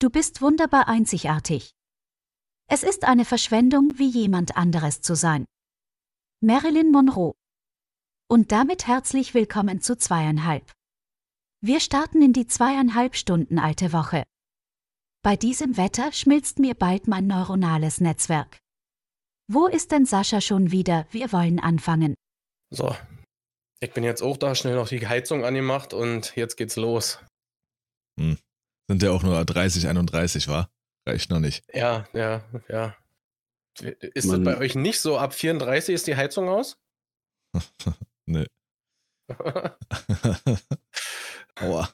[0.00, 1.72] Du bist wunderbar einzigartig.
[2.70, 5.44] Es ist eine Verschwendung, wie jemand anderes zu sein.
[6.42, 7.34] Marilyn Monroe.
[8.26, 10.72] Und damit herzlich willkommen zu zweieinhalb.
[11.60, 14.24] Wir starten in die zweieinhalb Stunden alte Woche.
[15.22, 18.58] Bei diesem Wetter schmilzt mir bald mein neuronales Netzwerk.
[19.48, 21.06] Wo ist denn Sascha schon wieder?
[21.10, 22.14] Wir wollen anfangen.
[22.70, 22.96] So.
[23.80, 27.22] Ich bin jetzt auch da, schnell noch die Heizung angemacht und jetzt geht's los.
[28.18, 28.38] Hm.
[28.90, 30.68] Sind ja auch nur 30, 31, war?
[31.06, 31.62] Reicht noch nicht.
[31.72, 32.96] Ja, ja, ja.
[33.78, 35.16] Ist Man, das bei euch nicht so?
[35.16, 36.76] Ab 34 ist die Heizung aus?
[38.26, 38.46] nee.
[41.60, 41.88] Aua.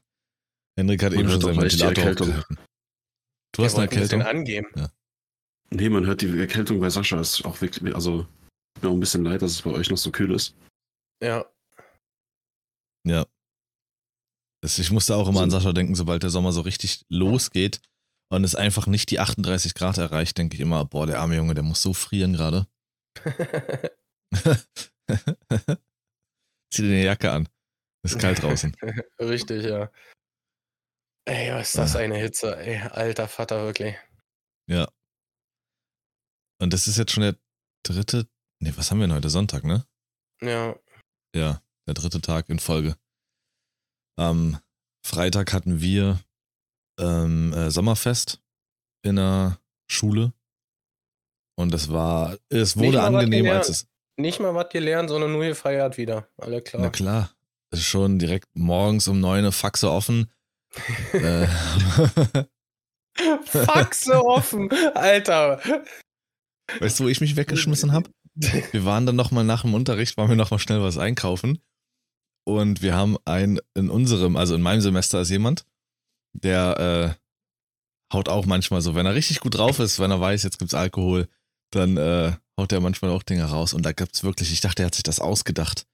[0.78, 2.58] Henrik hat eben schon seinen Ventilator aufgehalten.
[3.52, 4.22] Du hast eine Erkältung?
[4.22, 4.68] Ein angeben.
[4.74, 4.90] Ja.
[5.68, 7.20] Nee, man hört die Erkältung bei Sascha.
[7.20, 8.26] Ist auch wirklich, also
[8.80, 10.56] mir auch ein bisschen leid, dass es bei euch noch so kühl ist.
[11.22, 11.44] Ja.
[13.04, 13.26] Ja.
[14.66, 17.80] Ich musste auch immer an Sascha denken, sobald der Sommer so richtig losgeht
[18.30, 21.54] und es einfach nicht die 38 Grad erreicht, denke ich immer, boah, der arme Junge,
[21.54, 22.66] der muss so frieren gerade.
[26.72, 27.48] Zieh dir eine Jacke an.
[28.04, 28.76] Ist kalt draußen.
[29.20, 29.90] Richtig, ja.
[31.28, 32.00] Ey, was ist das ja.
[32.00, 32.56] eine Hitze?
[32.56, 33.96] Ey, alter Vater, wirklich.
[34.68, 34.88] Ja.
[36.60, 37.36] Und das ist jetzt schon der
[37.84, 38.28] dritte,
[38.60, 39.30] ne, was haben wir denn heute?
[39.30, 39.86] Sonntag, ne?
[40.40, 40.78] Ja.
[41.34, 42.96] Ja, der dritte Tag in Folge.
[44.16, 44.58] Am
[45.04, 46.20] Freitag hatten wir
[46.98, 48.40] ähm, äh, Sommerfest
[49.02, 50.32] in der Schule.
[51.58, 53.86] Und es war, es wurde angenehm, als es.
[54.18, 56.28] Nicht mal was gelernt, sondern nur gefeiert wieder.
[56.38, 56.82] Alle klar.
[56.82, 57.30] Na klar.
[57.70, 60.30] Es ist schon direkt morgens um neun Faxe offen.
[61.12, 61.46] äh.
[63.44, 65.60] Faxe offen, Alter.
[66.80, 68.10] Weißt du, wo ich mich weggeschmissen habe?
[68.72, 71.58] Wir waren dann nochmal nach dem Unterricht, waren wir nochmal schnell was einkaufen.
[72.46, 75.66] Und wir haben ein, in unserem, also in meinem Semester ist jemand,
[76.32, 80.44] der äh, haut auch manchmal so, wenn er richtig gut drauf ist, wenn er weiß,
[80.44, 81.28] jetzt gibt's Alkohol,
[81.72, 83.74] dann äh, haut er manchmal auch Dinge raus.
[83.74, 85.86] Und da gibt's wirklich, ich dachte, er hat sich das ausgedacht.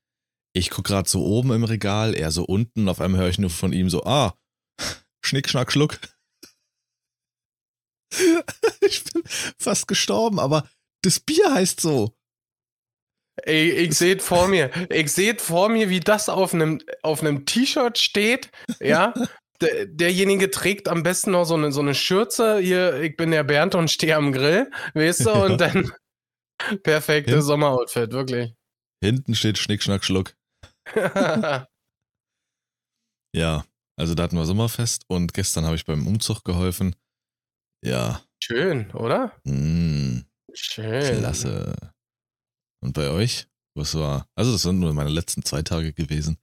[0.54, 3.48] Ich guck gerade so oben im Regal, er so unten, auf einmal höre ich nur
[3.48, 4.36] von ihm so, ah,
[5.24, 5.98] Schnick, Schnack, Schluck.
[8.82, 9.22] ich bin
[9.58, 10.68] fast gestorben, aber
[11.02, 12.14] das Bier heißt so.
[13.36, 17.46] Ey, ich sehe vor mir, ich sehe vor mir, wie das auf einem auf einem
[17.46, 18.50] T-Shirt steht,
[18.80, 19.14] ja.
[19.60, 23.44] Der, derjenige trägt am besten noch so eine, so eine Schürze, hier, ich bin der
[23.44, 25.92] Bernd und stehe am Grill, weißt du, und dann
[26.82, 28.54] perfektes Hin Sommeroutfit, wirklich.
[29.02, 30.34] Hinten steht Schnick, Schnack, Schluck.
[33.34, 33.64] ja,
[33.96, 36.96] also da hatten wir Sommerfest und gestern habe ich beim Umzug geholfen.
[37.84, 38.20] Ja.
[38.42, 39.32] Schön, oder?
[39.44, 40.22] Mm,
[40.52, 41.18] Schön.
[41.18, 41.76] Klasse.
[42.82, 43.46] Und bei euch?
[43.74, 44.28] Was war?
[44.34, 46.36] Also, das sind nur meine letzten zwei Tage gewesen.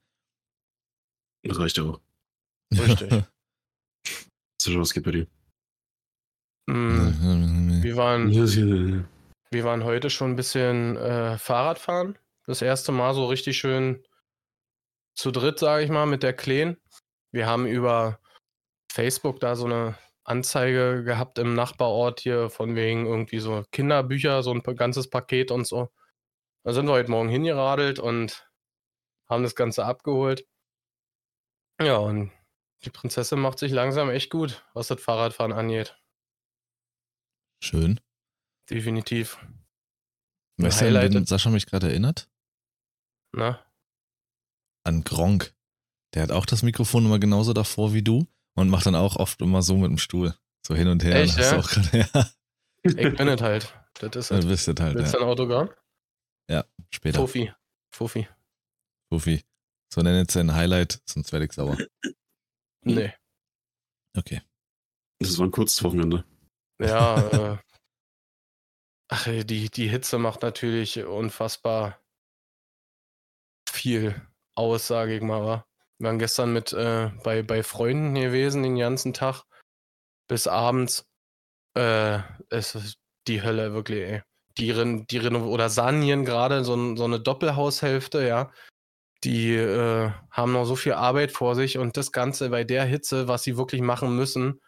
[1.44, 2.00] Das reicht ja auch.
[2.72, 3.10] Richtig.
[4.60, 5.26] so, was geht bei dir?
[6.66, 12.18] Mm, wir, waren, wir waren heute schon ein bisschen äh, Fahrradfahren.
[12.46, 14.02] Das erste Mal so richtig schön
[15.14, 16.76] zu dritt, sage ich mal, mit der Kleen.
[17.32, 18.18] Wir haben über
[18.90, 24.52] Facebook da so eine Anzeige gehabt im Nachbarort hier von wegen irgendwie so Kinderbücher, so
[24.52, 25.90] ein ganzes Paket und so.
[26.62, 28.50] Da sind wir heute Morgen hingeradelt und
[29.28, 30.46] haben das Ganze abgeholt.
[31.80, 32.30] Ja, und
[32.84, 35.98] die Prinzessin macht sich langsam echt gut, was das Fahrradfahren angeht.
[37.62, 38.00] Schön.
[38.68, 39.38] Definitiv.
[40.58, 42.28] Weißt du, an Sascha mich gerade erinnert?
[43.32, 43.64] Na?
[44.84, 45.54] An Gronk.
[46.14, 49.40] Der hat auch das Mikrofon immer genauso davor wie du und macht dann auch oft
[49.40, 50.34] immer so mit dem Stuhl.
[50.66, 51.16] So hin und her.
[51.16, 51.60] Echt, ja?
[51.60, 52.30] Grad, ja?
[52.82, 53.74] Ich bin es halt.
[53.94, 54.44] Das ist halt.
[54.44, 55.24] Du bist es halt, Willst du ja.
[55.24, 55.70] ein Autogramm?
[56.50, 57.20] Ja, später.
[57.20, 57.52] Fuffi.
[57.94, 58.28] Fuffi.
[59.08, 59.44] Fuffi.
[59.92, 61.78] So nennt jetzt sein Highlight, sonst werde ich sauer.
[62.82, 63.12] Nee.
[64.16, 64.42] Okay.
[65.20, 66.24] Das war ein kurzes Wochenende.
[66.80, 67.58] Ja, äh,
[69.08, 72.00] ach, die, die Hitze macht natürlich unfassbar
[73.70, 74.20] viel
[74.56, 75.44] aus, sage ich mal.
[75.44, 75.66] Wa?
[75.98, 79.44] Wir waren gestern mit äh, bei, bei Freunden gewesen den ganzen Tag
[80.28, 81.06] bis abends.
[81.76, 82.98] Äh, es ist
[83.28, 84.22] die Hölle, wirklich, ey.
[84.58, 88.52] Die, die Reno oder sanieren gerade so, so eine Doppelhaushälfte, ja.
[89.22, 93.28] Die äh, haben noch so viel Arbeit vor sich und das Ganze bei der Hitze,
[93.28, 94.60] was sie wirklich machen müssen,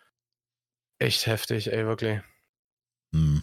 [0.99, 2.21] echt heftig, ey, wirklich.
[3.15, 3.43] Hm.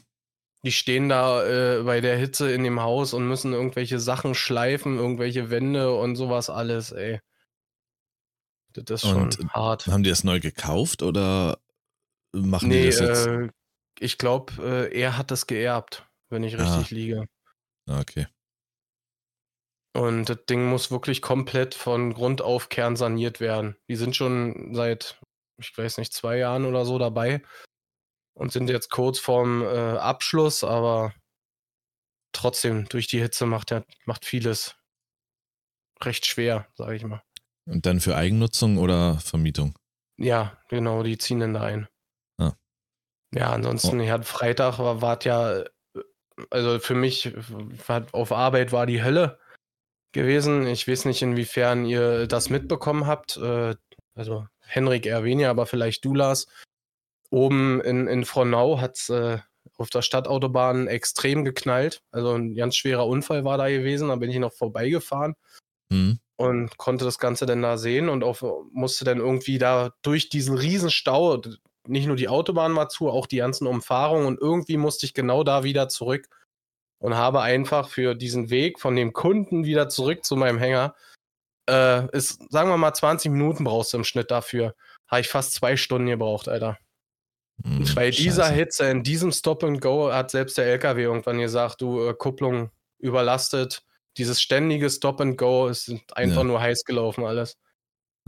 [0.63, 4.97] Die stehen da äh, bei der Hitze in dem Haus und müssen irgendwelche Sachen schleifen,
[4.97, 7.19] irgendwelche Wände und sowas alles, ey.
[8.73, 9.87] Das ist und schon hart.
[9.87, 11.59] Haben die das neu gekauft oder
[12.33, 13.27] machen nee, die das jetzt?
[13.27, 13.49] Äh,
[13.99, 16.95] ich glaube, äh, er hat das geerbt, wenn ich richtig ah.
[16.95, 17.25] liege.
[17.87, 18.27] Ah, okay.
[19.93, 23.75] Und das Ding muss wirklich komplett von Grund auf kernsaniert werden.
[23.89, 25.19] Die sind schon seit
[25.59, 27.41] ich weiß nicht, zwei Jahren oder so dabei
[28.33, 31.13] und sind jetzt kurz vorm äh, Abschluss, aber
[32.31, 33.73] trotzdem durch die Hitze macht
[34.05, 34.75] macht vieles
[36.01, 37.21] recht schwer, sage ich mal.
[37.65, 39.77] Und dann für Eigennutzung oder Vermietung?
[40.17, 41.87] Ja, genau, die ziehen dann da ein.
[42.37, 42.53] Ah.
[43.33, 44.03] Ja, ansonsten, oh.
[44.03, 45.63] ja, Freitag war, war ja,
[46.49, 47.33] also für mich
[48.11, 49.39] auf Arbeit war die Hölle
[50.11, 50.67] gewesen.
[50.67, 53.37] Ich weiß nicht, inwiefern ihr das mitbekommen habt.
[53.37, 53.75] Äh,
[54.15, 56.47] also Henrik eher weniger, aber vielleicht du, Lars.
[57.29, 59.39] Oben in, in Frohnau hat es äh,
[59.77, 62.01] auf der Stadtautobahn extrem geknallt.
[62.11, 64.09] Also ein ganz schwerer Unfall war da gewesen.
[64.09, 65.35] Da bin ich noch vorbeigefahren.
[65.89, 66.19] Mhm.
[66.37, 68.41] Und konnte das Ganze dann da sehen und auch
[68.71, 71.41] musste dann irgendwie da durch diesen riesen Stau,
[71.87, 75.43] nicht nur die Autobahn war zu, auch die ganzen Umfahrungen und irgendwie musste ich genau
[75.43, 76.27] da wieder zurück
[76.99, 80.95] und habe einfach für diesen Weg von dem Kunden wieder zurück zu meinem Hänger,
[81.69, 84.75] äh, ist, sagen wir mal, 20 Minuten brauchst du im Schnitt dafür.
[85.07, 86.77] Habe ich fast zwei Stunden gebraucht, Alter.
[87.63, 91.81] Mm, Bei dieser Hitze, in diesem Stop and Go, hat selbst der LKW irgendwann gesagt,
[91.81, 93.83] du, äh, Kupplung überlastet,
[94.17, 96.43] dieses ständige Stop and Go ist einfach ja.
[96.43, 97.57] nur heiß gelaufen alles.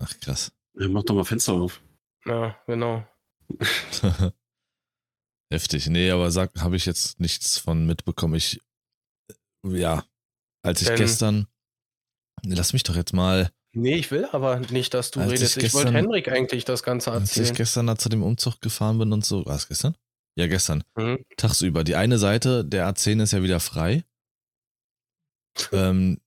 [0.02, 0.52] Ach krass.
[0.76, 1.82] Ja, mach doch mal Fenster auf.
[2.26, 3.04] Ja, genau.
[5.52, 5.88] Heftig.
[5.88, 8.36] Nee, aber sag, habe ich jetzt nichts von mitbekommen.
[8.36, 8.62] Ich,
[9.68, 10.06] ja,
[10.64, 11.48] als ich Denn, gestern,
[12.44, 13.52] lass mich doch jetzt mal.
[13.74, 15.58] Nee, ich will aber nicht, dass du redest.
[15.58, 17.44] Ich, ich wollte Henrik eigentlich das Ganze erzählen.
[17.44, 19.96] Als ich gestern da zu dem Umzug gefahren bin und so, war es gestern?
[20.38, 20.84] Ja, gestern.
[20.96, 21.26] Mhm.
[21.38, 21.84] Tagsüber.
[21.84, 24.06] Die eine Seite der A10 ist ja wieder frei
[25.72, 26.20] ähm,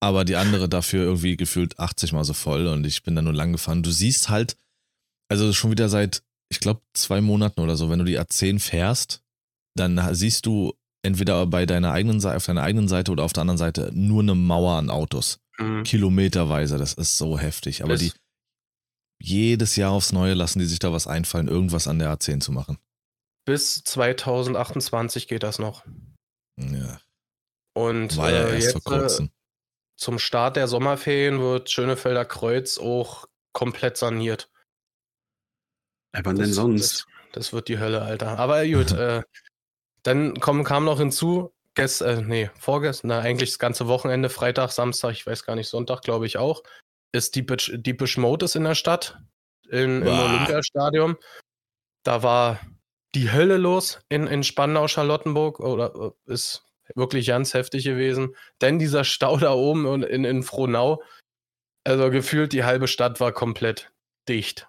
[0.00, 3.32] aber die andere dafür irgendwie gefühlt 80 mal so voll und ich bin da nur
[3.32, 3.82] lang gefahren.
[3.82, 4.56] Du siehst halt,
[5.30, 9.22] also schon wieder seit, ich glaube, zwei Monaten oder so, wenn du die A10 fährst,
[9.74, 13.40] dann siehst du entweder bei deiner eigenen Seite, auf deiner eigenen Seite oder auf der
[13.40, 15.40] anderen Seite nur eine Mauer an Autos.
[15.58, 15.82] Mhm.
[15.84, 17.82] Kilometerweise, das ist so heftig.
[17.82, 18.12] Aber das die
[19.18, 22.52] jedes Jahr aufs Neue lassen die sich da was einfallen, irgendwas an der A10 zu
[22.52, 22.76] machen.
[23.46, 25.86] Bis 2028 geht das noch.
[26.60, 27.00] Ja,
[27.74, 29.30] und War ja äh, erst jetzt, vor kurzem.
[29.96, 34.51] zum Start der Sommerferien wird Schönefelder Kreuz auch komplett saniert.
[36.14, 37.06] Ja, wann denn sonst?
[37.32, 38.38] Das, das, wird die Hölle, Alter.
[38.38, 39.22] Aber gut, äh,
[40.02, 44.70] dann komm, kam noch hinzu, gest, äh, nee, vorgestern, na, eigentlich das ganze Wochenende, Freitag,
[44.72, 46.62] Samstag, ich weiß gar nicht, Sonntag, glaube ich auch,
[47.12, 49.18] ist Deepish, Deepish Mode ist in der Stadt,
[49.70, 51.16] in, im Olympiastadion.
[52.02, 52.60] Da war
[53.14, 58.34] die Hölle los in, in Spandau, Charlottenburg, oder äh, ist wirklich ganz heftig gewesen.
[58.60, 61.02] Denn dieser Stau da oben in, in Frohnau,
[61.84, 63.92] also gefühlt die halbe Stadt war komplett
[64.28, 64.68] dicht,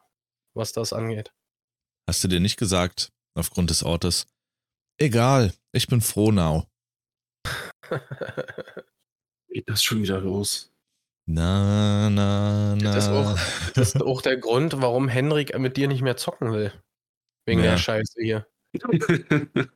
[0.56, 1.34] was das angeht.
[2.08, 4.28] Hast du dir nicht gesagt, aufgrund des Ortes,
[4.98, 6.68] egal, ich bin Frohnau.
[9.50, 10.74] Geht das schon wieder los?
[11.26, 12.94] Na, na, na.
[12.94, 13.40] Das ist, auch,
[13.76, 16.74] das ist auch der Grund, warum Henrik mit dir nicht mehr zocken will.
[17.46, 17.72] Wegen ja.
[17.72, 18.48] der Scheiße hier.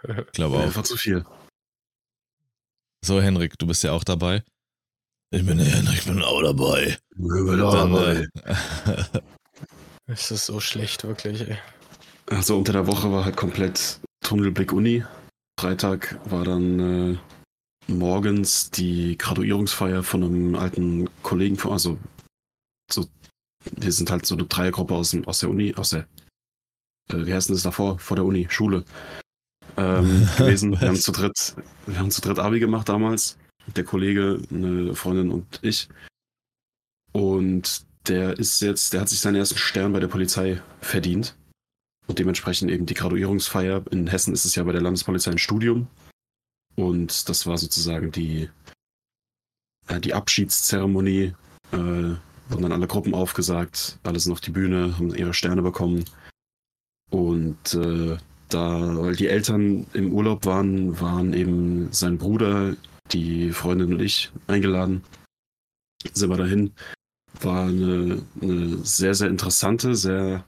[0.00, 0.62] Ich glaube auch.
[0.62, 1.24] Einfach zu viel.
[3.04, 4.44] So, Henrik, du bist ja auch dabei.
[5.30, 6.98] Ich bin ich bin auch dabei.
[7.10, 8.28] Ich bin auch Dann, dabei.
[8.44, 9.20] Äh,
[10.06, 11.58] es ist so schlecht, wirklich, ey.
[12.26, 15.04] Also unter der Woche war halt komplett Tunnelblick Uni.
[15.60, 17.18] Freitag war dann äh,
[17.92, 21.98] morgens die Graduierungsfeier von einem alten Kollegen von, also
[22.90, 23.06] so,
[23.76, 26.06] wir sind halt so eine Dreiergruppe aus, aus der Uni, aus der,
[27.12, 27.98] äh, wie heißt denn das davor?
[27.98, 28.84] Vor der Uni, Schule
[29.76, 30.80] ähm, gewesen.
[30.80, 31.54] Wir haben zu dritt,
[31.86, 33.36] wir haben zu dritt Abi gemacht damals.
[33.76, 35.88] Der Kollege, eine Freundin und ich.
[37.12, 41.36] Und der ist jetzt, der hat sich seinen ersten Stern bei der Polizei verdient.
[42.06, 43.84] Und dementsprechend eben die Graduierungsfeier.
[43.90, 45.88] In Hessen ist es ja bei der Landespolizei ein Studium.
[46.74, 48.48] Und das war sozusagen die,
[49.88, 51.34] äh, die Abschiedszeremonie.
[51.72, 52.14] Äh,
[52.48, 56.04] wurden dann alle Gruppen aufgesagt, alle sind auf die Bühne, haben ihre Sterne bekommen.
[57.10, 58.16] Und äh,
[58.48, 62.74] da, weil die Eltern im Urlaub waren, waren eben sein Bruder,
[63.12, 65.02] die Freundin und ich eingeladen.
[66.12, 66.72] Sind wir dahin.
[67.40, 70.44] War eine, eine sehr, sehr interessante, sehr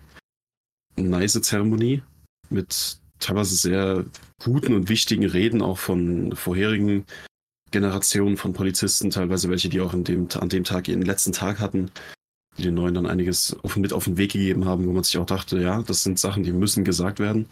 [0.96, 2.02] nice Zeremonie
[2.48, 4.04] mit teilweise sehr
[4.42, 7.04] guten und wichtigen Reden auch von vorherigen
[7.70, 11.60] Generationen von Polizisten, teilweise welche, die auch an dem, an dem Tag ihren letzten Tag
[11.60, 11.90] hatten,
[12.58, 15.18] die den Neuen dann einiges auf, mit auf den Weg gegeben haben, wo man sich
[15.18, 17.46] auch dachte, ja, das sind Sachen, die müssen gesagt werden.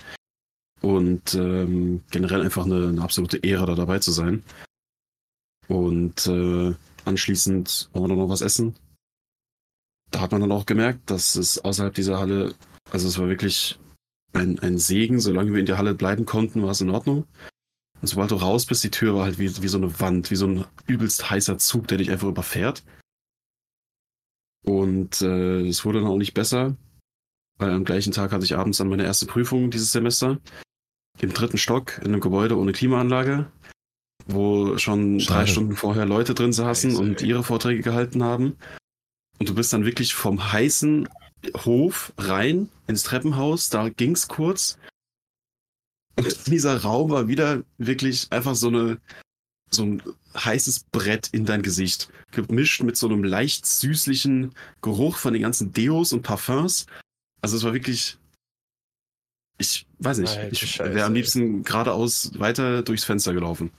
[0.80, 4.44] Und ähm, generell einfach eine, eine, absolute Ehre, da dabei zu sein.
[5.68, 8.74] Und äh, anschließend wollen wir noch was essen.
[10.10, 12.54] Da hat man dann auch gemerkt, dass es außerhalb dieser Halle,
[12.90, 13.78] also es war wirklich
[14.32, 17.26] ein, ein Segen, solange wir in der Halle bleiben konnten, war es in Ordnung.
[18.00, 20.36] Und sobald du raus bist, die Tür war halt wie, wie so eine Wand, wie
[20.36, 22.84] so ein übelst heißer Zug, der dich einfach überfährt.
[24.64, 26.76] Und äh, es wurde dann auch nicht besser,
[27.58, 30.38] weil am gleichen Tag hatte ich abends dann meine erste Prüfung dieses Semester.
[31.20, 33.50] Im dritten Stock in einem Gebäude ohne Klimaanlage,
[34.26, 35.40] wo schon Schade.
[35.40, 38.56] drei Stunden vorher Leute drin saßen Scheiße, und ihre Vorträge gehalten haben.
[39.38, 41.08] Und du bist dann wirklich vom heißen
[41.64, 44.78] Hof rein ins Treppenhaus, da ging's kurz.
[46.16, 49.00] Und dieser Raum war wieder wirklich einfach so eine
[49.70, 50.02] so ein
[50.34, 55.72] heißes Brett in dein Gesicht, gemischt mit so einem leicht süßlichen Geruch von den ganzen
[55.74, 56.86] Deos und Parfums.
[57.42, 58.18] Also es war wirklich
[59.58, 63.72] ich weiß nicht, Alter ich wäre am liebsten geradeaus weiter durchs Fenster gelaufen.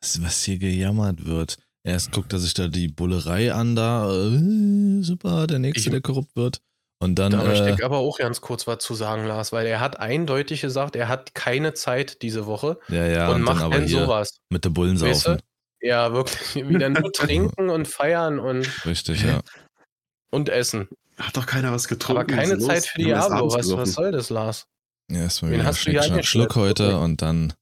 [0.00, 1.56] Was, was hier gejammert wird.
[1.84, 6.00] Erst guckt er sich da die Bullerei an, da, äh, super, der Nächste, Ich- der
[6.00, 6.60] korrupt wird.
[7.00, 9.66] Und dann, Da möchte äh, ich aber auch ganz kurz was zu sagen, Lars, weil
[9.68, 13.54] er hat eindeutig gesagt, er hat keine Zeit diese Woche ja, ja, und, und, dann
[13.54, 14.38] macht aber denn hier sowas.
[14.50, 15.38] mit der Bullen Weißt saufen.
[15.80, 15.86] du?
[15.86, 16.56] Ja, wirklich.
[16.68, 19.42] Wieder nur trinken und feiern und, Richtig, ja.
[20.32, 20.88] und essen.
[21.18, 22.22] Hat doch keiner was getrunken.
[22.22, 22.86] Aber keine Zeit los?
[22.88, 23.36] für Diablo.
[23.36, 24.66] abends Was, was soll das, Lars?
[25.08, 26.26] Ja, erstmal wieder eingestellt?
[26.26, 27.52] Schluck heute und dann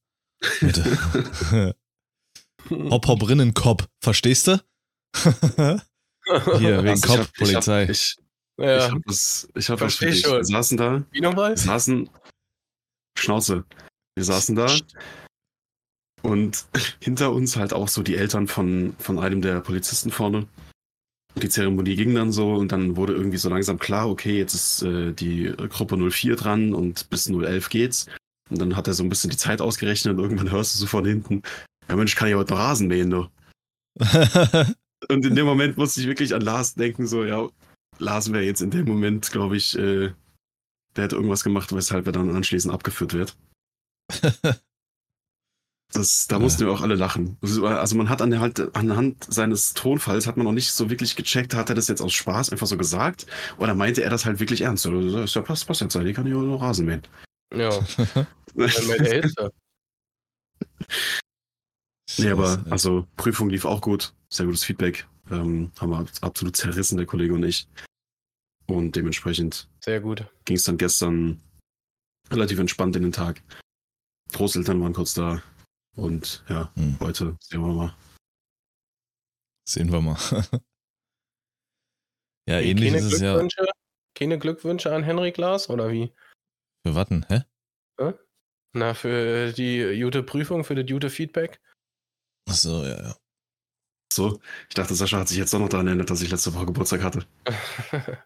[0.61, 0.81] mit
[2.91, 3.87] Hopp, Hopp, Rinnenkopf.
[4.03, 4.61] Verstehst du?
[6.59, 7.83] Hier, wegen Also ich Kopf, hab- Polizei.
[7.83, 8.17] Ich, ich,
[8.57, 8.91] ich ja.
[8.91, 10.21] habe was, ich hab für Versteh dich.
[10.21, 10.37] schon.
[10.37, 11.51] Wir saßen da, Wie nochmal?
[11.51, 12.09] wir saßen,
[13.17, 13.63] Schnauze,
[14.15, 14.67] wir saßen da
[16.23, 16.65] und
[16.99, 20.47] hinter uns halt auch so die Eltern von, von einem der Polizisten vorne.
[21.41, 24.81] Die Zeremonie ging dann so und dann wurde irgendwie so langsam klar, okay, jetzt ist
[24.81, 28.07] äh, die Gruppe 04 dran und bis 011 geht's.
[28.49, 30.87] Und dann hat er so ein bisschen die Zeit ausgerechnet und irgendwann hörst du so
[30.87, 31.43] von hinten,
[31.89, 33.27] ja Mensch, kann ich heute noch Rasen mähen, du.
[35.09, 37.47] Und in dem Moment musste ich wirklich an Lars denken, so, ja,
[37.99, 40.11] Lars wäre jetzt in dem Moment, glaube ich, äh,
[40.95, 43.37] der hat irgendwas gemacht, weshalb er dann anschließend abgeführt wird.
[45.93, 47.37] Das, da mussten wir auch alle lachen.
[47.39, 50.73] Das war- Also man hat an der, halt, anhand seines Tonfalls hat man noch nicht
[50.73, 53.25] so wirklich gecheckt, hat er das jetzt aus Spaß einfach so gesagt
[53.57, 54.85] oder meinte er das halt wirklich ernst?
[54.85, 57.03] Oder so, ist ja passt, passt jetzt, die kann ich auch noch Rasen mähen.
[57.55, 57.69] Ja,
[58.13, 59.51] dann bei der Hitze.
[62.17, 65.07] Nee, aber also Prüfung lief auch gut, sehr gutes Feedback.
[65.29, 67.67] Ähm, haben wir absolut zerrissen, der Kollege und ich.
[68.65, 70.25] Und dementsprechend Sehr gut.
[70.45, 71.41] ging es dann gestern
[72.29, 73.41] relativ entspannt in den Tag.
[74.33, 75.41] Großeltern waren kurz da.
[75.95, 76.97] Und ja, Hm.
[76.99, 77.95] heute sehen wir mal.
[79.67, 80.17] Sehen wir mal.
[82.47, 83.33] ja, Wie, ähnlich keine ist es ja.
[83.33, 83.65] Glückwünsche?
[84.15, 86.13] Keine Glückwünsche an Henrik Lars oder wie?
[86.85, 87.43] Für Watten, hä?
[88.73, 91.59] Na, für die gute Prüfung, für das gute Feedback?
[92.47, 93.15] Achso, ja, ja.
[94.11, 94.39] So,
[94.69, 97.03] ich dachte, Sascha hat sich jetzt doch noch daran erinnert, dass ich letzte Woche Geburtstag
[97.03, 97.25] hatte.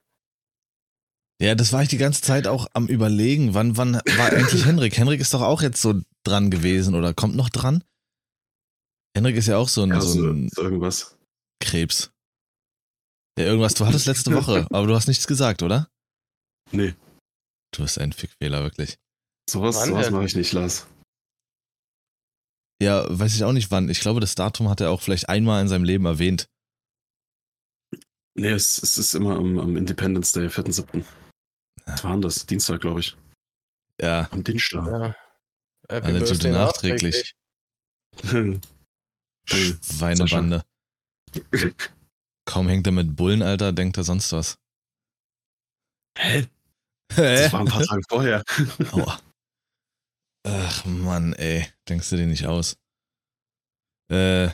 [1.41, 4.95] Ja, das war ich die ganze Zeit auch am überlegen, wann, wann war eigentlich Henrik?
[4.95, 7.83] Henrik ist doch auch jetzt so dran gewesen oder kommt noch dran?
[9.17, 11.17] Henrik ist ja auch so ein, Ja, so so, ein so irgendwas.
[11.59, 12.11] Krebs.
[13.39, 15.87] Ja, irgendwas, du hattest letzte Woche, aber du hast nichts gesagt, oder?
[16.71, 16.93] Nee,
[17.73, 18.99] Du bist ein Fickfehler, wirklich.
[19.49, 20.85] sowas, sowas mache ich nicht, Lars.
[22.81, 23.89] Ja, weiß ich auch nicht wann.
[23.89, 26.49] Ich glaube, das Datum hat er auch vielleicht einmal in seinem Leben erwähnt.
[28.33, 31.05] Nee, es, es ist immer am, am Independence Day, 4.7.
[31.85, 32.47] Was war denn das?
[32.47, 33.15] Dienstag, glaube ich.
[34.01, 34.87] Ja, Am Dienstag.
[34.87, 35.15] ja.
[35.89, 37.35] Happy Alle Gute Birthday nachträglich.
[39.45, 40.63] Schweinebande.
[42.45, 44.57] Kaum hängt er mit Bullen, Alter, denkt er sonst was.
[46.17, 46.47] Hä?
[47.13, 47.43] Hä?
[47.43, 48.43] Das war ein paar Tage vorher.
[48.91, 49.19] Aua.
[50.43, 52.77] Ach Mann, ey, denkst du dir nicht aus?
[54.11, 54.49] Äh,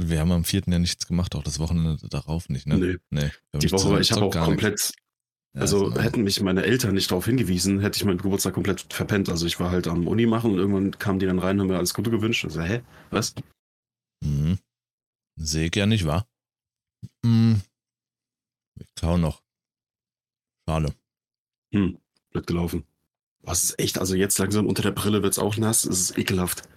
[0.00, 2.78] wir haben am vierten ja nichts gemacht, auch das Wochenende darauf nicht, ne?
[2.78, 2.96] Nee.
[3.10, 3.30] Nee.
[3.60, 4.92] Die Woche, ich habe auch komplett
[5.54, 6.00] Ja, Also genau.
[6.00, 9.28] hätten mich meine Eltern nicht darauf hingewiesen, hätte ich meinen Geburtstag komplett verpennt.
[9.28, 11.68] Also ich war halt am Uni machen und irgendwann kamen die dann rein und haben
[11.68, 12.44] mir alles Gute gewünscht.
[12.44, 12.82] Also, hä?
[13.10, 13.34] Was?
[14.24, 14.58] Mhm.
[15.36, 16.28] Sehe ich ja nicht, wa?
[17.24, 17.62] Mhm.
[18.78, 19.42] Ich klau noch.
[20.68, 20.94] Schade.
[21.74, 21.98] Hm,
[22.30, 22.86] blöd gelaufen.
[23.42, 26.68] Was ist echt, also jetzt langsam unter der Brille wird's auch nass, es ist ekelhaft.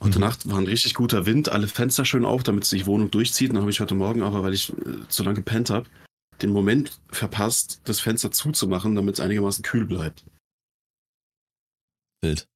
[0.00, 0.24] Heute Mhm.
[0.24, 3.50] Nacht war ein richtig guter Wind, alle Fenster schön auf, damit sich die Wohnung durchzieht.
[3.50, 5.88] Dann habe ich heute Morgen aber, weil ich äh, zu lange gepennt habe,
[6.40, 10.24] den Moment verpasst, das Fenster zuzumachen, damit es einigermaßen kühl bleibt.
[12.20, 12.48] Bild.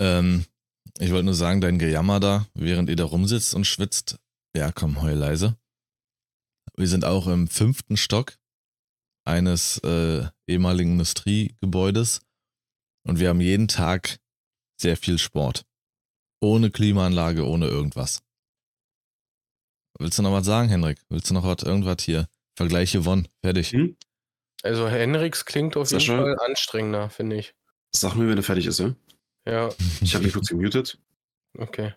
[0.00, 0.44] Ähm,
[0.98, 4.18] ich wollte nur sagen, dein Gejammer da, während ihr da rumsitzt und schwitzt,
[4.56, 5.56] ja komm, heul leise.
[6.76, 8.36] Wir sind auch im fünften Stock
[9.24, 12.20] eines äh, ehemaligen Industriegebäudes
[13.06, 14.18] und wir haben jeden Tag
[14.80, 15.64] sehr viel Sport.
[16.42, 18.22] Ohne Klimaanlage, ohne irgendwas.
[19.98, 20.98] Willst du noch was sagen, Henrik?
[21.10, 22.26] Willst du noch was, irgendwas hier?
[22.56, 23.28] Vergleich gewonnen.
[23.44, 23.72] Fertig.
[23.72, 23.96] Hm?
[24.62, 26.04] Also Henriks klingt auf jeden?
[26.04, 27.54] Fall anstrengender, finde ich.
[27.94, 28.94] Sag mir, wenn er fertig ist, ja?
[29.46, 30.98] Ja, Ich habe mich kurz gemutet.
[31.58, 31.94] okay.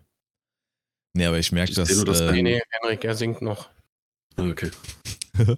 [1.15, 1.89] Nee, aber ich merke, dass.
[1.89, 3.70] das äh, Nee, nee, Henrik, er singt noch.
[4.36, 4.72] Ah, Okay.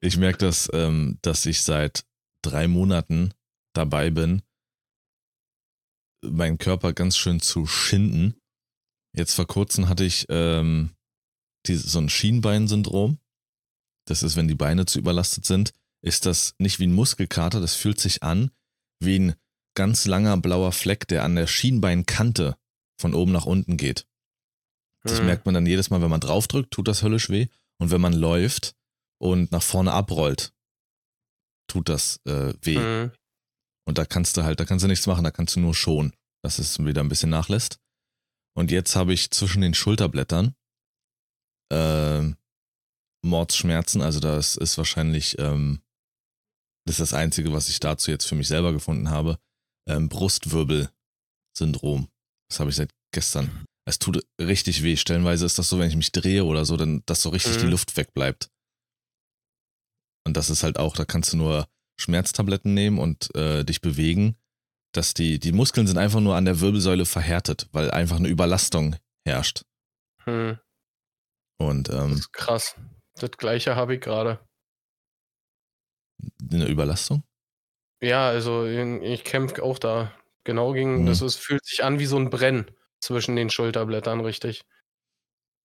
[0.00, 2.04] ich merke, dass, ähm, dass ich seit
[2.42, 3.34] drei Monaten
[3.74, 4.42] dabei bin,
[6.22, 8.34] meinen Körper ganz schön zu schinden.
[9.16, 10.90] Jetzt vor kurzem hatte ich ähm,
[11.66, 13.18] die, so ein Schienbeinsyndrom.
[14.06, 17.74] Das ist, wenn die Beine zu überlastet sind, ist das nicht wie ein Muskelkater, das
[17.74, 18.50] fühlt sich an
[19.00, 19.34] wie ein
[19.74, 22.56] ganz langer blauer Fleck, der an der Schienbeinkante
[23.00, 24.06] von oben nach unten geht.
[25.04, 25.26] Das Hm.
[25.26, 27.46] merkt man dann jedes Mal, wenn man draufdrückt, tut das höllisch weh.
[27.78, 28.74] Und wenn man läuft
[29.20, 30.52] und nach vorne abrollt,
[31.70, 32.76] tut das äh, weh.
[32.76, 33.12] Hm.
[33.86, 36.12] Und da kannst du halt, da kannst du nichts machen, da kannst du nur schon,
[36.44, 37.78] dass es wieder ein bisschen nachlässt.
[38.56, 40.54] Und jetzt habe ich zwischen den Schulterblättern
[41.72, 42.36] ähm,
[43.24, 45.80] Mordsschmerzen, also das ist wahrscheinlich, ähm,
[46.86, 49.38] das ist das Einzige, was ich dazu jetzt für mich selber gefunden habe,
[49.88, 52.08] ähm, Brustwirbel-Syndrom.
[52.50, 53.64] Das habe ich seit gestern.
[53.86, 54.96] Es tut richtig weh.
[54.96, 57.60] Stellenweise ist das so, wenn ich mich drehe oder so, dann, dass so richtig Mhm.
[57.60, 58.50] die Luft wegbleibt.
[60.26, 61.66] Und das ist halt auch, da kannst du nur
[62.00, 64.36] Schmerztabletten nehmen und äh, dich bewegen,
[64.92, 68.96] dass die, die Muskeln sind einfach nur an der Wirbelsäule verhärtet, weil einfach eine Überlastung
[69.26, 69.62] herrscht.
[70.24, 70.58] Hm.
[71.58, 72.76] Und Das ähm, ist krass.
[73.16, 74.38] Das gleiche habe ich gerade.
[76.50, 77.22] eine Überlastung?
[78.00, 80.12] Ja, also ich kämpfe auch da.
[80.44, 81.06] Genau gegen, Mhm.
[81.06, 82.70] das ist, fühlt sich an wie so ein Brenn
[83.00, 84.62] zwischen den Schulterblättern, richtig.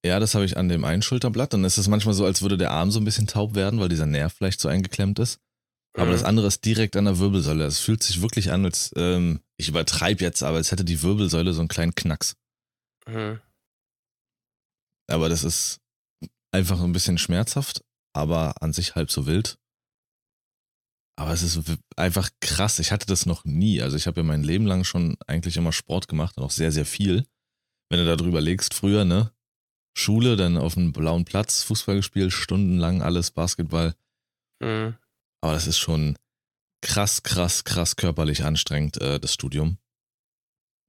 [0.05, 1.53] Ja, das habe ich an dem einen Schulterblatt.
[1.53, 3.89] Dann ist es manchmal so, als würde der Arm so ein bisschen taub werden, weil
[3.89, 5.39] dieser Nerv vielleicht so eingeklemmt ist.
[5.95, 6.11] Aber Mhm.
[6.11, 7.63] das andere ist direkt an der Wirbelsäule.
[7.65, 11.53] Es fühlt sich wirklich an, als, ähm, ich übertreibe jetzt, aber als hätte die Wirbelsäule
[11.53, 12.35] so einen kleinen Knacks.
[13.07, 13.39] Mhm.
[15.09, 15.79] Aber das ist
[16.51, 17.83] einfach ein bisschen schmerzhaft,
[18.13, 19.57] aber an sich halb so wild.
[21.15, 21.59] Aber es ist
[21.95, 22.79] einfach krass.
[22.79, 23.81] Ich hatte das noch nie.
[23.81, 26.71] Also ich habe ja mein Leben lang schon eigentlich immer Sport gemacht und auch sehr,
[26.71, 27.25] sehr viel.
[27.89, 29.31] Wenn du darüber legst, früher, ne?
[29.95, 33.95] Schule, dann auf dem blauen Platz, Fußball gespielt, stundenlang alles, Basketball.
[34.59, 34.95] Mhm.
[35.41, 36.17] Aber das ist schon
[36.81, 39.77] krass, krass, krass körperlich anstrengend, äh, das Studium.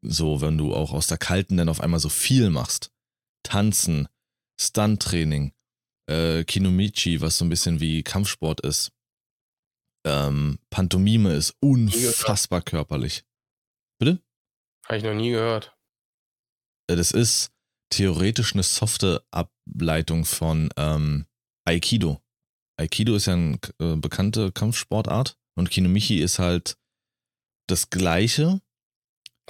[0.02, 2.90] So, wenn du auch aus der Kalten dann auf einmal so viel machst.
[3.42, 4.08] Tanzen,
[4.60, 5.52] Stunt-Training,
[6.08, 8.92] äh, Kinomichi, was so ein bisschen wie Kampfsport ist.
[10.06, 13.24] Ähm, Pantomime ist unfassbar körperlich.
[14.86, 15.76] Habe ich noch nie gehört.
[16.88, 17.53] Äh, Das ist
[17.90, 21.26] theoretisch eine softe Ableitung von ähm,
[21.64, 22.20] Aikido.
[22.76, 26.76] Aikido ist ja eine äh, bekannte Kampfsportart und Kinomichi ist halt
[27.68, 28.60] das Gleiche,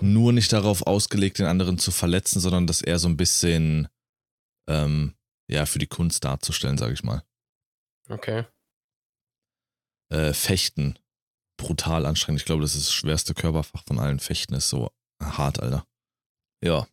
[0.01, 3.89] nur nicht darauf ausgelegt, den anderen zu verletzen, sondern das eher so ein bisschen
[4.69, 5.15] ähm,
[5.49, 7.23] ja für die Kunst darzustellen, sage ich mal.
[8.09, 8.45] Okay.
[10.13, 10.99] Äh, Fechten,
[11.57, 12.41] brutal anstrengend.
[12.41, 14.21] Ich glaube, das ist das schwerste Körperfach von allen.
[14.21, 14.91] Fechten ist so
[15.23, 15.87] hart, Alter.
[16.63, 16.87] Ja.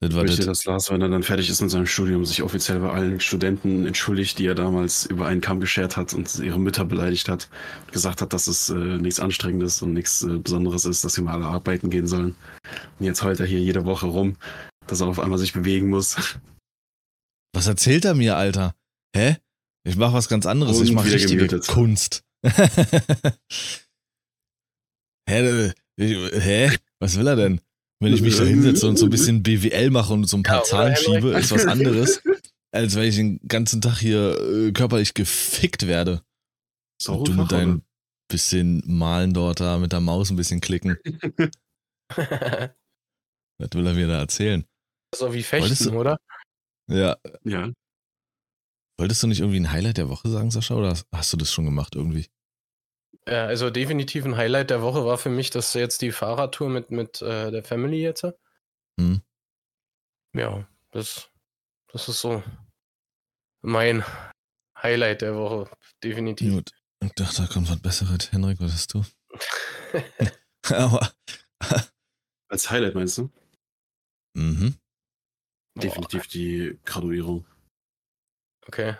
[0.00, 0.60] Das Ich war möchte, das.
[0.60, 3.84] dass Lars, wenn er dann fertig ist mit seinem Studium, sich offiziell bei allen Studenten
[3.84, 7.48] entschuldigt, die er damals über einen Kamm geschert hat und ihre Mütter beleidigt hat.
[7.90, 11.34] Gesagt hat, dass es äh, nichts Anstrengendes und nichts äh, Besonderes ist, dass sie mal
[11.34, 12.36] alle arbeiten gehen sollen.
[13.00, 14.36] Und jetzt heult er hier jede Woche rum,
[14.86, 16.16] dass er auf einmal sich bewegen muss.
[17.52, 18.76] Was erzählt er mir, Alter?
[19.16, 19.38] Hä?
[19.84, 20.80] Ich mach was ganz anderes.
[20.80, 21.66] ich Und mach wieder richtige gemutet.
[21.66, 22.22] Kunst.
[22.46, 22.52] hä?
[25.28, 26.70] äh, ich- Hä?
[27.00, 27.60] Was will er denn?
[28.00, 30.58] Wenn ich mich da hinsetze und so ein bisschen BWL mache und so ein paar
[30.58, 32.22] Ja, Zahlen schiebe, ist was anderes,
[32.72, 36.22] als wenn ich den ganzen Tag hier äh, körperlich gefickt werde.
[37.08, 37.82] Und du mit deinem
[38.30, 40.96] bisschen Malen dort da mit der Maus ein bisschen klicken.
[42.14, 44.64] Was will er mir da erzählen?
[45.14, 46.18] so wie Wolltest Fechten, du- oder?
[46.90, 47.16] Ja.
[47.44, 47.72] Ja,
[49.00, 50.74] Wolltest du nicht irgendwie ein Highlight der Woche sagen, Sascha?
[50.74, 52.26] Oder hast- hast du das schon gemacht irgendwie?
[53.28, 56.90] Ja, also definitiv ein Highlight der Woche war für mich, dass jetzt die Fahrradtour mit,
[56.90, 58.26] mit äh, der Family jetzt.
[58.98, 59.20] Hm.
[60.34, 61.30] Ja, das,
[61.92, 62.42] das ist so
[63.60, 64.02] mein
[64.80, 65.70] Highlight der Woche.
[66.02, 66.54] Definitiv.
[66.54, 66.70] Gut.
[67.04, 68.32] Ich dachte, da kommt was Besseres.
[68.32, 69.04] Henrik, was hast du?
[70.74, 71.12] Aber.
[72.48, 73.30] als Highlight meinst du?
[74.34, 74.78] Mhm.
[75.76, 77.46] Definitiv die Graduierung.
[78.66, 78.96] Okay.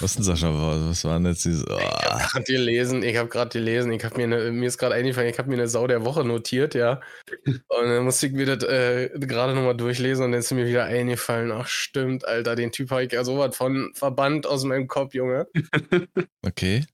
[0.00, 0.48] Was denn, Sascha?
[0.52, 1.64] Was waren jetzt diese.
[1.64, 2.18] Ich habe Oh.
[2.28, 5.38] gerade gelesen, ich habe gerade gelesen, ich habe mir eine, mir ist gerade eingefallen, ich
[5.38, 7.00] habe mir eine Sau der Woche notiert, ja.
[7.46, 10.84] Und dann musste ich mir das äh, gerade nochmal durchlesen und dann ist mir wieder
[10.84, 15.14] eingefallen, ach stimmt, Alter, den Typ habe ich ja sowas von verbannt aus meinem Kopf,
[15.14, 15.46] Junge.
[16.46, 16.84] Okay.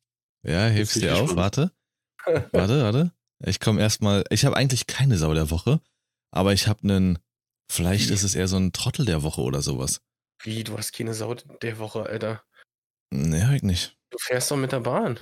[0.46, 1.36] Ja, bin dir auf.
[1.36, 1.70] Warte.
[2.26, 3.12] Warte, warte.
[3.44, 4.24] Ich komme erstmal.
[4.30, 5.80] Ich habe eigentlich keine Sau der Woche,
[6.30, 7.18] aber ich habe einen.
[7.70, 10.00] Vielleicht ist es eher so ein Trottel der Woche oder sowas.
[10.42, 12.42] Wie, du hast keine Sau der Woche, Alter.
[13.14, 13.96] Nee, hab ich nicht.
[14.10, 15.18] Du fährst doch mit der Bahn.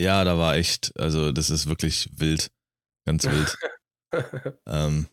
[0.00, 0.98] Ja, da war echt.
[0.98, 2.50] Also, das ist wirklich wild.
[3.06, 3.56] Ganz wild.
[4.66, 5.08] ähm,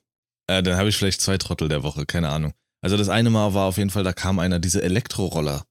[0.49, 2.53] Äh, dann habe ich vielleicht zwei Trottel der Woche, keine Ahnung.
[2.81, 5.63] Also das eine Mal war auf jeden Fall, da kam einer, diese Elektroroller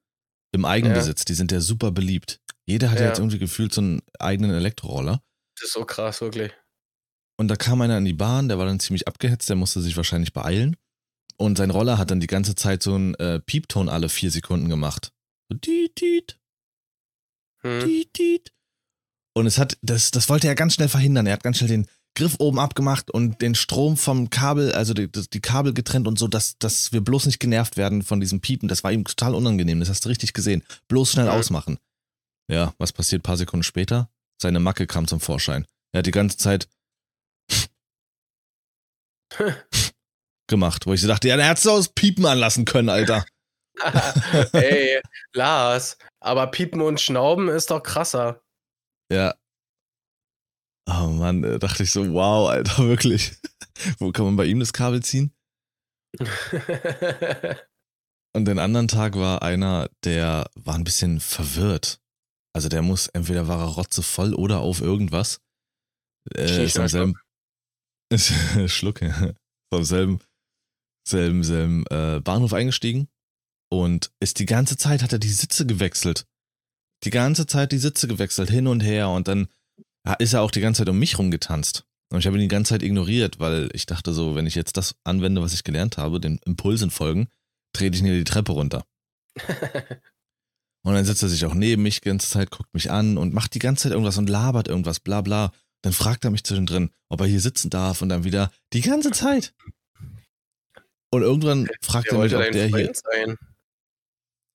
[0.53, 1.25] im Eigenbesitz, ja.
[1.27, 2.41] die sind ja super beliebt.
[2.65, 3.07] Jeder hat ja.
[3.07, 5.21] jetzt irgendwie gefühlt so einen eigenen Elektroroller.
[5.57, 6.53] Das ist so krass, wirklich.
[7.41, 9.97] Und da kam einer in die Bahn, der war dann ziemlich abgehetzt, der musste sich
[9.97, 10.77] wahrscheinlich beeilen.
[11.37, 14.69] Und sein Roller hat dann die ganze Zeit so einen äh, Piepton alle vier Sekunden
[14.69, 15.11] gemacht.
[15.51, 16.39] So, tiet, tiet.
[17.63, 17.81] Hm.
[18.13, 18.53] Tiet.
[19.35, 21.27] Und es hat, das, das wollte er ganz schnell verhindern.
[21.27, 25.09] Er hat ganz schnell den Griff oben abgemacht und den Strom vom Kabel, also die,
[25.09, 28.69] die Kabel getrennt und so, dass, dass wir bloß nicht genervt werden von diesem Piepen.
[28.69, 29.79] Das war ihm total unangenehm.
[29.81, 30.65] Das hast du richtig gesehen.
[30.89, 31.79] Bloß schnell ausmachen.
[32.51, 34.11] Ja, was passiert ein paar Sekunden später?
[34.41, 35.67] Seine Macke kam zum Vorschein.
[35.93, 36.69] Er hat die ganze Zeit
[40.49, 43.25] gemacht, wo ich so dachte, ja, der hätte es aus Piepen anlassen können, Alter.
[44.53, 45.01] Ey,
[45.33, 48.43] Lars, aber Piepen und Schnauben ist doch krasser.
[49.13, 49.35] Ja.
[50.89, 53.37] Oh Mann, da dachte ich so, wow, Alter, wirklich.
[53.99, 55.35] Wo kann man bei ihm das Kabel ziehen?
[58.35, 62.01] und den anderen Tag war einer, der war ein bisschen verwirrt.
[62.55, 65.41] Also der muss, entweder war er rotzevoll oder auf irgendwas.
[66.35, 67.15] Äh, ist am selben,
[68.67, 69.35] Schluck, ja.
[69.73, 70.21] Vom selben,
[71.07, 73.09] selben, selben äh, Bahnhof eingestiegen
[73.71, 76.27] und ist die ganze Zeit hat er die Sitze gewechselt.
[77.05, 79.49] Die ganze Zeit die Sitze gewechselt, hin und her und dann
[80.19, 81.85] ist er auch die ganze Zeit um mich rumgetanzt.
[82.11, 84.77] Und ich habe ihn die ganze Zeit ignoriert, weil ich dachte so, wenn ich jetzt
[84.77, 87.29] das anwende, was ich gelernt habe, den Impulsen folgen,
[87.75, 88.85] trete ich nie die Treppe runter.
[90.85, 93.35] und dann setzt er sich auch neben mich die ganze Zeit, guckt mich an und
[93.35, 95.53] macht die ganze Zeit irgendwas und labert irgendwas, bla bla.
[95.83, 99.11] Dann fragt er mich zwischendrin, ob er hier sitzen darf und dann wieder die ganze
[99.11, 99.55] Zeit.
[101.11, 102.93] Und irgendwann fragt er mich, ob der hier.
[102.95, 103.37] Sein.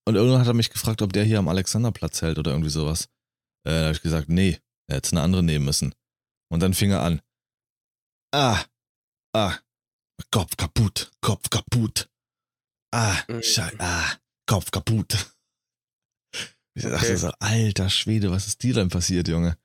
[0.06, 3.06] Und irgendwann hat er mich gefragt, ob der hier am Alexanderplatz hält oder irgendwie sowas.
[3.66, 5.96] Äh, da habe ich gesagt, nee, er hätte eine andere nehmen müssen.
[6.50, 7.22] Und dann fing er an.
[8.34, 8.64] Ah,
[9.34, 9.58] ah,
[10.32, 12.10] Kopf kaputt, Kopf kaputt.
[12.92, 13.42] Ah, mhm.
[13.42, 15.34] Scheiße, ah, Kopf kaputt.
[16.76, 17.16] Ich dachte okay.
[17.16, 19.58] so, alter Schwede, was ist dir denn passiert, Junge?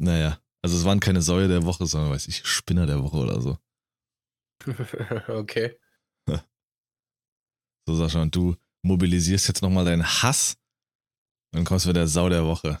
[0.00, 3.40] Naja, also es waren keine Säue der Woche, sondern weiß ich, Spinner der Woche oder
[3.40, 3.58] so.
[5.28, 5.78] okay.
[7.88, 10.56] So, Sascha, und du mobilisierst jetzt nochmal deinen Hass,
[11.52, 12.80] dann kommst du mit der Sau der Woche.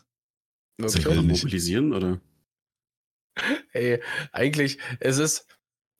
[0.80, 1.02] Okay.
[1.02, 2.20] Soll mobilisieren, oder?
[3.72, 5.46] Ey, eigentlich, es ist,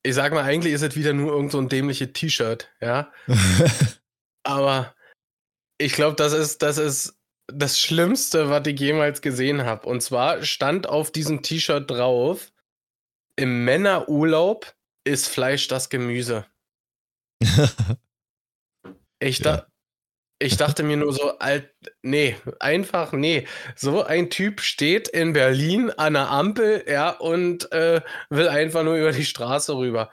[0.03, 3.13] ich sag mal, eigentlich ist es wieder nur irgend so ein dämliches T-Shirt, ja.
[4.45, 4.95] Aber
[5.79, 9.89] ich glaube, das ist, das ist das Schlimmste, was ich jemals gesehen habe.
[9.89, 12.53] Und zwar stand auf diesem T-Shirt drauf:
[13.37, 16.47] Im Männerurlaub ist Fleisch das Gemüse.
[19.21, 19.67] ich, da, ja.
[20.41, 21.71] Ich dachte mir nur so, alt,
[22.03, 23.47] nee, einfach nee.
[23.75, 28.97] So ein Typ steht in Berlin an der Ampel, ja, und äh, will einfach nur
[28.97, 30.11] über die Straße rüber.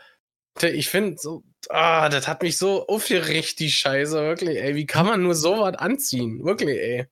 [0.61, 4.75] Ich finde so, ah, das hat mich so aufgeregt, die Scheiße, wirklich, ey.
[4.75, 6.43] Wie kann man nur sowas anziehen?
[6.43, 7.07] Wirklich, ey.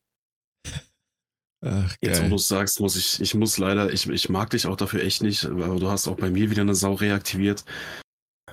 [1.65, 4.65] Ach, Jetzt, wo du es sagst, muss ich, ich muss leider, ich, ich mag dich
[4.65, 7.63] auch dafür echt nicht, aber du hast auch bei mir wieder eine Sau reaktiviert.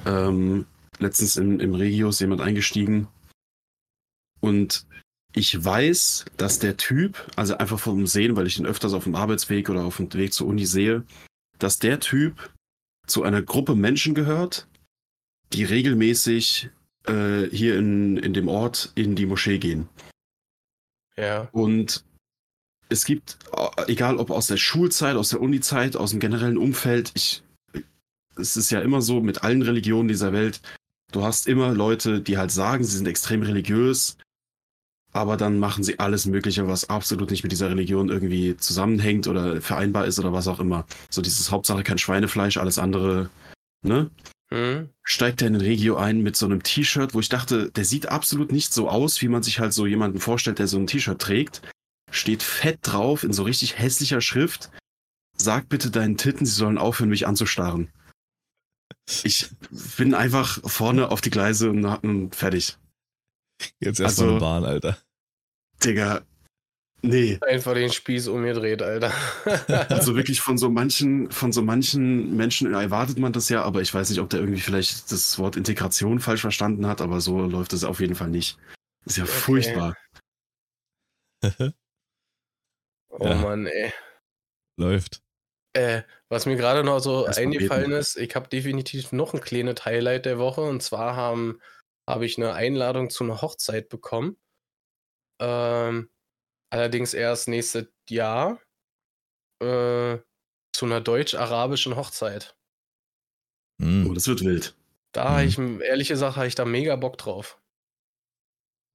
[0.07, 0.66] Ähm,
[0.99, 3.09] letztens im, im Regios jemand eingestiegen
[4.40, 4.87] und
[5.33, 9.14] ich weiß, dass der Typ, also einfach vom Sehen, weil ich ihn öfters auf dem
[9.14, 11.05] Arbeitsweg oder auf dem Weg zur Uni sehe,
[11.59, 12.50] dass der Typ
[13.07, 14.66] zu einer Gruppe Menschen gehört,
[15.53, 16.70] die regelmäßig
[17.07, 19.88] äh, hier in, in dem Ort in die Moschee gehen.
[21.16, 21.48] Ja.
[21.53, 22.05] Und
[22.88, 27.12] es gibt, äh, egal ob aus der Schulzeit, aus der Unizeit, aus dem generellen Umfeld,
[27.14, 27.42] ich,
[28.37, 30.61] es ist ja immer so mit allen Religionen dieser Welt,
[31.12, 34.16] du hast immer Leute, die halt sagen, sie sind extrem religiös,
[35.12, 39.61] aber dann machen sie alles Mögliche, was absolut nicht mit dieser Religion irgendwie zusammenhängt oder
[39.61, 40.87] vereinbar ist oder was auch immer.
[41.11, 43.31] So dieses Hauptsache kein Schweinefleisch, alles andere,
[43.83, 44.11] ne?
[44.51, 44.88] Mhm.
[45.03, 48.07] Steigt er in den Regio ein mit so einem T-Shirt, wo ich dachte, der sieht
[48.09, 51.20] absolut nicht so aus, wie man sich halt so jemanden vorstellt, der so ein T-Shirt
[51.20, 51.62] trägt
[52.11, 54.70] steht fett drauf in so richtig hässlicher Schrift.
[55.37, 57.88] Sag bitte deinen Titten, sie sollen aufhören, mich anzustarren.
[59.23, 59.49] Ich
[59.96, 62.77] bin einfach vorne auf die Gleise und fertig.
[63.81, 64.99] Jetzt erstmal also, eine Bahn, Alter.
[65.85, 66.23] Digga,
[67.03, 67.38] nee.
[67.46, 69.12] Einfach den Spieß umgedreht, Alter.
[69.88, 73.92] also wirklich von so manchen, von so manchen Menschen erwartet man das ja, aber ich
[73.92, 77.73] weiß nicht, ob der irgendwie vielleicht das Wort Integration falsch verstanden hat, aber so läuft
[77.73, 78.59] es auf jeden Fall nicht.
[79.05, 79.33] ist ja okay.
[79.33, 79.96] furchtbar.
[83.12, 83.35] Oh ja.
[83.35, 83.92] Mann, ey.
[84.79, 85.20] Läuft.
[85.73, 89.85] Äh, was mir gerade noch so Erst eingefallen ist, ich habe definitiv noch ein kleines
[89.85, 91.16] Highlight der Woche und zwar
[92.11, 94.37] habe hab ich eine Einladung zu einer Hochzeit bekommen.
[95.40, 96.11] Ähm,
[96.70, 98.61] allerdings erst nächstes Jahr
[99.62, 100.18] äh,
[100.73, 102.57] zu einer deutsch-arabischen Hochzeit.
[103.79, 104.07] Mm.
[104.07, 104.77] Oh, das wird wild.
[105.12, 107.61] Da habe ich, ehrlich gesagt, habe ich da mega Bock drauf.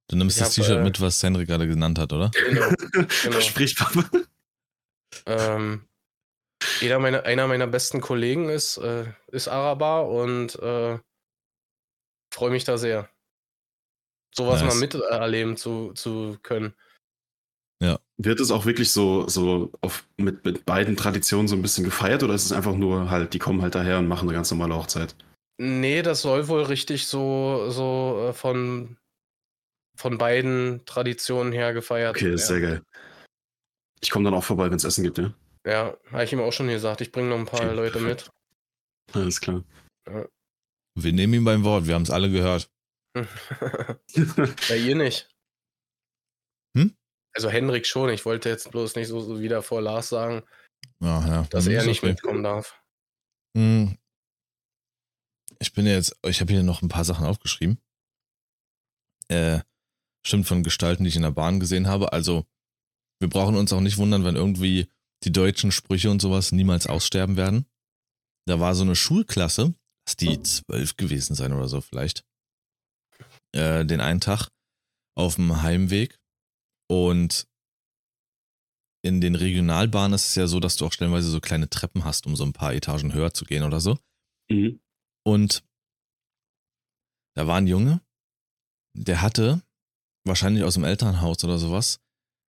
[0.08, 2.30] Du nimmst Ich das T-Shirt äh, mit, was Henry gerade genannt hat, oder?
[2.30, 2.70] Genau.
[3.22, 3.40] genau.
[3.40, 4.08] Sprich, Papa.
[5.26, 5.88] Ähm,
[6.80, 10.98] jeder meiner, einer meiner besten Kollegen ist, äh, ist Araber und äh,
[12.36, 13.08] freue mich da sehr.
[14.34, 14.74] Sowas Nice.
[14.74, 16.74] mal miterleben zu, zu können.
[18.18, 22.22] Wird es auch wirklich so, so auf, mit, mit beiden Traditionen so ein bisschen gefeiert
[22.22, 24.74] oder ist es einfach nur halt, die kommen halt daher und machen eine ganz normale
[24.74, 25.14] Hochzeit?
[25.58, 28.96] Nee, das soll wohl richtig so, so äh, von,
[29.98, 32.82] von beiden Traditionen her gefeiert Okay, das ist sehr geil.
[34.00, 35.34] Ich komme dann auch vorbei, wenn es Essen gibt, ja?
[35.66, 37.02] Ja, habe ich ihm auch schon gesagt.
[37.02, 38.30] Ich bringe noch ein paar Okay, Leute perfekt.
[39.12, 39.62] Alles klar.
[40.96, 42.70] Wir nehmen ihn beim Wort, wir haben es alle gehört.
[43.14, 45.28] ja, ihr nicht.
[46.76, 46.96] Hm?
[47.34, 48.10] Also Henrik schon.
[48.10, 50.42] Ich wollte jetzt bloß nicht so, so wieder vor Lars sagen,
[51.00, 51.42] Ja, ja.
[51.50, 52.12] dass er nicht okay.
[52.12, 52.82] mitkommen darf.
[53.56, 53.98] Hm.
[55.58, 57.78] Ich bin ja jetzt, ich habe hier noch ein paar Sachen aufgeschrieben.
[59.28, 59.60] Äh,
[60.26, 62.12] stimmt von Gestalten, die ich in der Bahn gesehen habe.
[62.12, 62.46] Also,
[63.20, 64.90] wir brauchen uns auch nicht wundern, wenn irgendwie
[65.24, 67.66] die deutschen Sprüche und sowas niemals aussterben werden.
[68.46, 69.74] Da war so eine Schulklasse,
[70.06, 72.24] lass die zwölf gewesen sein oder so vielleicht,
[73.52, 74.50] äh, den einen Tag
[75.16, 76.18] auf dem Heimweg.
[76.88, 77.48] Und
[79.02, 82.26] in den Regionalbahnen ist es ja so, dass du auch stellenweise so kleine Treppen hast,
[82.26, 83.98] um so ein paar Etagen höher zu gehen oder so.
[84.48, 84.80] Mhm.
[85.24, 85.64] Und
[87.36, 88.00] da war ein Junge,
[88.96, 89.62] der hatte
[90.24, 92.00] wahrscheinlich aus dem Elternhaus oder sowas.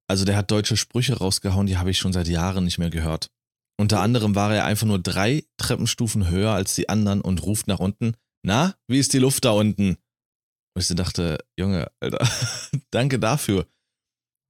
[0.10, 3.30] Also der hat deutsche Sprüche rausgehauen, die habe ich schon seit Jahren nicht mehr gehört.
[3.80, 7.80] Unter anderem war er einfach nur drei Treppenstufen höher als die anderen und ruft nach
[7.80, 9.98] unten, na, wie ist die Luft da unten?
[10.76, 12.28] Und ich so dachte, Junge, Alter,
[12.92, 13.68] danke dafür.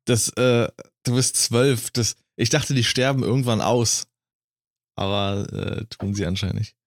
[0.05, 0.69] Das, äh,
[1.03, 1.91] du bist zwölf.
[1.91, 4.07] Das, ich dachte, die sterben irgendwann aus.
[4.97, 6.77] Aber äh, tun sie anscheinend nicht.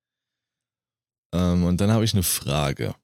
[1.35, 2.95] Ähm, und dann habe ich eine Frage.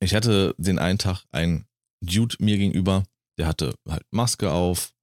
[0.00, 1.66] Ich hatte den einen Tag einen
[2.02, 3.04] Dude mir gegenüber,
[3.38, 4.94] der hatte halt Maske auf,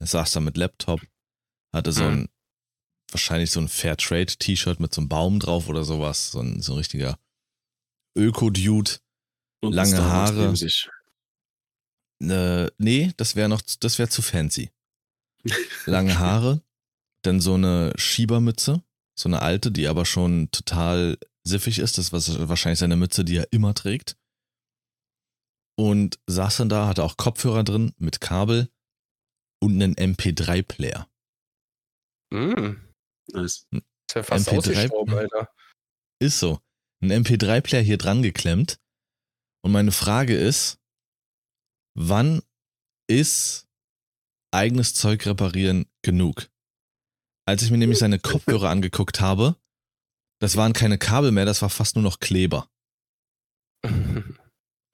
[0.00, 1.00] er saß da mit Laptop,
[1.74, 2.28] hatte so ein,
[3.10, 6.78] wahrscheinlich so ein Fairtrade-T-Shirt mit so einem Baum drauf oder sowas, so ein, so ein
[6.78, 7.18] richtiger
[8.16, 8.92] Öko-Dude.
[9.62, 10.54] Lange Haare.
[12.20, 14.70] Äh, nee, das wäre noch, das wäre zu fancy.
[15.86, 16.62] Lange Haare,
[17.22, 18.82] dann so eine Schiebermütze,
[19.18, 21.98] so eine alte, die aber schon total siffig ist.
[21.98, 24.16] Das war wahrscheinlich seine Mütze, die er immer trägt.
[25.76, 28.68] Und saß dann da, hatte auch Kopfhörer drin mit Kabel
[29.60, 31.08] und einen MP3-Player.
[32.34, 32.76] Mm,
[33.32, 33.66] Nice.
[33.70, 35.48] ist ja fast MP3 ausgestorben, Alter.
[36.20, 36.60] Ist so.
[37.00, 38.78] Ein MP3-Player hier dran geklemmt.
[39.64, 40.78] Und meine Frage ist,
[41.96, 42.42] wann
[43.08, 43.66] ist
[44.52, 46.50] eigenes Zeug reparieren genug?
[47.46, 49.56] Als ich mir nämlich seine Kopfhörer angeguckt habe,
[50.40, 52.68] das waren keine Kabel mehr, das war fast nur noch Kleber.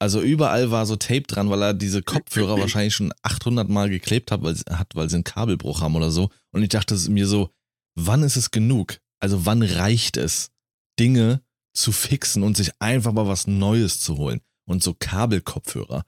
[0.01, 4.31] Also überall war so Tape dran, weil er diese Kopfhörer wahrscheinlich schon 800 Mal geklebt
[4.33, 6.31] hat, weil, sie- hat, weil sie einen Kabelbruch haben oder so.
[6.53, 7.51] Und ich dachte mir so,
[7.99, 8.99] wann ist es genug?
[9.21, 10.51] Also wann reicht es,
[10.99, 11.43] Dinge
[11.77, 14.41] zu fixen und sich einfach mal was Neues zu holen?
[14.67, 16.05] Und so Kabelkopfhörer,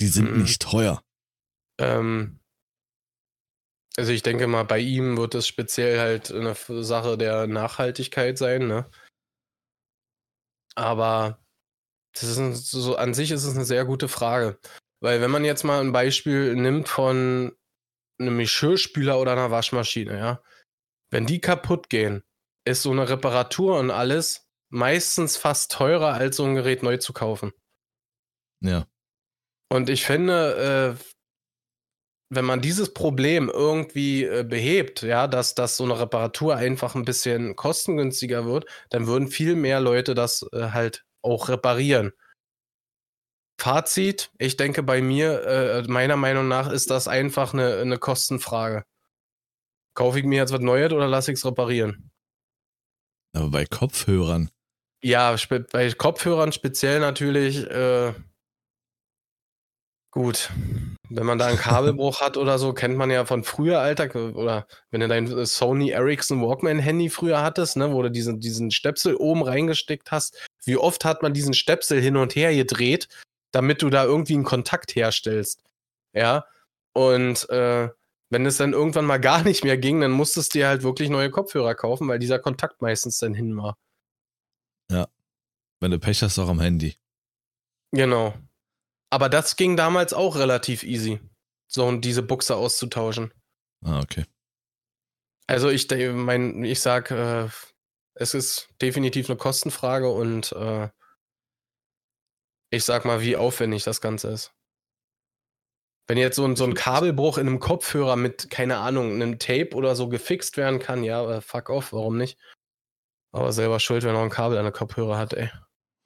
[0.00, 0.42] die sind Mhm.
[0.42, 1.02] nicht teuer.
[1.80, 2.40] ähm,
[3.96, 8.66] also ich denke mal, bei ihm wird es speziell halt eine Sache der Nachhaltigkeit sein,
[8.66, 8.90] ne?
[10.74, 11.43] Aber
[12.14, 14.58] das ist ein, so an sich ist es eine sehr gute Frage.
[15.00, 17.56] Weil wenn man jetzt mal ein Beispiel nimmt von
[18.18, 20.42] einem Geschirrspüler oder einer Waschmaschine, ja,
[21.10, 22.22] wenn die kaputt gehen,
[22.64, 27.12] ist so eine Reparatur und alles meistens fast teurer, als so ein Gerät neu zu
[27.12, 27.52] kaufen.
[28.60, 28.86] Ja.
[29.70, 31.04] Und ich finde, äh,
[32.30, 37.04] wenn man dieses Problem irgendwie äh, behebt, ja, dass, dass so eine Reparatur einfach ein
[37.04, 42.12] bisschen kostengünstiger wird, dann würden viel mehr Leute das äh, halt auch reparieren.
[43.60, 48.84] Fazit, ich denke bei mir, äh, meiner Meinung nach ist das einfach eine, eine Kostenfrage.
[49.94, 52.10] Kaufe ich mir jetzt was Neues oder lasse ich es reparieren?
[53.32, 54.50] Aber bei Kopfhörern,
[55.02, 55.36] Ja,
[55.72, 58.12] bei Kopfhörern speziell natürlich äh,
[60.14, 60.50] gut.
[61.10, 64.14] Wenn man da einen Kabelbruch hat oder so, kennt man ja von früher, Alter.
[64.14, 68.70] Oder wenn du dein Sony Ericsson Walkman Handy früher hattest, ne, wo du diesen, diesen
[68.70, 70.48] Stöpsel oben reingesteckt hast.
[70.64, 73.08] Wie oft hat man diesen Stöpsel hin und her gedreht,
[73.52, 75.62] damit du da irgendwie einen Kontakt herstellst?
[76.12, 76.46] Ja.
[76.92, 77.90] Und äh,
[78.30, 81.10] wenn es dann irgendwann mal gar nicht mehr ging, dann musstest du dir halt wirklich
[81.10, 83.76] neue Kopfhörer kaufen, weil dieser Kontakt meistens dann hin war.
[85.80, 86.96] wenn du Pech hast, auch am Handy.
[87.90, 88.32] Genau.
[89.14, 91.20] Aber das ging damals auch relativ easy,
[91.68, 93.32] so und diese Buchse auszutauschen.
[93.84, 94.24] Ah, okay.
[95.46, 97.46] Also ich mein, ich sag, äh,
[98.14, 100.88] es ist definitiv eine Kostenfrage und äh,
[102.70, 104.52] ich sag mal, wie aufwendig das Ganze ist.
[106.08, 109.76] Wenn jetzt so ein, so ein Kabelbruch in einem Kopfhörer mit, keine Ahnung, einem Tape
[109.76, 112.36] oder so gefixt werden kann, ja, äh, fuck off, warum nicht?
[113.30, 115.52] Aber selber schuld, wenn er ein Kabel an der Kopfhörer hat, ey.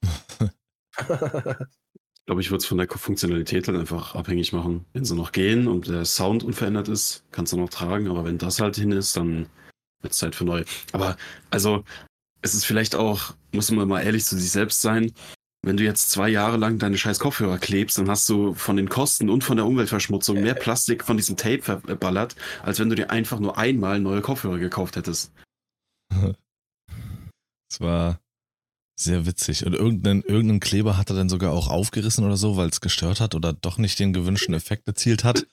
[2.29, 4.85] ich glaube, ich würde es von der Funktionalität halt einfach abhängig machen.
[4.93, 8.37] Wenn sie noch gehen und der Sound unverändert ist, kannst du noch tragen, aber wenn
[8.37, 9.49] das halt hin ist, dann
[10.03, 10.63] wird es Zeit für neu.
[10.93, 11.17] Aber
[11.49, 11.85] also,
[12.43, 15.13] es ist vielleicht auch, muss man mal ehrlich zu sich selbst sein,
[15.63, 18.91] wenn du jetzt zwei Jahre lang deine scheiß Kopfhörer klebst, dann hast du von den
[18.91, 23.09] Kosten und von der Umweltverschmutzung mehr Plastik von diesem Tape verballert, als wenn du dir
[23.09, 25.33] einfach nur einmal neue Kopfhörer gekauft hättest.
[27.71, 28.19] Es war
[29.01, 29.65] sehr witzig.
[29.65, 33.21] Und irgendeinen, irgendein Kleber hat er dann sogar auch aufgerissen oder so, weil es gestört
[33.21, 35.47] hat oder doch nicht den gewünschten Effekt erzielt hat.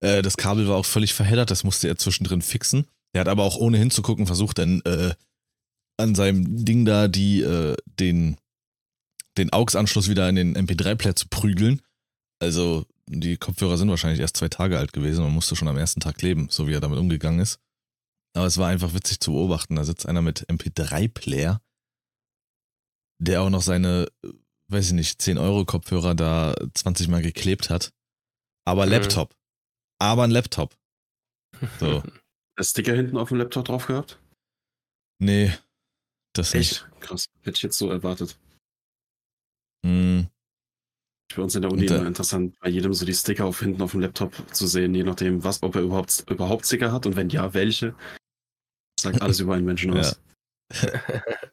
[0.00, 2.86] Äh, das Kabel war auch völlig verheddert, das musste er zwischendrin fixen.
[3.14, 5.14] Er hat aber auch ohne hinzugucken versucht, dann äh,
[5.98, 8.36] an seinem Ding da die, äh, den
[9.38, 11.80] den AUX-Anschluss wieder in den MP3-Player zu prügeln.
[12.40, 16.00] Also die Kopfhörer sind wahrscheinlich erst zwei Tage alt gewesen und musste schon am ersten
[16.00, 17.58] Tag kleben, so wie er damit umgegangen ist.
[18.34, 19.76] Aber es war einfach witzig zu beobachten.
[19.76, 21.60] Da sitzt einer mit MP3-Player,
[23.22, 24.08] der auch noch seine,
[24.68, 27.92] weiß ich nicht, 10-Euro-Kopfhörer da 20 Mal geklebt hat.
[28.64, 28.92] Aber mhm.
[28.92, 29.34] Laptop.
[30.00, 30.76] Aber ein Laptop.
[31.78, 32.02] So.
[32.58, 34.20] Der Sticker hinten auf dem Laptop drauf gehabt?
[35.18, 35.52] Nee,
[36.34, 36.86] das Echt?
[36.90, 37.00] nicht.
[37.00, 37.28] Krass.
[37.42, 38.38] Hätte ich jetzt so erwartet.
[39.82, 40.28] Mhm.
[41.32, 43.92] Für uns in der Uni immer interessant, bei jedem so die Sticker auf hinten auf
[43.92, 47.30] dem Laptop zu sehen, je nachdem, was, ob er überhaupt, überhaupt Sticker hat und wenn
[47.30, 47.94] ja, welche.
[49.00, 50.20] Sagt alles über einen Menschen aus.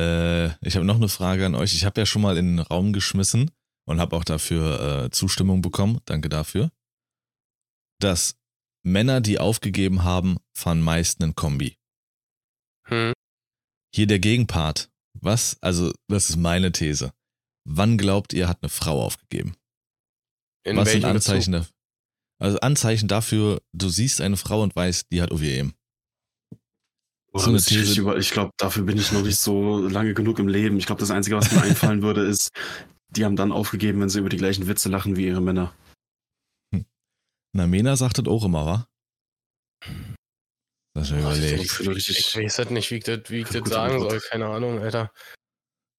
[0.00, 1.74] äh, ich habe noch eine Frage an euch.
[1.74, 3.50] Ich habe ja schon mal in den Raum geschmissen
[3.86, 6.00] und habe auch dafür äh, Zustimmung bekommen.
[6.06, 6.70] Danke dafür.
[8.00, 8.36] Dass
[8.82, 11.76] Männer, die aufgegeben haben, fahren meist einen Kombi.
[12.86, 13.12] Hm.
[13.94, 14.90] Hier der Gegenpart.
[15.20, 17.12] Was, also, das ist meine These.
[17.64, 19.56] Wann glaubt ihr, hat eine Frau aufgegeben?
[20.64, 21.74] In Was sind Anzeichen dafür?
[22.40, 25.74] Also Anzeichen dafür, du siehst eine Frau und weißt, die hat OWM.
[27.32, 28.00] So eine These.
[28.00, 30.78] Über, ich glaube, dafür bin ich noch nicht so lange genug im Leben.
[30.78, 32.50] Ich glaube, das Einzige, was mir einfallen würde, ist,
[33.10, 35.72] die haben dann aufgegeben, wenn sie über die gleichen Witze lachen wie ihre Männer.
[36.74, 36.84] Hm.
[37.52, 38.86] Na, Mena sagt das auch immer, wa?
[40.94, 41.80] Das überlegt.
[41.80, 44.20] Ich, ich weiß halt nicht, wie ich das, wie ich das sagen soll.
[44.20, 45.12] Keine Ahnung, Alter.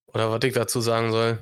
[0.07, 1.41] Oder was ich dazu sagen soll.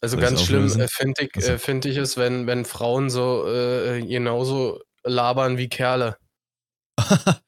[0.00, 1.58] Also soll ganz schlimm äh, finde ich, also.
[1.58, 6.16] find ich es, wenn, wenn Frauen so äh, genauso labern wie Kerle.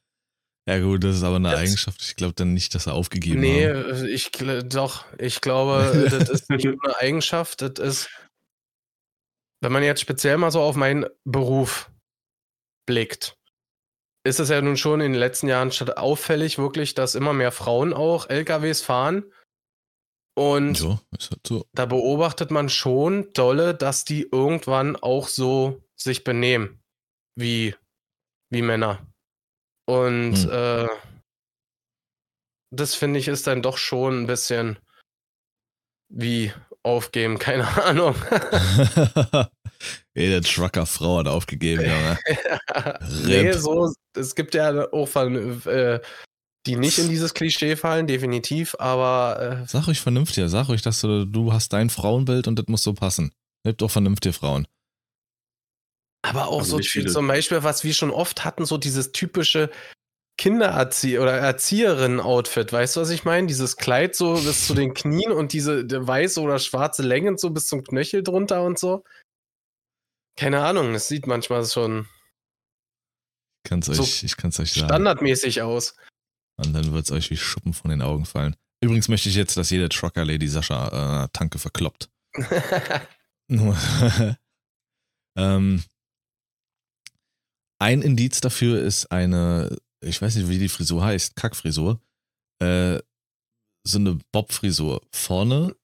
[0.69, 2.03] ja gut, das ist aber eine das, Eigenschaft.
[2.03, 4.03] Ich glaube dann nicht, dass er aufgegeben nee, haben.
[4.03, 5.05] Nee, ich doch.
[5.19, 7.63] Ich glaube, das ist nicht eine Eigenschaft.
[7.63, 8.11] Das ist,
[9.61, 11.91] wenn man jetzt speziell mal so auf meinen Beruf
[12.87, 13.39] blickt
[14.29, 17.93] ist es ja nun schon in den letzten Jahren auffällig, wirklich, dass immer mehr Frauen
[17.93, 19.33] auch LKWs fahren.
[20.37, 21.67] Und ja, halt so.
[21.73, 26.81] da beobachtet man schon dolle, dass die irgendwann auch so sich benehmen
[27.35, 27.75] wie,
[28.51, 29.05] wie Männer.
[29.89, 30.51] Und hm.
[30.51, 30.89] äh,
[32.71, 34.79] das finde ich ist dann doch schon ein bisschen
[36.11, 38.15] wie aufgeben, keine Ahnung.
[40.15, 42.19] Jede Trucker-Frau hat aufgegeben, Junge.
[43.25, 46.01] nee, so, es gibt ja auch von, äh,
[46.67, 49.63] die nicht in dieses Klischee fallen, definitiv, aber.
[49.63, 52.83] Äh, sag euch vernünftig, sag euch, dass du, du hast dein Frauenbild und das muss
[52.83, 53.33] so passen.
[53.65, 54.67] Lebt doch vernünftige Frauen.
[56.23, 59.71] Aber auch also so zum Beispiel, was wir schon oft hatten, so dieses typische
[60.37, 63.47] Kindererzieher oder Erzieherinnen-Outfit, weißt du, was ich meine?
[63.47, 67.67] Dieses Kleid so bis zu den Knien und diese weiße oder schwarze Länge so bis
[67.67, 69.05] zum Knöchel drunter und so.
[70.37, 72.07] Keine Ahnung, es sieht manchmal schon
[73.69, 74.89] kann's so euch, ich kann es euch sagen.
[74.89, 75.95] Standardmäßig aus.
[76.57, 78.57] Und dann wird es euch wie Schuppen von den Augen fallen.
[78.81, 82.09] Übrigens möchte ich jetzt, dass jede Trucker Lady Sascha äh, Tanke verkloppt.
[85.37, 85.85] ähm,
[87.79, 92.01] ein Indiz dafür ist eine, ich weiß nicht, wie die Frisur heißt, Kackfrisur.
[92.61, 92.99] Äh,
[93.85, 95.03] so eine Bob-Frisur.
[95.13, 95.75] Vorne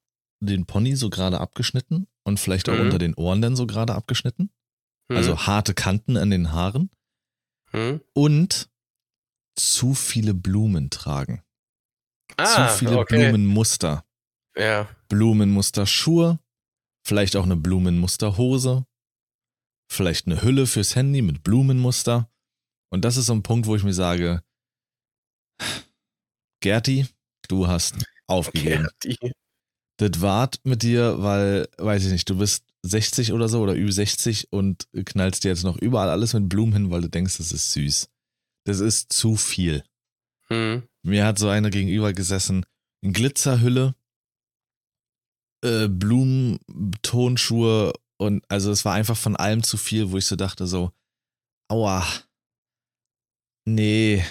[0.40, 2.80] den Pony so gerade abgeschnitten und vielleicht auch mhm.
[2.80, 4.50] unter den Ohren dann so gerade abgeschnitten.
[5.08, 5.16] Mhm.
[5.16, 6.90] Also harte Kanten an den Haaren.
[7.72, 8.00] Mhm.
[8.12, 8.68] Und
[9.56, 11.42] zu viele Blumen tragen.
[12.36, 13.16] Ah, zu viele okay.
[13.16, 14.04] Blumenmuster.
[14.56, 14.88] Ja.
[15.08, 16.38] Blumenmuster Schuhe,
[17.06, 18.86] vielleicht auch eine Blumenmuster Hose,
[19.90, 22.30] vielleicht eine Hülle fürs Handy mit Blumenmuster.
[22.90, 24.42] Und das ist so ein Punkt, wo ich mir sage,
[26.60, 27.06] Gerti,
[27.48, 28.88] du hast aufgegeben.
[29.00, 29.32] Gerti
[29.96, 33.92] das wart mit dir, weil, weiß ich nicht, du bist 60 oder so oder über
[33.92, 37.52] 60 und knallst dir jetzt noch überall alles mit Blumen hin, weil du denkst, das
[37.52, 38.08] ist süß.
[38.64, 39.84] Das ist zu viel.
[40.48, 40.82] Hm.
[41.02, 42.66] Mir hat so einer gegenüber gesessen,
[43.02, 43.94] Glitzerhülle,
[45.62, 46.58] äh, Blumen,
[47.02, 47.92] Tonschuhe
[48.24, 50.92] und also es war einfach von allem zu viel, wo ich so dachte so,
[51.68, 52.06] aua,
[53.66, 54.24] nee,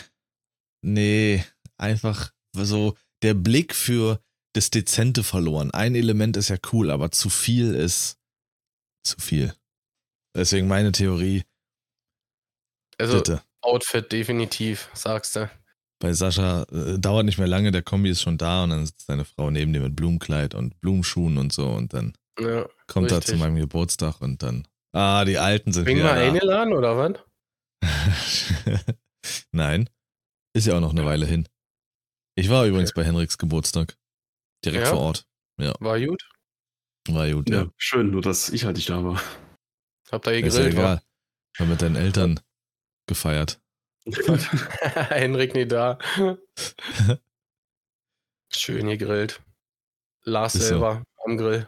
[0.84, 1.44] nee,
[1.78, 4.22] einfach so der Blick für
[4.54, 5.72] das Dezente verloren.
[5.72, 8.20] Ein Element ist ja cool, aber zu viel ist
[9.06, 9.54] zu viel.
[10.36, 11.44] Deswegen meine Theorie.
[12.98, 13.44] Also bitte.
[13.62, 15.50] Outfit definitiv, sagst du.
[16.00, 19.06] Bei Sascha äh, dauert nicht mehr lange, der Kombi ist schon da und dann sitzt
[19.08, 23.28] seine Frau neben dir mit Blumenkleid und Blumenschuhen und so und dann Ja, kommt richtig.
[23.28, 24.68] zu meinem Geburtstag und dann.
[24.92, 26.28] Ah, die Alten sind Bin wieder mal da.
[26.28, 27.20] eingeladen oder was?
[29.52, 29.90] Nein.
[30.56, 31.48] Ist ja auch noch eine Weile hin.
[32.36, 33.98] Ich war übrigens bei Henriks Geburtstag.
[34.66, 34.90] Direkt Ja?
[34.92, 35.28] vor Ort.
[35.58, 36.30] War gut?
[37.10, 37.64] War gut, ja.
[37.64, 39.22] Ja, schön, nur dass ich halt nicht da war.
[40.12, 40.74] Habt ihr Ist ja gegrillt?
[40.74, 41.02] egal.
[41.58, 42.40] War mit deinen Eltern
[43.08, 43.62] gefeiert.
[44.06, 45.98] Henrik nicht da.
[48.56, 49.42] Schön gegrillt.
[50.24, 50.68] Lars Ist so.
[50.70, 51.68] selber am Grill.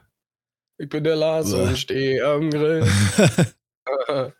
[0.78, 1.70] Ich bin der Lars Uah.
[1.70, 2.84] und stehe am Grill.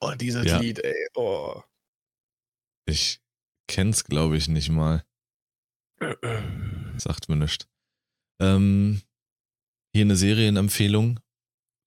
[0.00, 0.58] oh, dieses Ja.
[0.58, 1.08] Lied, ey.
[1.14, 1.62] Oh.
[2.86, 3.20] ich
[3.68, 5.04] kenn's, glaube ich, nicht mal.
[6.98, 7.66] Sagt mir nichts.
[8.40, 9.02] Ähm,
[9.94, 11.20] hier eine Serienempfehlung,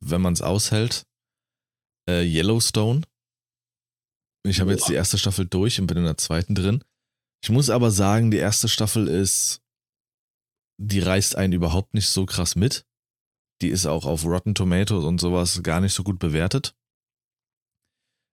[0.03, 1.05] wenn man es aushält.
[2.09, 3.01] Äh, Yellowstone.
[4.47, 6.83] Ich habe jetzt die erste Staffel durch und bin in der zweiten drin.
[7.43, 9.61] Ich muss aber sagen, die erste Staffel ist,
[10.81, 12.85] die reißt einen überhaupt nicht so krass mit.
[13.61, 16.75] Die ist auch auf Rotten Tomatoes und sowas gar nicht so gut bewertet.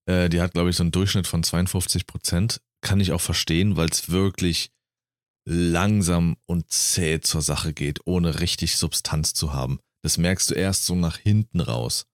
[0.09, 2.61] Äh, die hat, glaube ich, so einen Durchschnitt von 52 Prozent.
[2.81, 4.73] Kann ich auch verstehen, weil es wirklich
[5.49, 9.81] langsam und zäh zur Sache geht, ohne richtig Substanz zu haben.
[10.03, 12.07] Das merkst du erst so nach hinten raus.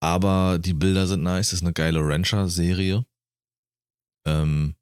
[0.00, 3.04] Aber die Bilder sind nice, ist eine geile Rancher-Serie.
[4.26, 4.76] Ähm,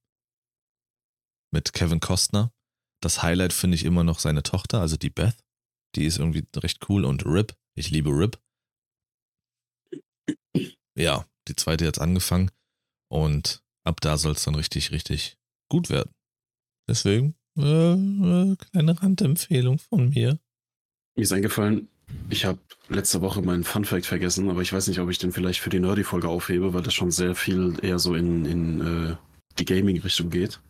[1.53, 2.53] mit Kevin Costner.
[3.03, 5.37] Das Highlight finde ich immer noch seine Tochter, also die Beth.
[5.97, 7.57] Die ist irgendwie recht cool und Rip.
[7.75, 8.39] Ich liebe Rip.
[10.97, 12.51] Ja, die zweite jetzt angefangen
[13.09, 15.37] und ab da soll es dann richtig, richtig
[15.71, 16.11] gut werden.
[16.89, 20.39] Deswegen, äh, äh, kleine Randempfehlung von mir.
[21.17, 21.89] Mir ist eingefallen,
[22.31, 25.33] ich habe letzte Woche meinen Fun Fact vergessen, aber ich weiß nicht, ob ich den
[25.33, 29.17] vielleicht für die Nerdy-Folge aufhebe, weil das schon sehr viel eher so in, in äh,
[29.59, 30.61] die Gaming-Richtung geht.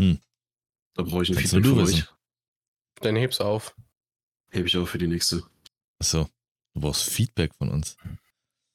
[0.00, 0.18] Hm.
[0.94, 2.08] Da brauche ich ein Kannst Feedback von euch.
[3.02, 3.74] Dann heb's auf.
[4.50, 5.42] Hebe ich auch für die nächste.
[6.00, 6.28] Achso,
[6.74, 7.96] du brauchst Feedback von uns.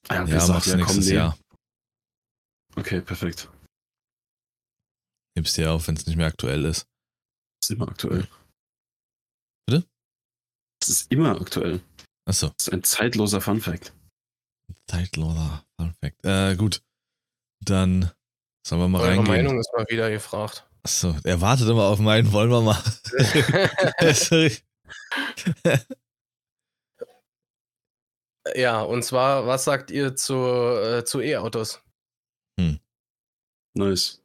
[0.10, 1.16] Ah, Ja, sagt, mach's komm, nächstes nee.
[1.16, 1.38] Jahr.
[2.76, 3.50] Okay, perfekt.
[5.36, 6.88] Heb's dir auf, wenn es nicht mehr aktuell ist.
[7.62, 8.28] Ist immer aktuell.
[9.66, 9.88] Bitte?
[10.82, 11.82] Es ist immer aktuell.
[12.26, 13.94] Achso, Das ist ein zeitloser Fun Fact.
[14.88, 16.26] Zeitloser Fun Fact.
[16.26, 16.82] Äh, gut.
[17.64, 18.12] Dann
[18.66, 19.28] sollen wir mal Eure reingehen.
[19.28, 20.70] Meinung ist mal wieder gefragt.
[20.88, 22.82] Achso, er wartet immer auf meinen, wollen wir mal.
[28.56, 31.82] Ja, und zwar, was sagt ihr zu, äh, zu E-Autos?
[33.74, 34.22] Nice.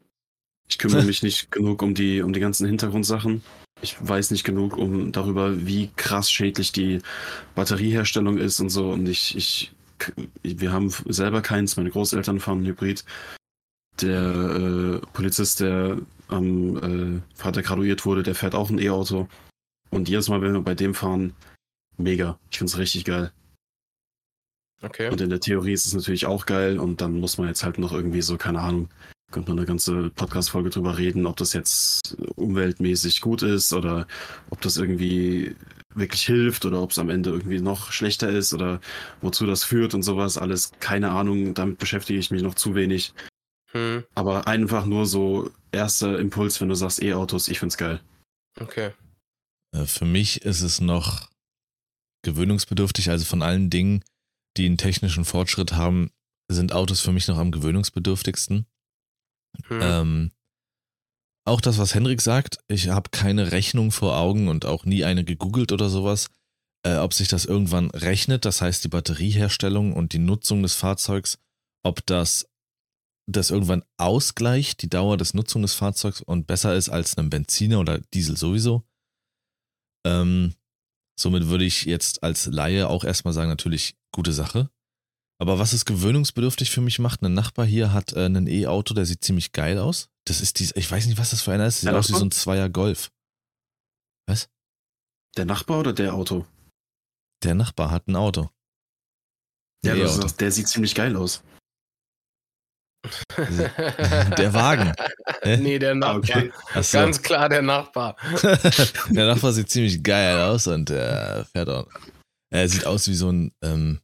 [0.68, 3.42] Ich kümmere mich nicht genug um die, um die ganzen Hintergrundsachen.
[3.80, 7.02] Ich weiß nicht genug um darüber, wie krass schädlich die
[7.56, 8.90] Batterieherstellung ist und so.
[8.90, 9.72] Und ich, ich,
[10.44, 11.76] wir haben selber keins.
[11.76, 13.04] Meine Großeltern fahren Hybrid.
[14.02, 15.98] Der äh, Polizist, der
[16.28, 19.28] am äh, Vater graduiert wurde, der fährt auch ein E-Auto.
[19.90, 21.34] Und jedes Mal, wenn wir bei dem fahren,
[21.96, 22.38] mega.
[22.50, 23.32] Ich find's richtig geil.
[24.82, 25.10] Okay.
[25.10, 26.78] Und in der Theorie ist es natürlich auch geil.
[26.78, 28.88] Und dann muss man jetzt halt noch irgendwie so, keine Ahnung,
[29.30, 34.06] könnte man eine ganze Podcast-Folge drüber reden, ob das jetzt umweltmäßig gut ist oder
[34.50, 35.54] ob das irgendwie
[35.94, 38.80] wirklich hilft oder ob es am Ende irgendwie noch schlechter ist oder
[39.20, 40.38] wozu das führt und sowas.
[40.38, 41.54] Alles keine Ahnung.
[41.54, 43.14] Damit beschäftige ich mich noch zu wenig.
[43.72, 48.00] Hm, Aber einfach nur so erster Impuls, wenn du sagst E-Autos, ich find's geil.
[48.60, 48.92] okay.
[49.74, 51.30] Äh, Für mich ist es noch
[52.22, 53.10] gewöhnungsbedürftig.
[53.10, 54.04] Also von allen Dingen,
[54.56, 56.10] die einen technischen Fortschritt haben,
[56.50, 58.66] sind Autos für mich noch am gewöhnungsbedürftigsten.
[59.68, 59.80] Hm.
[59.82, 60.32] Ähm,
[61.44, 65.24] auch das, was Henrik sagt, ich habe keine Rechnung vor Augen und auch nie eine
[65.24, 66.28] gegoogelt oder sowas,
[66.84, 71.38] äh, ob sich das irgendwann rechnet, das heißt die Batterieherstellung und die Nutzung des Fahrzeugs,
[71.82, 72.48] ob das
[73.26, 77.80] das irgendwann ausgleicht, die Dauer des Nutzung des Fahrzeugs und besser ist als einem Benziner
[77.80, 78.84] oder Diesel sowieso.
[80.04, 80.54] Ähm,
[81.18, 84.70] somit würde ich jetzt als Laie auch erstmal sagen, natürlich gute Sache.
[85.40, 89.06] Aber was es gewöhnungsbedürftig für mich macht, ein Nachbar hier hat äh, ein E-Auto, der
[89.06, 90.08] sieht ziemlich geil aus.
[90.24, 91.80] Das ist dies, ich weiß nicht, was das für einer ist.
[91.80, 93.10] Sieht aus wie so ein Zweier Golf.
[94.28, 94.48] Was?
[95.36, 96.46] Der Nachbar oder der Auto?
[97.42, 98.50] Der Nachbar hat ein Auto.
[99.84, 100.20] Ein Ja, du E-Auto.
[100.20, 101.42] sagst, der sieht ziemlich geil aus.
[104.38, 104.92] Der Wagen.
[105.44, 106.18] Nee, der Nachbar.
[106.18, 106.52] Okay.
[106.80, 106.98] So.
[106.98, 108.16] Ganz klar der Nachbar.
[109.10, 111.88] der Nachbar sieht ziemlich geil aus und er fährt auch.
[112.50, 114.00] Er sieht aus wie so ein ähm,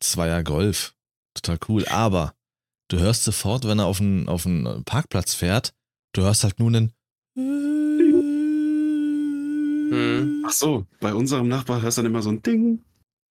[0.00, 0.94] Zweier Golf.
[1.34, 1.84] Total cool.
[1.88, 2.32] Aber
[2.88, 5.74] du hörst sofort, wenn er auf einen, auf einen Parkplatz fährt,
[6.14, 6.92] du hörst halt nur einen.
[9.90, 10.44] Hm.
[10.46, 12.82] Ach so, bei unserem Nachbar hörst du dann immer so ein Ding,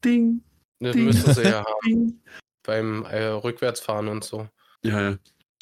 [0.04, 0.44] Ding.
[0.80, 2.22] Das Ding, müsste sie ja haben.
[2.64, 4.48] Beim äh, Rückwärtsfahren und so.
[4.84, 5.18] Ja, ja.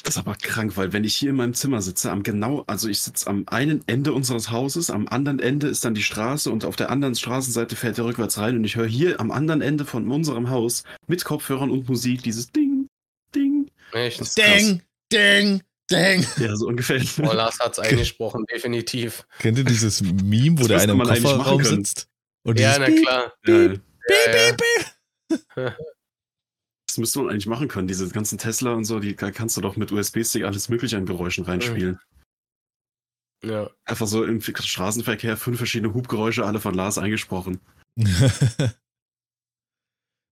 [0.05, 2.87] Das ist aber krank, weil wenn ich hier in meinem Zimmer sitze, am genau, also
[2.87, 6.63] ich sitze am einen Ende unseres Hauses, am anderen Ende ist dann die Straße und
[6.63, 9.83] auf der anderen Straßenseite fährt er rückwärts rein und ich höre hier am anderen Ende
[9.83, 12.87] von unserem Haus mit Kopfhörern und Musik dieses Ding,
[13.33, 13.71] Ding.
[13.93, 14.37] Echt?
[14.37, 16.25] Ding, Ding, Ding.
[16.37, 17.01] Ja, so ungefähr.
[17.23, 19.25] Oh, Lars hat's eingesprochen, definitiv.
[19.39, 22.07] Kennt ihr dieses Meme, wo das der eine im Kofferraum sitzt?
[22.43, 23.33] Und ja, na klar.
[23.41, 25.73] Beep, beep, beep, beep.
[26.95, 27.89] Das müsste man eigentlich machen können.
[27.89, 31.43] Diese ganzen Tesla und so, die kannst du doch mit USB-Stick alles Mögliche an Geräuschen
[31.43, 31.99] reinspielen.
[33.43, 33.69] Ja.
[33.83, 37.59] Einfach so im Straßenverkehr fünf verschiedene Hubgeräusche, alle von Lars eingesprochen.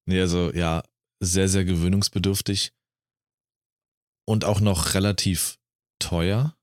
[0.05, 0.84] nee, also ja,
[1.20, 2.72] sehr, sehr gewöhnungsbedürftig.
[4.26, 5.59] Und auch noch relativ
[5.99, 6.55] teuer.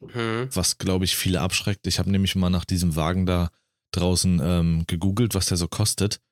[0.00, 0.48] Mhm.
[0.50, 1.86] Was, glaube ich, viele abschreckt.
[1.86, 3.50] Ich habe nämlich mal nach diesem Wagen da
[3.92, 6.22] draußen ähm, gegoogelt, was der so kostet.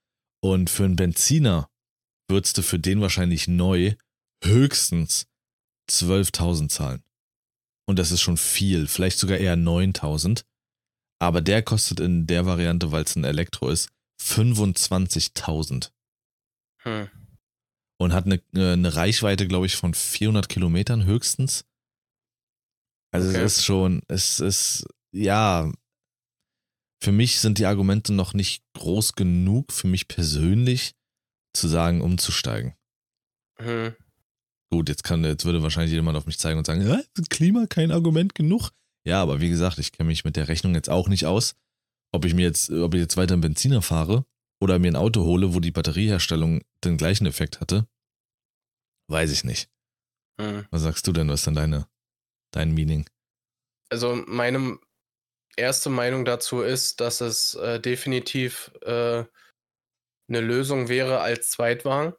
[0.43, 1.69] Und für einen Benziner
[2.29, 3.95] würdest du für den wahrscheinlich neu
[4.43, 5.27] höchstens
[5.91, 7.03] 12.000 zahlen.
[7.87, 10.45] Und das ist schon viel, vielleicht sogar eher 9.000.
[11.21, 15.91] Aber der kostet in der Variante, weil es ein Elektro ist, 25.000.
[16.83, 17.09] Hm.
[17.99, 21.65] Und hat eine, äh, eine Reichweite, glaube ich, von 400 Kilometern höchstens.
[23.13, 23.43] Also okay.
[23.43, 25.71] es ist schon, es ist, ja,
[27.01, 30.95] für mich sind die Argumente noch nicht groß genug, für mich persönlich,
[31.55, 32.75] zu sagen, umzusteigen.
[33.59, 33.95] Mhm.
[34.71, 38.35] Gut, jetzt kann, jetzt würde wahrscheinlich jemand auf mich zeigen und sagen, Klima kein Argument
[38.35, 38.71] genug.
[39.07, 41.55] Ja, aber wie gesagt, ich kenne mich mit der Rechnung jetzt auch nicht aus,
[42.13, 44.25] ob ich mir jetzt, ob ich jetzt weiter einen Benziner fahre
[44.61, 47.87] oder mir ein Auto hole, wo die Batterieherstellung den gleichen Effekt hatte,
[49.09, 49.69] weiß ich nicht.
[50.39, 50.67] Mhm.
[50.71, 51.29] Was sagst du denn?
[51.29, 51.87] Was ist denn deine,
[52.51, 53.09] dein Meaning?
[53.91, 54.79] Also meine
[55.57, 59.25] erste Meinung dazu ist, dass es äh, definitiv äh,
[60.29, 62.15] eine Lösung wäre als Zweitwagen.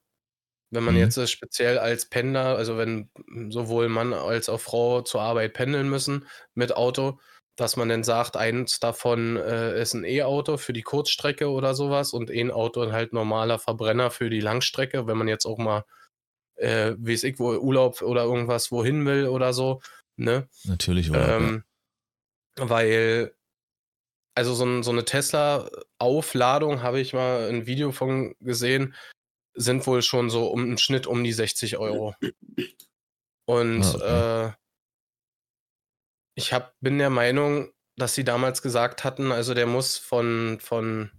[0.72, 1.02] Wenn man mhm.
[1.02, 3.10] jetzt äh, speziell als Pendler, also wenn
[3.50, 7.20] sowohl Mann als auch Frau zur Arbeit pendeln müssen mit Auto,
[7.56, 12.12] dass man dann sagt, eins davon äh, ist ein E-Auto für die Kurzstrecke oder sowas
[12.12, 15.86] und ein Auto halt normaler Verbrenner für die Langstrecke, wenn man jetzt auch mal,
[16.56, 19.82] äh, wie es ich, wo Urlaub oder irgendwas wohin will oder so.
[20.18, 20.50] Ne?
[20.66, 21.64] Natürlich, ähm.
[22.58, 23.34] Weil
[24.36, 28.94] also so, so eine Tesla-Aufladung habe ich mal ein Video von gesehen,
[29.54, 32.14] sind wohl schon so um einen Schnitt um die 60 Euro.
[33.46, 34.50] Und ah, okay.
[34.50, 34.54] äh,
[36.38, 41.12] ich hab, bin der Meinung, dass sie damals gesagt hatten, also der muss von, von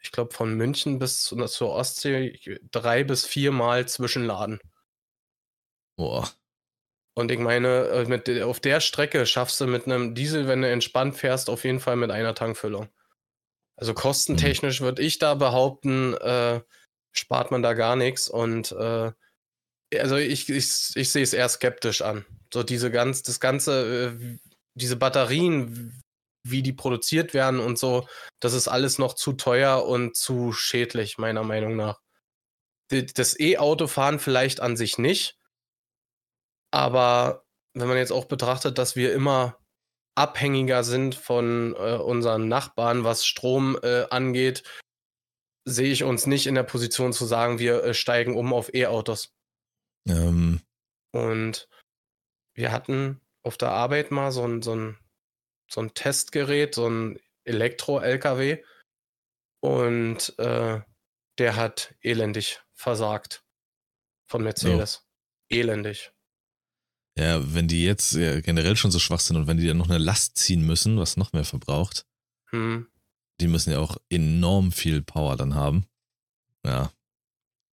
[0.00, 4.58] ich glaube, von München bis zu, zur Ostsee drei bis viermal zwischenladen.
[5.96, 6.28] Boah.
[7.14, 10.70] Und ich meine, äh, mit, auf der Strecke schaffst du mit einem Diesel, wenn du
[10.70, 12.88] entspannt fährst, auf jeden Fall mit einer Tankfüllung.
[13.76, 14.84] Also kostentechnisch mhm.
[14.84, 16.60] würde ich da behaupten, äh,
[17.12, 18.28] spart man da gar nichts.
[18.28, 19.12] Und äh,
[19.98, 22.24] also ich, ich, ich sehe es eher skeptisch an.
[22.52, 24.38] So diese ganz, das Ganze, äh,
[24.74, 26.00] diese Batterien,
[26.44, 28.08] wie die produziert werden und so,
[28.40, 32.00] das ist alles noch zu teuer und zu schädlich, meiner Meinung nach.
[32.88, 35.38] Das E-Autofahren vielleicht an sich nicht,
[36.72, 37.44] aber
[37.74, 39.58] wenn man jetzt auch betrachtet, dass wir immer
[40.14, 44.62] abhängiger sind von äh, unseren Nachbarn, was Strom äh, angeht,
[45.64, 49.34] sehe ich uns nicht in der Position zu sagen, wir äh, steigen um auf E-Autos.
[50.08, 50.60] Ähm.
[51.12, 51.68] Und
[52.54, 54.98] wir hatten auf der Arbeit mal so ein, so ein,
[55.70, 58.62] so ein Testgerät, so ein Elektro-LKW.
[59.60, 60.80] Und äh,
[61.38, 63.44] der hat elendig versagt
[64.26, 65.04] von Mercedes.
[65.04, 65.54] Oh.
[65.54, 66.12] Elendig.
[67.18, 69.90] Ja, wenn die jetzt ja, generell schon so schwach sind und wenn die dann noch
[69.90, 72.06] eine Last ziehen müssen, was noch mehr verbraucht,
[72.50, 72.86] hm.
[73.40, 75.84] die müssen ja auch enorm viel Power dann haben.
[76.64, 76.90] Ja,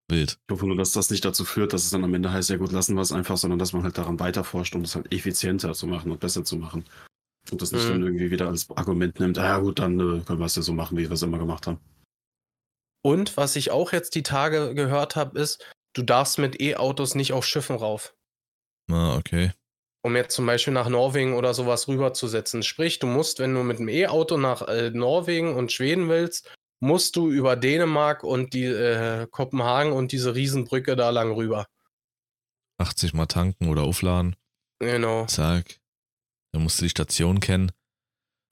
[0.10, 0.40] wild.
[0.48, 2.58] Ich hoffe nur, dass das nicht dazu führt, dass es dann am Ende heißt, ja
[2.58, 5.74] gut, lassen wir es einfach, sondern dass man halt daran weiterforscht, um es halt effizienter
[5.74, 6.84] zu machen und besser zu machen.
[7.50, 7.92] Und das nicht hm.
[7.92, 10.62] dann irgendwie wieder als Argument nimmt, ah ja gut, dann äh, können wir es ja
[10.62, 11.80] so machen, wie wir es immer gemacht haben.
[13.02, 17.32] Und was ich auch jetzt die Tage gehört habe, ist, du darfst mit E-Autos nicht
[17.32, 18.14] auf Schiffen rauf.
[18.90, 19.52] Ah, okay.
[20.02, 22.64] Um jetzt zum Beispiel nach Norwegen oder sowas rüberzusetzen.
[22.64, 27.16] Sprich, du musst, wenn du mit dem E-Auto nach äh, Norwegen und Schweden willst, musst
[27.18, 31.68] du über Dänemark und die äh, Kopenhagen und diese Riesenbrücke da lang rüber.
[32.80, 34.38] 80 Mal tanken oder aufladen.
[34.80, 35.26] Genau.
[35.26, 35.82] Zack.
[36.54, 37.72] Dann musst du die Station kennen.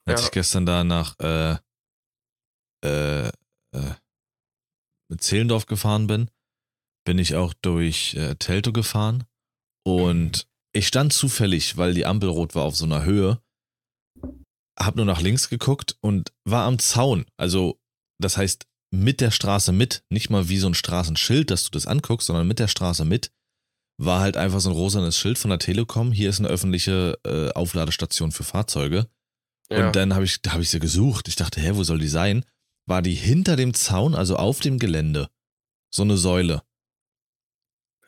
[0.06, 0.26] Als Ja.
[0.26, 1.56] ich gestern da nach äh,
[2.84, 3.94] äh, äh,
[5.16, 6.30] Zehlendorf gefahren bin,
[7.06, 9.24] bin ich auch durch äh, Teltow gefahren.
[9.88, 13.40] Und ich stand zufällig, weil die Ampel rot war auf so einer Höhe,
[14.78, 17.24] hab nur nach links geguckt und war am Zaun.
[17.38, 17.80] Also,
[18.20, 21.86] das heißt, mit der Straße mit, nicht mal wie so ein Straßenschild, dass du das
[21.86, 23.30] anguckst, sondern mit der Straße mit,
[24.00, 26.12] war halt einfach so ein rosanes Schild von der Telekom.
[26.12, 29.08] Hier ist eine öffentliche äh, Aufladestation für Fahrzeuge.
[29.70, 29.86] Ja.
[29.86, 31.28] Und dann habe ich, hab ich sie gesucht.
[31.28, 32.44] Ich dachte, hä, wo soll die sein?
[32.86, 35.28] War die hinter dem Zaun, also auf dem Gelände.
[35.92, 36.62] So eine Säule.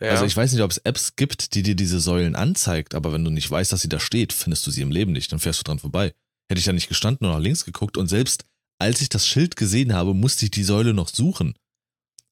[0.01, 0.11] Ja.
[0.11, 3.25] Also ich weiß nicht, ob es Apps gibt, die dir diese Säulen anzeigt, aber wenn
[3.25, 5.31] du nicht weißt, dass sie da steht, findest du sie im Leben nicht.
[5.31, 6.15] Dann fährst du dran vorbei.
[6.49, 8.45] Hätte ich da nicht gestanden und nach links geguckt und selbst
[8.81, 11.55] als ich das Schild gesehen habe, musste ich die Säule noch suchen.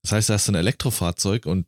[0.03, 1.67] Das heißt, da hast du ein Elektrofahrzeug und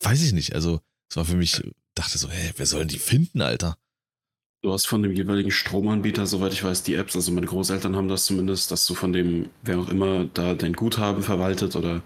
[0.00, 0.80] weiß ich nicht, also
[1.10, 1.60] es war für mich,
[1.94, 3.76] dachte so, hä, wer soll denn die finden, Alter?
[4.62, 7.16] Du hast von dem jeweiligen Stromanbieter, soweit ich weiß, die Apps.
[7.16, 10.74] Also meine Großeltern haben das zumindest, dass du von dem, wer auch immer da dein
[10.74, 12.02] Guthaben verwaltet oder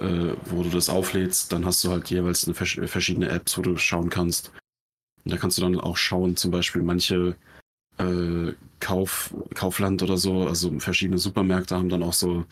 [0.00, 3.62] äh, wo du das auflädst, dann hast du halt jeweils eine vers verschiedene Apps, wo
[3.62, 4.52] du schauen kannst.
[5.24, 7.36] Und da kannst du dann auch schauen, zum Beispiel manche
[7.98, 12.44] äh, Kauf, Kaufland oder so, also verschiedene Supermärkte haben dann auch so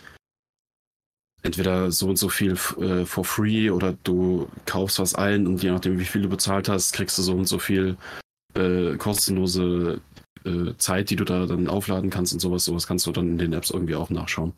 [1.42, 5.70] entweder so und so viel äh, for free oder du kaufst was ein und je
[5.70, 7.96] nachdem, wie viel du bezahlt hast, kriegst du so und so viel
[8.54, 10.00] äh, kostenlose
[10.44, 12.64] äh, Zeit, die du da dann aufladen kannst und sowas.
[12.64, 14.52] Sowas kannst du dann in den Apps irgendwie auch nachschauen.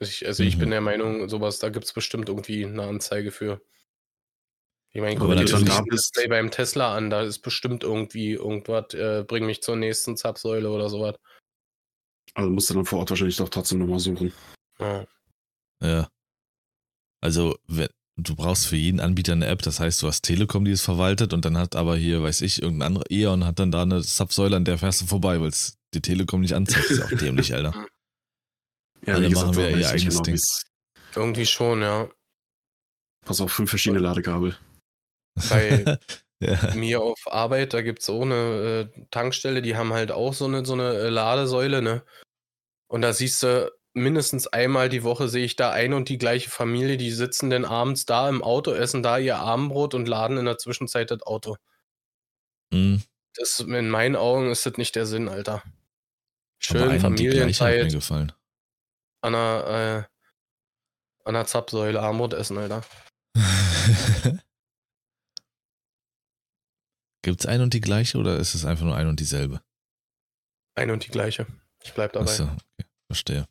[0.00, 0.60] Ich, also ich Mhm.
[0.60, 3.60] bin der Meinung, sowas, da gibt es bestimmt irgendwie eine Anzeige für.
[4.90, 9.24] Ich meine, guck dir das Display beim Tesla an, da ist bestimmt irgendwie irgendwas, äh,
[9.26, 11.16] bring mich zur nächsten Zapfsäule oder sowas.
[12.34, 14.32] Also musst du dann vor Ort wahrscheinlich doch trotzdem nochmal suchen.
[14.78, 15.06] Ja.
[15.82, 16.08] Ja.
[17.20, 20.72] Also, wenn, du brauchst für jeden Anbieter eine App, das heißt, du hast Telekom, die
[20.72, 23.82] es verwaltet und dann hat aber hier, weiß ich, irgendein anderer E.ON hat dann da
[23.82, 26.90] eine Subsäule, an der fährst du vorbei, weil es die Telekom nicht anzeigt.
[26.90, 27.86] Ist ja auch dämlich, Alter.
[29.06, 30.34] Ja, Alle wie gesagt, machen wir ihr eigenes genau, Ding.
[30.34, 30.64] wie's-
[31.14, 32.08] Irgendwie schon, ja.
[33.24, 34.56] Pass auf, fünf verschiedene Ladekabel.
[35.48, 35.98] Bei
[36.40, 36.74] ja.
[36.74, 40.46] mir auf Arbeit, da gibt es auch eine äh, Tankstelle, die haben halt auch so
[40.46, 42.02] eine, so eine äh, Ladesäule, ne?
[42.90, 46.50] Und da siehst du, mindestens einmal die Woche sehe ich da ein und die gleiche
[46.50, 50.44] Familie, die sitzen dann abends da im Auto, essen da ihr Abendbrot und laden in
[50.44, 51.56] der Zwischenzeit das Auto.
[52.72, 53.02] Hm.
[53.34, 55.62] Das, in meinen Augen ist das nicht der Sinn, Alter.
[56.58, 58.32] Schön gleiche hat mir Familienzeit gefallen.
[59.20, 60.08] An der,
[61.26, 62.82] äh, an der Zapfsäule Abendbrot essen, Alter.
[67.22, 69.60] Gibt es ein und die gleiche oder ist es einfach nur ein und dieselbe?
[70.76, 71.46] Ein und die gleiche.
[71.82, 72.30] Ich bleib dabei.
[72.30, 73.46] Achso, okay, verstehe.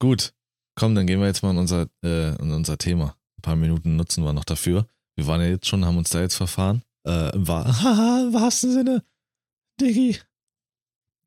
[0.00, 0.34] Gut,
[0.74, 3.16] komm, dann gehen wir jetzt mal in unser, äh, in unser Thema.
[3.38, 4.86] Ein paar Minuten nutzen wir noch dafür.
[5.16, 6.82] Wir waren ja jetzt schon, haben uns da jetzt verfahren.
[7.06, 9.04] Äh, im, wahr, haha, im wahrsten Sinne.
[9.80, 10.20] Diggi.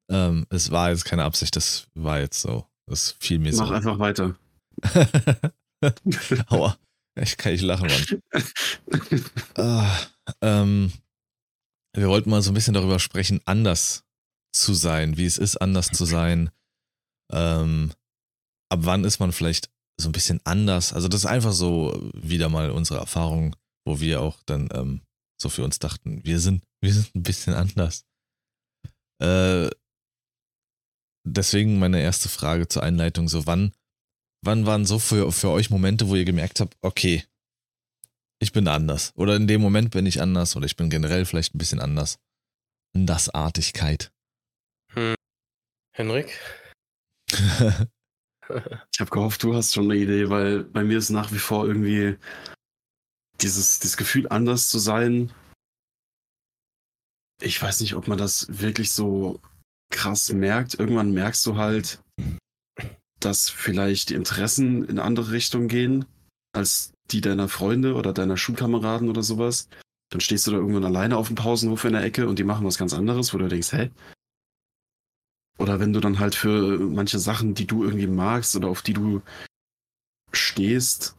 [0.10, 2.66] Ähm, es war jetzt keine Absicht, das war jetzt so.
[2.88, 3.74] Das fiel mir Mach so.
[3.74, 4.36] einfach weiter.
[6.48, 6.78] Aua.
[7.20, 8.44] Ich kann nicht lachen, Mann.
[9.56, 9.98] Ah,
[10.42, 10.92] ähm,
[11.96, 14.04] wir wollten mal so ein bisschen darüber sprechen, anders
[14.54, 16.52] zu sein, wie es ist, anders zu sein.
[17.32, 17.92] Ähm,
[18.70, 20.94] ab wann ist man vielleicht so ein bisschen anders?
[20.94, 23.56] Also, das ist einfach so wieder mal unsere Erfahrung,
[23.86, 25.02] wo wir auch dann ähm,
[25.42, 28.06] so für uns dachten, wir sind, wir sind ein bisschen anders.
[29.22, 29.70] Äh,
[31.32, 33.74] deswegen meine erste Frage zur Einleitung: so, wann,
[34.42, 37.24] wann waren so für, für euch Momente, wo ihr gemerkt habt, okay,
[38.40, 39.12] ich bin anders.
[39.16, 42.20] Oder in dem Moment bin ich anders oder ich bin generell vielleicht ein bisschen anders.
[42.96, 44.12] Andersartigkeit.
[45.94, 46.40] Henrik?
[48.94, 51.68] Ich habe gehofft, du hast schon eine Idee, weil bei mir ist nach wie vor
[51.68, 52.18] irgendwie
[53.42, 55.34] dieses, dieses Gefühl, anders zu sein.
[57.42, 59.42] Ich weiß nicht, ob man das wirklich so
[59.90, 60.80] krass merkt.
[60.80, 62.02] Irgendwann merkst du halt,
[63.20, 66.06] dass vielleicht die Interessen in andere Richtungen gehen,
[66.54, 69.70] als die deiner Freunde oder deiner Schulkameraden oder sowas.
[70.10, 72.66] Dann stehst du da irgendwann alleine auf dem Pausenhof in der Ecke und die machen
[72.66, 73.92] was ganz anderes, wo du denkst, hä?
[75.58, 78.94] Oder wenn du dann halt für manche Sachen, die du irgendwie magst oder auf die
[78.94, 79.22] du
[80.32, 81.16] stehst,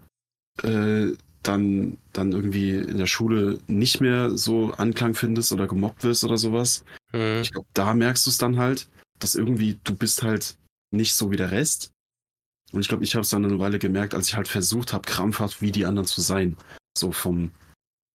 [0.62, 1.12] äh,
[1.48, 6.36] dann, dann irgendwie in der Schule nicht mehr so Anklang findest oder gemobbt wirst oder
[6.36, 6.84] sowas.
[7.12, 7.40] Hm.
[7.42, 8.88] Ich glaube, da merkst du es dann halt,
[9.18, 10.56] dass irgendwie du bist halt
[10.90, 11.90] nicht so wie der Rest.
[12.72, 15.08] Und ich glaube, ich habe es dann eine Weile gemerkt, als ich halt versucht habe,
[15.08, 16.56] krampfhaft wie die anderen zu sein.
[16.96, 17.50] So vom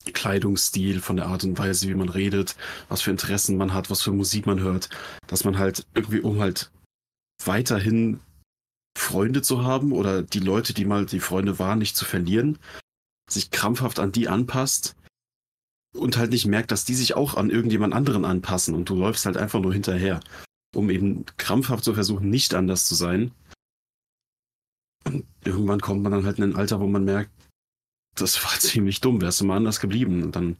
[0.05, 2.55] Kleidungsstil, von der Art und Weise, wie man redet,
[2.89, 4.89] was für Interessen man hat, was für Musik man hört,
[5.27, 6.71] dass man halt irgendwie, um halt
[7.43, 8.19] weiterhin
[8.95, 12.59] Freunde zu haben oder die Leute, die mal die Freunde waren, nicht zu verlieren,
[13.29, 14.95] sich krampfhaft an die anpasst
[15.93, 19.25] und halt nicht merkt, dass die sich auch an irgendjemand anderen anpassen und du läufst
[19.25, 20.19] halt einfach nur hinterher,
[20.75, 23.31] um eben krampfhaft zu versuchen, nicht anders zu sein.
[25.05, 27.31] Und irgendwann kommt man dann halt in ein Alter, wo man merkt,
[28.15, 30.23] das war ziemlich dumm, wärst du mal anders geblieben.
[30.23, 30.57] Und dann,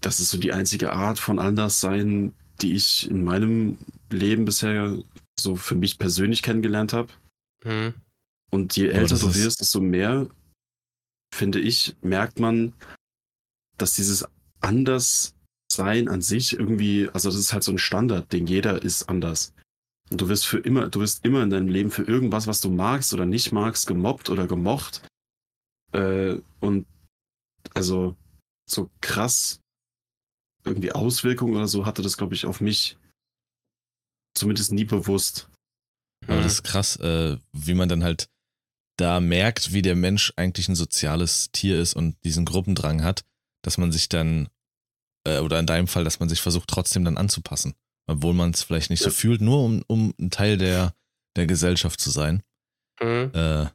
[0.00, 3.78] das ist so die einzige Art von Anderssein, die ich in meinem
[4.10, 4.98] Leben bisher
[5.38, 7.12] so für mich persönlich kennengelernt habe.
[7.64, 7.94] Mhm.
[8.50, 10.28] Und je älter du wirst, desto mehr,
[11.34, 12.74] finde ich, merkt man,
[13.76, 14.26] dass dieses
[14.60, 19.54] Anderssein an sich irgendwie, also das ist halt so ein Standardding, jeder ist anders.
[20.10, 22.70] Und du wirst für immer, du wirst immer in deinem Leben für irgendwas, was du
[22.70, 25.06] magst oder nicht magst, gemobbt oder gemocht.
[25.92, 26.86] Äh, und
[27.74, 28.16] also
[28.68, 29.60] so krass
[30.64, 32.98] irgendwie Auswirkungen oder so hatte das, glaube ich, auf mich
[34.34, 35.50] zumindest nie bewusst.
[36.26, 38.28] Aber das ist krass, äh, wie man dann halt
[38.98, 43.24] da merkt, wie der Mensch eigentlich ein soziales Tier ist und diesen Gruppendrang hat,
[43.62, 44.48] dass man sich dann,
[45.24, 47.74] äh, oder in deinem Fall, dass man sich versucht, trotzdem dann anzupassen.
[48.06, 49.10] Obwohl man es vielleicht nicht ja.
[49.10, 50.94] so fühlt, nur um, um ein Teil der,
[51.36, 52.42] der Gesellschaft zu sein.
[53.00, 53.30] Mhm.
[53.34, 53.66] Äh,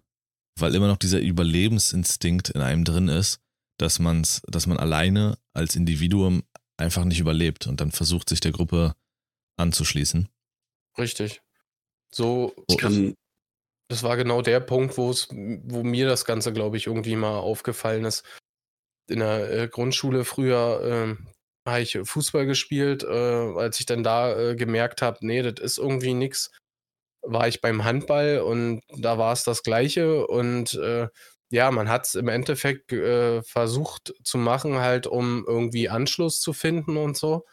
[0.59, 3.39] weil immer noch dieser Überlebensinstinkt in einem drin ist,
[3.77, 6.43] dass man's, dass man alleine als Individuum
[6.77, 8.95] einfach nicht überlebt und dann versucht, sich der Gruppe
[9.57, 10.27] anzuschließen.
[10.97, 11.41] Richtig.
[12.11, 13.15] So, ich kann,
[13.93, 17.37] das war genau der Punkt, wo es, wo mir das Ganze, glaube ich, irgendwie mal
[17.39, 18.25] aufgefallen ist.
[19.09, 24.37] In der äh, Grundschule früher äh, habe ich Fußball gespielt, äh, als ich dann da
[24.37, 26.51] äh, gemerkt habe, nee, das ist irgendwie nichts
[27.23, 30.27] war ich beim Handball und da war es das Gleiche.
[30.27, 31.07] Und äh,
[31.49, 36.53] ja, man hat es im Endeffekt äh, versucht zu machen, halt um irgendwie Anschluss zu
[36.53, 37.45] finden und so.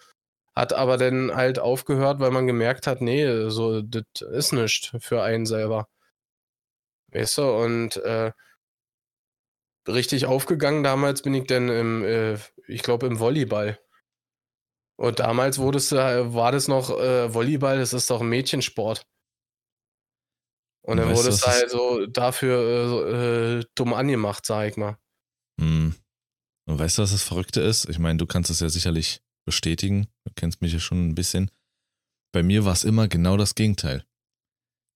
[0.54, 5.22] Hat aber dann halt aufgehört, weil man gemerkt hat, nee, so, das ist nichts für
[5.22, 5.88] einen selber.
[7.12, 8.32] Weißt du, und äh,
[9.88, 13.78] richtig aufgegangen damals bin ich dann im, äh, ich glaube, im Volleyball.
[14.96, 19.06] Und damals wurdest, war das noch äh, Volleyball, das ist doch ein Mädchensport.
[20.82, 24.98] Und dann wurde es halt so dafür äh, äh, dumm angemacht, sag ich mal.
[25.60, 25.94] Hm.
[26.66, 27.88] Und weißt du, was das Verrückte ist?
[27.88, 30.08] Ich meine, du kannst es ja sicherlich bestätigen.
[30.24, 31.50] Du kennst mich ja schon ein bisschen.
[32.32, 34.04] Bei mir war es immer genau das Gegenteil.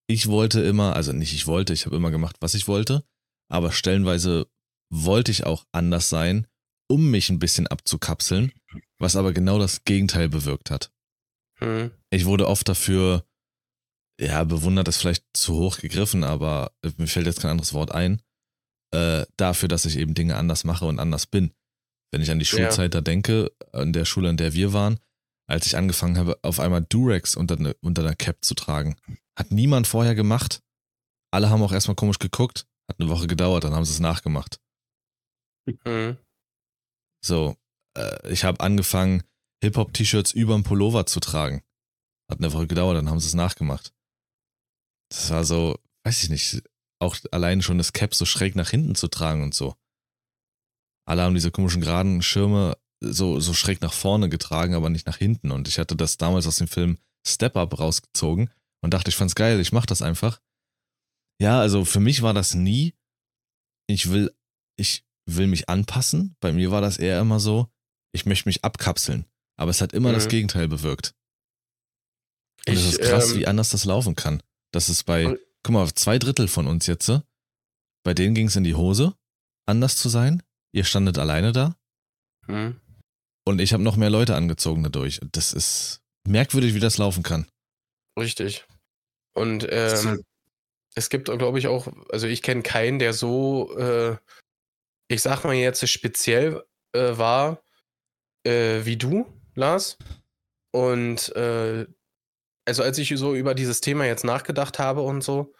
[0.07, 3.03] Ich wollte immer, also nicht ich wollte, ich habe immer gemacht, was ich wollte,
[3.49, 4.47] aber stellenweise
[4.91, 6.47] wollte ich auch anders sein,
[6.87, 8.51] um mich ein bisschen abzukapseln,
[8.99, 10.91] was aber genau das Gegenteil bewirkt hat.
[11.59, 11.91] Hm.
[12.11, 13.25] Ich wurde oft dafür
[14.19, 18.21] ja, bewundert ist vielleicht zu hoch gegriffen, aber mir fällt jetzt kein anderes Wort ein,
[18.91, 21.51] äh, dafür, dass ich eben Dinge anders mache und anders bin.
[22.11, 22.99] Wenn ich an die Schulzeit ja.
[22.99, 24.99] da denke, an der Schule, an der wir waren,
[25.47, 28.95] als ich angefangen habe, auf einmal Durex unter, ne, unter der Cap zu tragen.
[29.37, 30.61] Hat niemand vorher gemacht.
[31.31, 32.65] Alle haben auch erstmal komisch geguckt.
[32.89, 34.59] Hat eine Woche gedauert, dann haben sie es nachgemacht.
[35.67, 36.17] Mhm.
[37.23, 37.57] So,
[37.97, 39.23] äh, ich habe angefangen,
[39.63, 41.63] Hip-Hop-T-Shirts über dem Pullover zu tragen.
[42.29, 43.93] Hat eine Woche gedauert, dann haben sie es nachgemacht.
[45.09, 46.63] Das war so, weiß ich nicht,
[46.99, 49.75] auch allein schon das Cap so schräg nach hinten zu tragen und so.
[51.07, 55.17] Alle haben diese komischen geraden Schirme so, so schräg nach vorne getragen, aber nicht nach
[55.17, 55.51] hinten.
[55.51, 58.49] Und ich hatte das damals aus dem Film Step Up rausgezogen
[58.81, 60.41] und dachte, ich fand's geil, ich mach das einfach.
[61.41, 62.93] Ja, also für mich war das nie,
[63.87, 64.33] ich will,
[64.77, 66.35] ich will mich anpassen.
[66.39, 67.67] Bei mir war das eher immer so,
[68.13, 69.25] ich möchte mich abkapseln.
[69.57, 70.15] Aber es hat immer mhm.
[70.15, 71.15] das Gegenteil bewirkt.
[72.67, 74.41] Und es ist krass, ähm, wie anders das laufen kann.
[74.71, 77.11] Das ist bei, guck mal, zwei Drittel von uns jetzt,
[78.03, 79.15] bei denen ging es in die Hose,
[79.65, 80.43] anders zu sein.
[80.73, 81.75] Ihr standet alleine da.
[82.47, 82.79] Hm.
[83.45, 85.21] Und ich habe noch mehr Leute angezogen dadurch.
[85.31, 87.47] Das ist merkwürdig, wie das laufen kann.
[88.17, 88.65] Richtig.
[89.33, 90.25] Und ähm, halt
[90.95, 94.17] es gibt, glaube ich, auch, also ich kenne keinen, der so, äh,
[95.09, 97.61] ich sag mal jetzt speziell äh, war
[98.45, 99.25] äh, wie du,
[99.55, 99.97] Lars.
[100.71, 101.85] Und äh,
[102.65, 105.53] also als ich so über dieses Thema jetzt nachgedacht habe und so,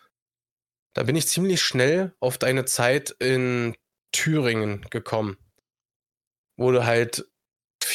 [0.93, 3.75] da bin ich ziemlich schnell auf deine Zeit in
[4.13, 5.37] Thüringen gekommen,
[6.57, 7.29] wo du halt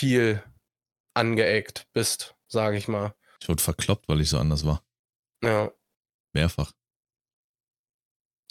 [0.00, 0.42] viel
[1.14, 3.14] angeeckt bist, sage ich mal.
[3.42, 4.82] Ich wurde verkloppt, weil ich so anders war.
[5.44, 5.70] Ja.
[6.32, 6.72] Mehrfach.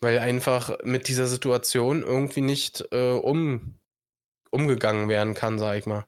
[0.02, 3.80] Weil einfach mit dieser Situation irgendwie nicht äh, um,
[4.52, 6.06] umgegangen werden kann, sag ich mal.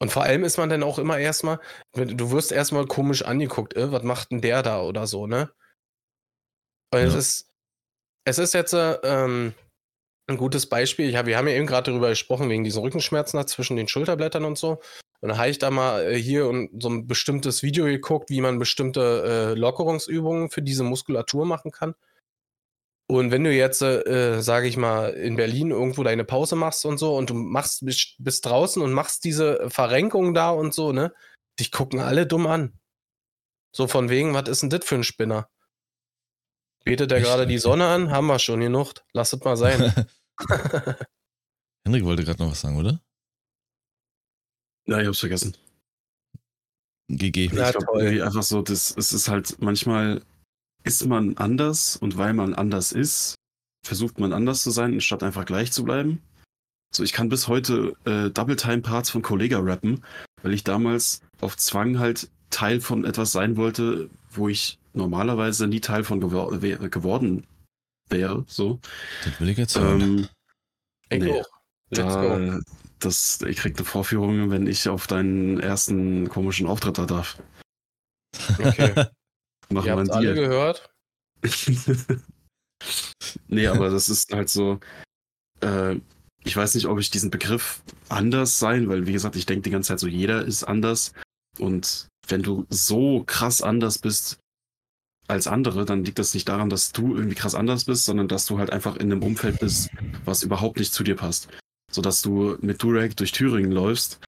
[0.00, 1.60] Und vor allem ist man dann auch immer erstmal,
[1.92, 5.52] du wirst erstmal komisch angeguckt, äh, was macht denn der da oder so, ne?
[6.92, 7.06] Und ja.
[7.06, 7.52] es ist,
[8.24, 9.54] es ist jetzt ähm,
[10.28, 11.16] ein gutes Beispiel.
[11.16, 14.58] Hab, wir haben ja eben gerade darüber gesprochen, wegen diesen Rückenschmerzen zwischen den Schulterblättern und
[14.58, 14.80] so.
[15.20, 18.40] Und da habe ich da mal äh, hier und so ein bestimmtes Video geguckt, wie
[18.40, 21.94] man bestimmte äh, Lockerungsübungen für diese Muskulatur machen kann.
[23.10, 26.98] Und wenn du jetzt, äh, sage ich mal, in Berlin irgendwo deine Pause machst und
[26.98, 31.14] so und du machst, bist, bist draußen und machst diese Verrenkung da und so, ne?
[31.58, 32.78] Dich gucken alle dumm an.
[33.74, 35.48] So von wegen, was ist denn das für ein Spinner?
[36.84, 38.10] Betet er gerade die Sonne an?
[38.10, 38.94] Haben wir schon genug.
[39.12, 39.92] Lass es mal sein.
[41.84, 43.00] Henrik wollte gerade noch was sagen, oder?
[44.86, 45.56] Ja, ich hab's vergessen.
[47.08, 47.50] GG.
[47.54, 50.22] Ja, ich glaub, irgendwie einfach so, das, es ist halt manchmal
[50.84, 53.34] ist man anders und weil man anders ist,
[53.84, 56.22] versucht man anders zu sein, anstatt einfach gleich zu bleiben.
[56.94, 60.04] So, ich kann bis heute äh, Double-Time-Parts von Kollega rappen,
[60.42, 65.80] weil ich damals auf Zwang halt Teil von etwas sein wollte, wo ich normalerweise nie
[65.80, 67.46] Teil von gewor geworden
[68.10, 68.44] wäre.
[68.46, 68.80] So.
[69.24, 70.00] Das will ich jetzt hören.
[70.00, 70.28] Ähm,
[71.10, 71.42] ich nee,
[71.90, 72.60] da, go.
[72.98, 77.40] Das, ich krieg eine Vorführung, wenn ich auf deinen ersten komischen Auftritt da darf.
[78.58, 79.06] Okay.
[79.70, 80.90] Machen Ihr habt alle gehört?
[83.48, 84.80] nee, aber das ist halt so.
[85.60, 86.00] Äh,
[86.44, 89.70] ich weiß nicht, ob ich diesen Begriff anders sein, weil wie gesagt, ich denke die
[89.70, 91.12] ganze Zeit so, jeder ist anders.
[91.58, 94.38] Und wenn du so krass anders bist
[95.28, 98.46] als andere, dann liegt das nicht daran, dass du irgendwie krass anders bist, sondern dass
[98.46, 99.90] du halt einfach in einem Umfeld bist,
[100.24, 101.48] was überhaupt nicht zu dir passt.
[101.90, 104.20] Sodass du mit Durek durch Thüringen läufst,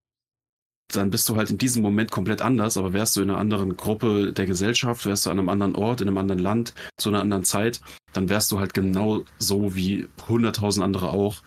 [0.93, 3.77] dann bist du halt in diesem Moment komplett anders, aber wärst du in einer anderen
[3.77, 7.21] Gruppe der Gesellschaft, wärst du an einem anderen Ort, in einem anderen Land, zu einer
[7.21, 7.81] anderen Zeit,
[8.13, 11.43] dann wärst du halt genau so wie hunderttausend andere auch.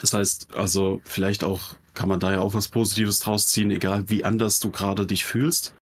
[0.00, 4.08] Das heißt, also vielleicht auch kann man da ja auch was Positives draus ziehen, egal
[4.08, 5.74] wie anders du gerade dich fühlst.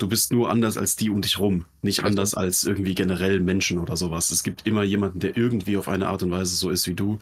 [0.00, 3.78] Du bist nur anders als die um dich rum, nicht anders als irgendwie generell Menschen
[3.78, 4.30] oder sowas.
[4.30, 7.18] Es gibt immer jemanden, der irgendwie auf eine Art und Weise so ist wie du,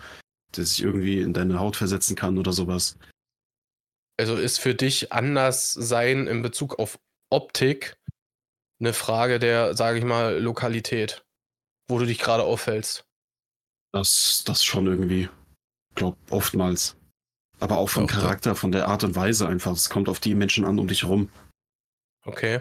[0.56, 2.96] der sich irgendwie in deine Haut versetzen kann oder sowas.
[4.16, 7.00] Also ist für dich anders sein in Bezug auf
[7.30, 7.96] Optik
[8.78, 11.24] eine Frage der, sage ich mal, Lokalität,
[11.88, 13.04] wo du dich gerade aufhältst.
[13.92, 15.28] Das, das schon irgendwie.
[15.90, 16.96] Ich glaube, oftmals.
[17.58, 19.72] Aber auch vom Charakter, von der Art und Weise einfach.
[19.72, 21.28] Es kommt auf die Menschen an um dich rum.
[22.28, 22.60] Okay.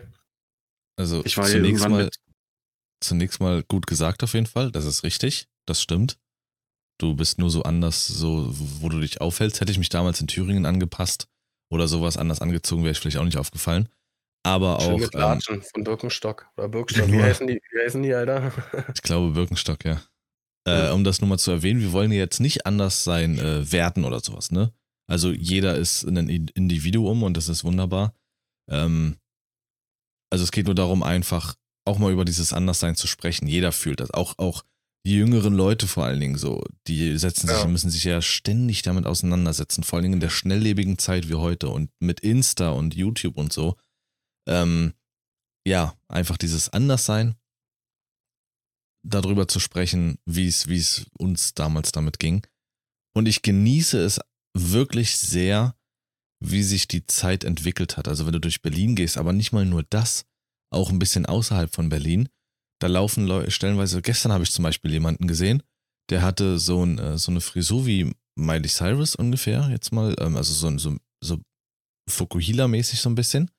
[0.97, 2.09] Also ich war zunächst mal,
[3.03, 4.71] zunächst mal gut gesagt auf jeden Fall.
[4.71, 5.47] Das ist richtig.
[5.65, 6.17] Das stimmt.
[6.99, 9.59] Du bist nur so anders, so wo du dich aufhältst.
[9.59, 11.27] Hätte ich mich damals in Thüringen angepasst
[11.69, 13.89] oder sowas anders angezogen, wäre ich vielleicht auch nicht aufgefallen.
[14.43, 14.99] Aber Schön auch.
[14.99, 17.11] Mit Latschen ähm, von Birkenstock oder Birkenstock.
[17.11, 18.53] Wie heißen, die, wie heißen die, Alter?
[18.95, 20.01] ich glaube Birkenstock, ja.
[20.65, 24.05] Äh, um das nur mal zu erwähnen, wir wollen jetzt nicht anders sein, äh, werten
[24.05, 24.73] oder sowas, ne?
[25.09, 28.13] Also jeder ist ein Individuum und das ist wunderbar.
[28.69, 29.17] Ähm,
[30.29, 31.55] also es geht nur darum, einfach
[31.85, 33.47] auch mal über dieses Anderssein zu sprechen.
[33.47, 34.11] Jeder fühlt das.
[34.11, 34.63] Auch, auch
[35.05, 37.67] die jüngeren Leute vor allen Dingen so, die setzen sich, ja.
[37.67, 41.69] müssen sich ja ständig damit auseinandersetzen, vor allen Dingen in der schnelllebigen Zeit wie heute
[41.69, 43.77] und mit Insta und YouTube und so.
[44.49, 44.93] Ähm,
[45.65, 47.35] ja, einfach dieses Anderssein,
[49.05, 52.45] darüber zu sprechen, wie es, wie es uns damals damit ging.
[53.15, 54.19] Und ich genieße es
[54.53, 55.76] wirklich sehr,
[56.39, 58.07] wie sich die Zeit entwickelt hat.
[58.07, 60.25] Also wenn du durch Berlin gehst, aber nicht mal nur das,
[60.71, 62.29] auch ein bisschen außerhalb von Berlin,
[62.79, 65.63] da laufen Leute stellenweise, gestern habe ich zum Beispiel jemanden gesehen,
[66.09, 70.37] der hatte so, ein, äh, so eine Frisur wie Miley Cyrus ungefähr, jetzt mal, ähm,
[70.37, 71.41] also so, so, so
[72.09, 73.51] Fukuhila-mäßig so ein bisschen.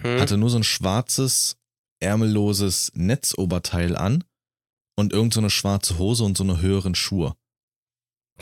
[0.00, 0.20] Hm.
[0.20, 1.56] Hatte nur so ein schwarzes,
[2.00, 4.24] ärmelloses Netzoberteil an
[4.96, 7.36] und irgend so eine schwarze Hose und so eine höheren Schuhe.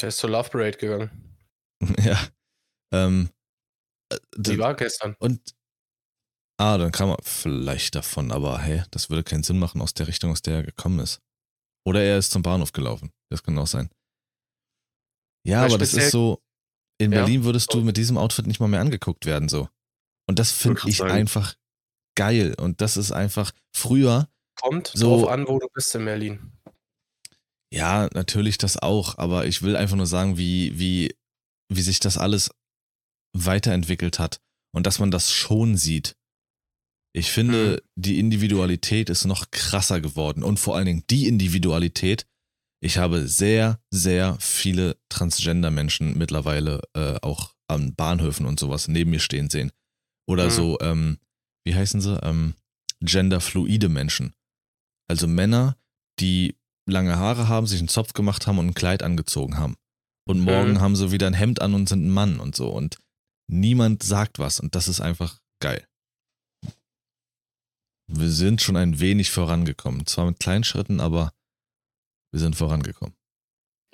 [0.01, 1.11] Der ist zur Love Parade gegangen.
[2.05, 2.19] ja.
[2.93, 3.29] Ähm,
[4.37, 5.15] Die war gestern.
[5.19, 5.55] Und
[6.59, 10.09] ah, dann kam er vielleicht davon, aber hey, das würde keinen Sinn machen aus der
[10.09, 11.21] Richtung, aus der er gekommen ist.
[11.87, 13.13] Oder er ist zum Bahnhof gelaufen.
[13.31, 13.91] Das kann auch sein.
[15.47, 16.43] Ja, Weil aber das ist so,
[16.99, 17.21] in ja.
[17.21, 19.69] Berlin würdest du mit diesem Outfit nicht mal mehr angeguckt werden, so.
[20.27, 21.13] Und das finde ich sagen.
[21.13, 21.55] einfach
[22.17, 22.55] geil.
[22.59, 24.29] Und das ist einfach früher.
[24.61, 26.53] Kommt so, drauf an, wo du bist in Berlin.
[27.71, 31.15] Ja, natürlich das auch, aber ich will einfach nur sagen, wie, wie,
[31.69, 32.51] wie sich das alles
[33.35, 34.41] weiterentwickelt hat
[34.75, 36.17] und dass man das schon sieht.
[37.13, 38.03] Ich finde, mhm.
[38.03, 42.27] die Individualität ist noch krasser geworden und vor allen Dingen die Individualität.
[42.83, 49.21] Ich habe sehr, sehr viele Transgender-Menschen mittlerweile äh, auch an Bahnhöfen und sowas neben mir
[49.21, 49.71] stehen sehen.
[50.27, 50.51] Oder mhm.
[50.51, 51.19] so, ähm,
[51.65, 52.19] wie heißen sie?
[52.23, 52.55] Ähm,
[53.01, 54.35] genderfluide Menschen.
[55.09, 55.77] Also Männer,
[56.21, 56.57] die
[56.87, 59.77] lange Haare haben, sich einen Zopf gemacht haben und ein Kleid angezogen haben.
[60.27, 60.81] Und morgen mhm.
[60.81, 62.69] haben sie wieder ein Hemd an und sind ein Mann und so.
[62.69, 62.97] Und
[63.47, 64.61] niemand sagt was.
[64.61, 65.87] Und das ist einfach geil.
[68.07, 70.07] Wir sind schon ein wenig vorangekommen.
[70.07, 71.33] Zwar mit kleinen Schritten, aber
[72.33, 73.17] wir sind vorangekommen.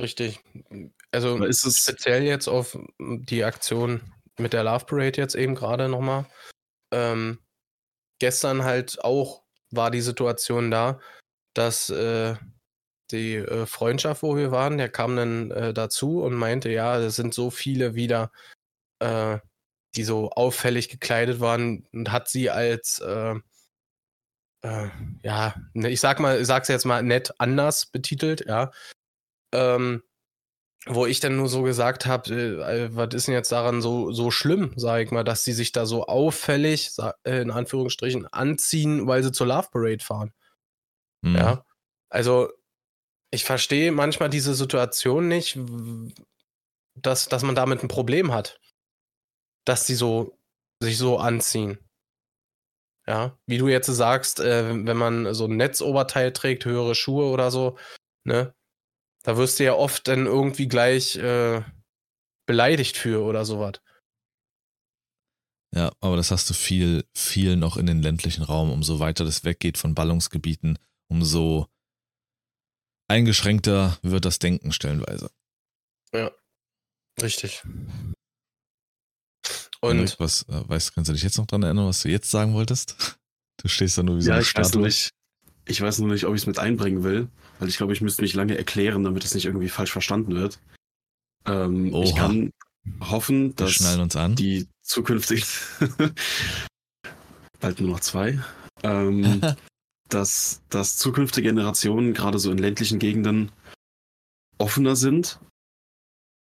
[0.01, 0.41] Richtig.
[1.13, 4.01] Also ist es speziell jetzt auf die Aktion
[4.39, 6.27] mit der Love Parade jetzt eben gerade nochmal.
[6.93, 7.39] Ähm,
[8.19, 10.99] gestern halt auch war die Situation da,
[11.55, 12.35] dass äh,
[13.11, 17.17] die äh, Freundschaft, wo wir waren, der kam dann äh, dazu und meinte, ja, es
[17.17, 18.33] sind so viele wieder,
[19.01, 19.39] äh,
[19.97, 23.35] die so auffällig gekleidet waren und hat sie als, äh,
[24.63, 24.89] äh,
[25.23, 28.71] ja, ne, ich sag mal, ich sag's jetzt mal nett anders betitelt, ja.
[29.53, 30.03] Ähm,
[30.87, 34.31] wo ich dann nur so gesagt habe, äh, was ist denn jetzt daran so, so
[34.31, 36.93] schlimm, sage ich mal, dass sie sich da so auffällig,
[37.25, 40.33] in Anführungsstrichen, anziehen, weil sie zur Love Parade fahren.
[41.23, 41.37] Mhm.
[41.37, 41.65] Ja.
[42.09, 42.51] Also,
[43.31, 45.59] ich verstehe manchmal diese Situation nicht,
[46.95, 48.59] dass, dass man damit ein Problem hat.
[49.65, 50.39] Dass sie so
[50.83, 51.79] sich so anziehen.
[53.07, 57.51] Ja, wie du jetzt sagst, äh, wenn man so ein Netzoberteil trägt, höhere Schuhe oder
[57.51, 57.77] so,
[58.25, 58.55] ne,
[59.25, 61.63] da wirst du ja oft dann irgendwie gleich äh,
[62.47, 63.81] beleidigt für oder sowas.
[65.75, 68.73] Ja, aber das hast du viel, viel noch in den ländlichen Raum.
[68.73, 71.69] Umso weiter das weggeht von Ballungsgebieten, umso
[73.09, 75.31] eingeschränkter wird das Denken stellenweise.
[76.13, 76.33] Ja,
[77.21, 77.63] richtig.
[79.81, 82.55] Und was, äh, weißt, kannst du dich jetzt noch dran erinnern, was du jetzt sagen
[82.55, 82.97] wolltest?
[83.63, 84.65] Du stehst da nur wie so ja, eine ich Statue.
[84.65, 85.11] Weiß nur nicht,
[85.67, 87.29] ich weiß nur nicht, ob ich es mit einbringen will,
[87.59, 90.59] weil ich glaube, ich müsste mich lange erklären, damit es nicht irgendwie falsch verstanden wird.
[91.45, 92.53] Ähm, ich kann
[93.01, 93.99] hoffen, dass
[94.37, 95.45] die zukünftig
[97.61, 98.39] bald nur noch zwei,
[98.83, 99.43] ähm,
[100.09, 103.53] dass, dass zukünftige Generationen gerade so in ländlichen Gegenden
[104.59, 105.39] offener sind,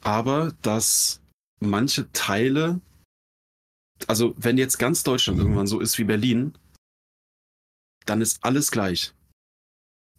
[0.02, 1.20] aber dass
[1.60, 2.80] manche Teile,
[4.08, 6.54] also wenn jetzt ganz Deutschland irgendwann so ist wie Berlin,
[8.06, 9.12] dann ist alles gleich.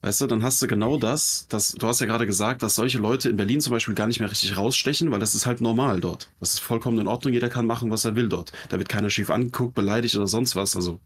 [0.03, 2.97] Weißt du, dann hast du genau das, das, du hast ja gerade gesagt, dass solche
[2.97, 5.99] Leute in Berlin zum Beispiel gar nicht mehr richtig rausstechen, weil das ist halt normal
[5.99, 6.31] dort.
[6.39, 8.51] Das ist vollkommen in Ordnung, jeder kann machen, was er will dort.
[8.69, 10.99] Da wird keiner schief angeguckt, beleidigt oder sonst was, also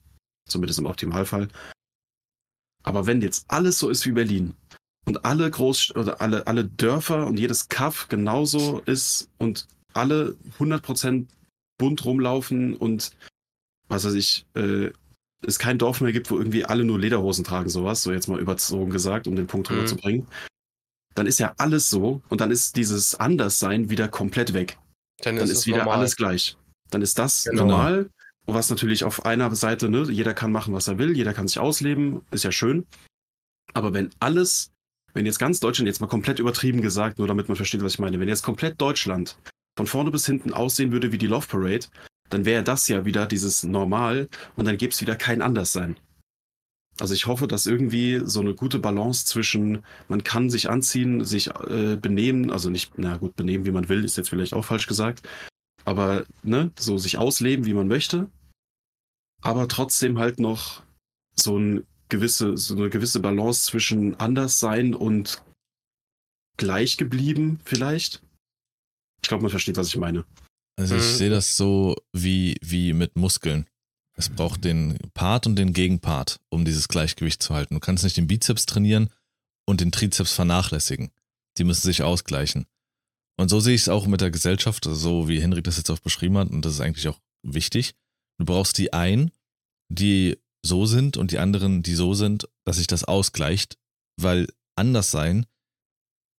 [0.48, 1.50] zumindest im Optimalfall.
[2.84, 4.54] Aber wenn jetzt alles so ist wie Berlin
[5.06, 11.26] und alle Groß oder alle, alle Dörfer und jedes Kaff genauso ist und alle 100%
[11.78, 13.12] bunt rumlaufen und
[13.88, 14.92] was weiß ich, äh,
[15.46, 18.40] es kein Dorf mehr gibt, wo irgendwie alle nur Lederhosen tragen, sowas, so jetzt mal
[18.40, 19.76] überzogen gesagt, um den Punkt mhm.
[19.76, 20.28] rüberzubringen,
[21.14, 24.78] dann ist ja alles so und dann ist dieses Anderssein wieder komplett weg.
[25.22, 26.00] Dann, dann ist, ist wieder normal.
[26.00, 26.58] alles gleich.
[26.90, 27.66] Dann ist das genau.
[27.66, 28.10] normal,
[28.46, 31.60] was natürlich auf einer Seite, ne, jeder kann machen, was er will, jeder kann sich
[31.60, 32.86] ausleben, ist ja schön.
[33.74, 34.72] Aber wenn alles,
[35.14, 38.00] wenn jetzt ganz Deutschland, jetzt mal komplett übertrieben gesagt, nur damit man versteht, was ich
[38.00, 39.38] meine, wenn jetzt komplett Deutschland
[39.76, 41.88] von vorne bis hinten aussehen würde wie die Love Parade,
[42.30, 45.98] dann wäre das ja wieder dieses Normal und dann gäbe es wieder kein Anderssein.
[47.00, 51.50] Also ich hoffe, dass irgendwie so eine gute Balance zwischen, man kann sich anziehen, sich
[51.68, 54.88] äh, benehmen, also nicht, na gut, benehmen, wie man will, ist jetzt vielleicht auch falsch
[54.88, 55.28] gesagt,
[55.84, 58.30] aber ne, so sich ausleben, wie man möchte,
[59.42, 60.84] aber trotzdem halt noch
[61.36, 65.44] so, ein gewisse, so eine gewisse Balance zwischen Anderssein und
[66.58, 68.25] gleich geblieben vielleicht.
[69.26, 70.24] Ich glaube, man versteht, was ich meine.
[70.80, 71.16] Also ich mhm.
[71.16, 73.66] sehe das so wie, wie mit Muskeln.
[74.16, 77.74] Es braucht den Part und den Gegenpart, um dieses Gleichgewicht zu halten.
[77.74, 79.10] Du kannst nicht den Bizeps trainieren
[79.68, 81.10] und den Trizeps vernachlässigen.
[81.58, 82.68] Die müssen sich ausgleichen.
[83.36, 85.98] Und so sehe ich es auch mit der Gesellschaft, so wie Henrik das jetzt auch
[85.98, 87.96] beschrieben hat, und das ist eigentlich auch wichtig.
[88.38, 89.32] Du brauchst die einen,
[89.90, 93.80] die so sind und die anderen, die so sind, dass sich das ausgleicht,
[94.22, 95.48] weil anders sein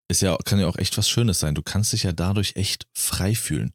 [0.09, 1.54] ist ja, kann ja auch echt was Schönes sein.
[1.54, 3.72] Du kannst dich ja dadurch echt frei fühlen.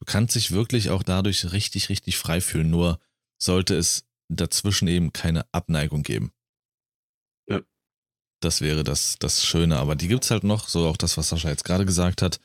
[0.00, 2.98] Du kannst dich wirklich auch dadurch richtig, richtig frei fühlen, nur
[3.40, 6.32] sollte es dazwischen eben keine Abneigung geben.
[7.48, 7.60] Ja.
[8.40, 11.28] Das wäre das, das Schöne, aber die gibt es halt noch, so auch das, was
[11.28, 12.40] Sascha jetzt gerade gesagt hat.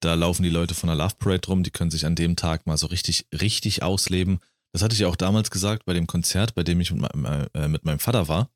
[0.00, 2.66] Da laufen die Leute von der Love Parade rum, die können sich an dem Tag
[2.66, 4.40] mal so richtig, richtig ausleben.
[4.72, 7.48] Das hatte ich ja auch damals gesagt bei dem Konzert, bei dem ich mit, meinem,
[7.54, 8.50] äh, mit meinem Vater war.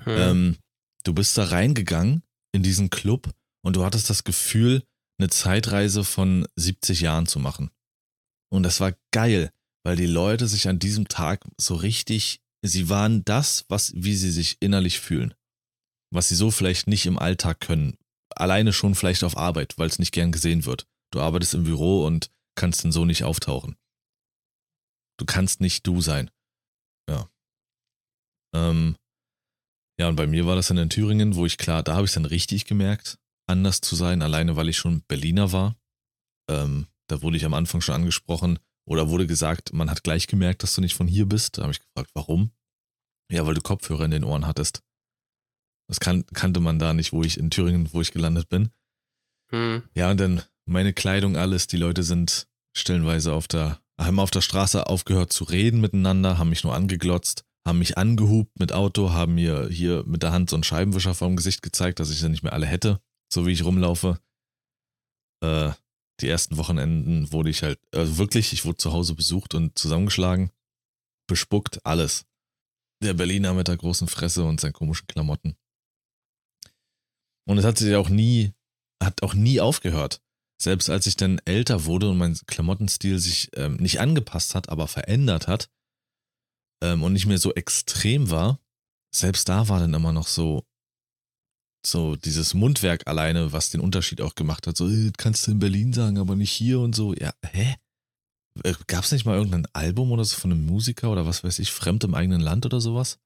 [0.00, 0.18] Hm.
[0.18, 0.58] Ähm,
[1.04, 2.22] du bist da reingegangen
[2.52, 3.30] in diesen Club
[3.64, 4.82] und du hattest das Gefühl,
[5.18, 7.70] eine Zeitreise von 70 Jahren zu machen.
[8.52, 9.50] Und das war geil,
[9.84, 14.30] weil die Leute sich an diesem Tag so richtig, sie waren das, was, wie sie
[14.30, 15.34] sich innerlich fühlen.
[16.12, 17.96] Was sie so vielleicht nicht im Alltag können.
[18.34, 20.86] Alleine schon vielleicht auf Arbeit, weil es nicht gern gesehen wird.
[21.12, 23.76] Du arbeitest im Büro und kannst dann so nicht auftauchen.
[25.18, 26.30] Du kannst nicht du sein.
[27.08, 27.30] Ja.
[28.54, 28.96] Ähm,
[30.02, 32.12] ja, und bei mir war das dann in Thüringen, wo ich klar, da habe ich
[32.12, 35.76] dann richtig gemerkt, anders zu sein, alleine weil ich schon Berliner war.
[36.50, 40.64] Ähm, da wurde ich am Anfang schon angesprochen oder wurde gesagt, man hat gleich gemerkt,
[40.64, 41.56] dass du nicht von hier bist.
[41.56, 42.50] Da habe ich gefragt, warum?
[43.30, 44.82] Ja, weil du Kopfhörer in den Ohren hattest.
[45.86, 48.70] Das kan kannte man da nicht, wo ich in Thüringen, wo ich gelandet bin.
[49.52, 49.84] Hm.
[49.94, 51.68] Ja, und dann meine Kleidung, alles.
[51.68, 56.50] Die Leute sind stellenweise auf der, haben auf der Straße aufgehört zu reden miteinander, haben
[56.50, 60.56] mich nur angeglotzt, haben mich angehupt mit Auto, haben mir hier mit der Hand so
[60.56, 63.00] einen Scheibenwischer vorm Gesicht gezeigt, dass ich sie nicht mehr alle hätte,
[63.32, 64.20] so wie ich rumlaufe.
[65.42, 65.72] Äh,
[66.20, 70.50] die ersten Wochenenden wurde ich halt, also wirklich, ich wurde zu Hause besucht und zusammengeschlagen,
[71.28, 72.26] bespuckt, alles.
[73.02, 75.56] Der Berliner mit der großen Fresse und seinen komischen Klamotten.
[77.48, 78.52] Und es hat sich auch nie,
[79.02, 80.20] hat auch nie aufgehört.
[80.60, 84.86] Selbst als ich dann älter wurde und mein Klamottenstil sich ähm, nicht angepasst hat, aber
[84.86, 85.68] verändert hat
[86.82, 88.60] ähm, und nicht mehr so extrem war,
[89.14, 90.66] selbst da war dann immer noch so,
[91.86, 94.76] so dieses Mundwerk alleine, was den Unterschied auch gemacht hat.
[94.76, 97.14] So, äh, kannst du in Berlin sagen, aber nicht hier und so.
[97.14, 97.76] Ja, hä?
[98.64, 101.58] Äh, Gab es nicht mal irgendein Album oder so von einem Musiker oder was weiß
[101.60, 103.18] ich, fremd im eigenen Land oder sowas?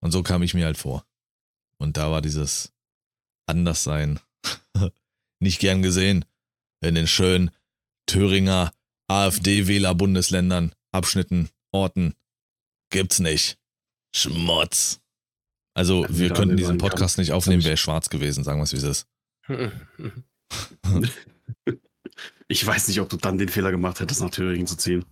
[0.00, 1.04] Und so kam ich mir halt vor.
[1.78, 2.72] Und da war dieses
[3.46, 4.20] Anderssein
[5.40, 6.24] nicht gern gesehen
[6.80, 7.50] in den schönen
[8.06, 8.72] Thüringer
[9.08, 12.14] AfD-Wähler-Bundesländern, Abschnitten, Orten.
[12.90, 13.58] Gibt's nicht.
[14.14, 15.00] Schmutz.
[15.74, 17.22] Also, ja, wir könnten diesen Podcast kann.
[17.22, 19.06] nicht aufnehmen, wäre schwarz gewesen, sagen wir es, wie es ist.
[22.48, 25.04] ich weiß nicht, ob du dann den Fehler gemacht hättest, nach Thüringen zu ziehen.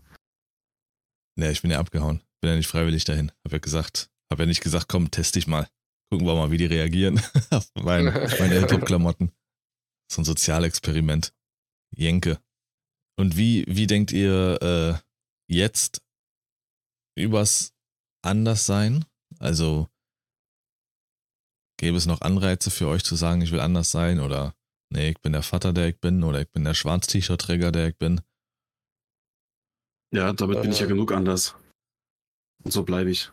[1.39, 2.23] Nee, ich bin ja abgehauen.
[2.41, 3.31] Bin ja nicht freiwillig dahin.
[3.45, 5.69] Hab ja gesagt, hab ja nicht gesagt, komm, test dich mal.
[6.11, 9.33] Gucken wir mal, wie die reagieren auf meine, meine Hip-Hop-Klamotten.
[10.11, 11.35] So ein Sozialexperiment.
[11.95, 12.41] Jenke.
[13.19, 16.03] Und wie, wie denkt ihr äh, jetzt
[17.17, 17.75] übers
[18.23, 19.05] Anderssein?
[19.39, 19.89] Also
[21.79, 24.55] gäbe es noch Anreize für euch zu sagen, ich will anders sein oder
[24.91, 27.97] nee, ich bin der Vater, der ich bin oder ich bin der Schwarz-T-Shirt-Träger, der ich
[27.97, 28.21] bin?
[30.13, 30.89] Ja, damit äh, bin ich ja äh.
[30.89, 31.55] genug anders.
[32.65, 33.31] Und so bleibe ich.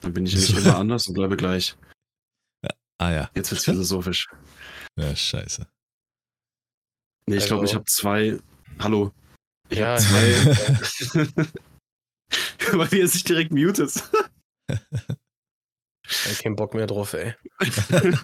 [0.00, 1.76] Dann bin ich nicht immer anders und bleibe gleich.
[2.62, 2.70] Ja.
[2.98, 3.30] Ah ja.
[3.34, 4.28] Jetzt wird's philosophisch.
[4.98, 5.66] Ja, scheiße.
[7.28, 8.38] Nee, ich glaube, ich habe zwei.
[8.78, 9.12] Hallo.
[9.68, 11.46] Ich ja, habe zwei.
[12.72, 14.02] Weil er sich direkt mutet.
[16.08, 17.34] Ich keinen Bock mehr drauf, ey.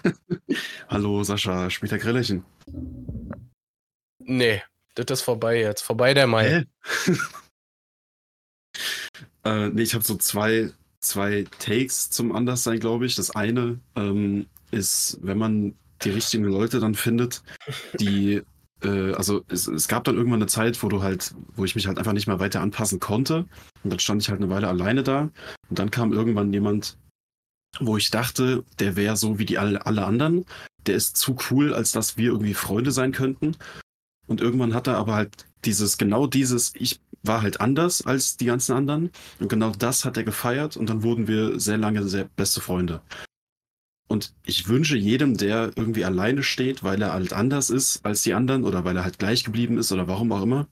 [0.87, 2.45] Hallo, Sascha, spielt der Grillerchen?
[4.19, 4.61] Nee,
[4.95, 5.81] das ist vorbei jetzt.
[5.81, 6.65] Vorbei der Mai.
[9.43, 13.15] äh, nee, ich habe so zwei, zwei Takes zum Anderssein, glaube ich.
[13.15, 17.43] Das eine ähm, ist, wenn man die richtigen Leute dann findet,
[17.99, 18.43] die
[18.83, 21.87] äh, also es, es, gab dann irgendwann eine Zeit, wo du halt, wo ich mich
[21.87, 23.45] halt einfach nicht mehr weiter anpassen konnte.
[23.83, 25.29] Und dann stand ich halt eine Weile alleine da.
[25.69, 26.97] Und dann kam irgendwann jemand,
[27.79, 30.45] wo ich dachte, der wäre so wie die alle, alle anderen.
[30.85, 33.55] Der ist zu cool, als dass wir irgendwie Freunde sein könnten.
[34.27, 38.45] Und irgendwann hat er aber halt dieses, genau dieses, ich war halt anders als die
[38.45, 39.11] ganzen anderen.
[39.39, 40.77] Und genau das hat er gefeiert.
[40.77, 43.01] Und dann wurden wir sehr lange sehr beste Freunde.
[44.13, 48.35] Und ich wünsche jedem, der irgendwie alleine steht, weil er halt anders ist als die
[48.35, 50.67] anderen oder weil er halt gleich geblieben ist oder warum auch immer,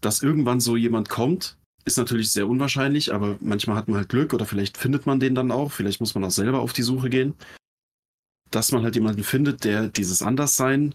[0.00, 1.58] dass irgendwann so jemand kommt.
[1.84, 5.34] Ist natürlich sehr unwahrscheinlich, aber manchmal hat man halt Glück oder vielleicht findet man den
[5.34, 5.72] dann auch.
[5.72, 7.34] Vielleicht muss man auch selber auf die Suche gehen.
[8.52, 10.94] Dass man halt jemanden findet, der dieses Anderssein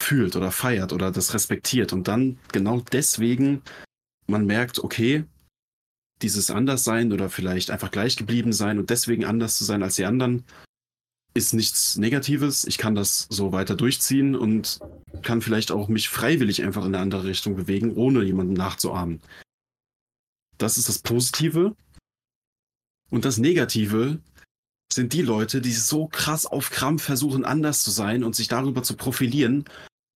[0.00, 3.62] fühlt oder feiert oder das respektiert und dann genau deswegen
[4.28, 5.24] man merkt, okay,
[6.22, 10.04] dieses Anderssein oder vielleicht einfach gleich geblieben sein und deswegen anders zu sein als die
[10.04, 10.44] anderen,
[11.38, 12.64] ist nichts Negatives.
[12.66, 14.80] Ich kann das so weiter durchziehen und
[15.22, 19.22] kann vielleicht auch mich freiwillig einfach in eine andere Richtung bewegen, ohne jemandem nachzuahmen.
[20.58, 21.74] Das ist das Positive.
[23.10, 24.20] Und das Negative
[24.92, 28.82] sind die Leute, die so krass auf Krampf versuchen, anders zu sein und sich darüber
[28.82, 29.64] zu profilieren.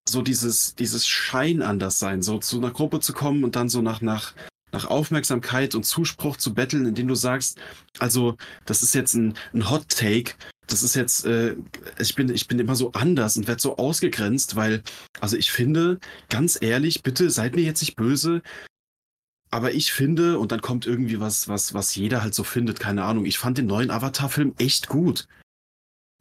[0.08, 3.80] So dieses, dieses Schein anders sein, so zu einer Gruppe zu kommen und dann so
[3.82, 4.34] nach, nach,
[4.72, 7.58] nach Aufmerksamkeit und Zuspruch zu betteln, indem du sagst,
[7.98, 10.34] also, das ist jetzt ein, ein Hot Take,
[10.66, 11.56] das ist jetzt, äh,
[11.98, 14.82] ich bin, ich bin immer so anders und werde so ausgegrenzt, weil,
[15.20, 15.98] also ich finde,
[16.30, 18.42] ganz ehrlich, bitte seid mir jetzt nicht böse,
[19.50, 23.04] aber ich finde, und dann kommt irgendwie was, was, was jeder halt so findet, keine
[23.04, 25.28] Ahnung, ich fand den neuen Avatar-Film echt gut.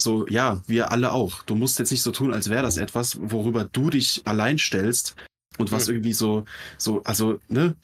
[0.02, 1.44] So, ja, wir alle auch.
[1.44, 5.16] Du musst jetzt nicht so tun, als wäre das etwas, worüber du dich allein stellst
[5.58, 6.44] und was irgendwie so,
[6.78, 7.76] so, also, ne,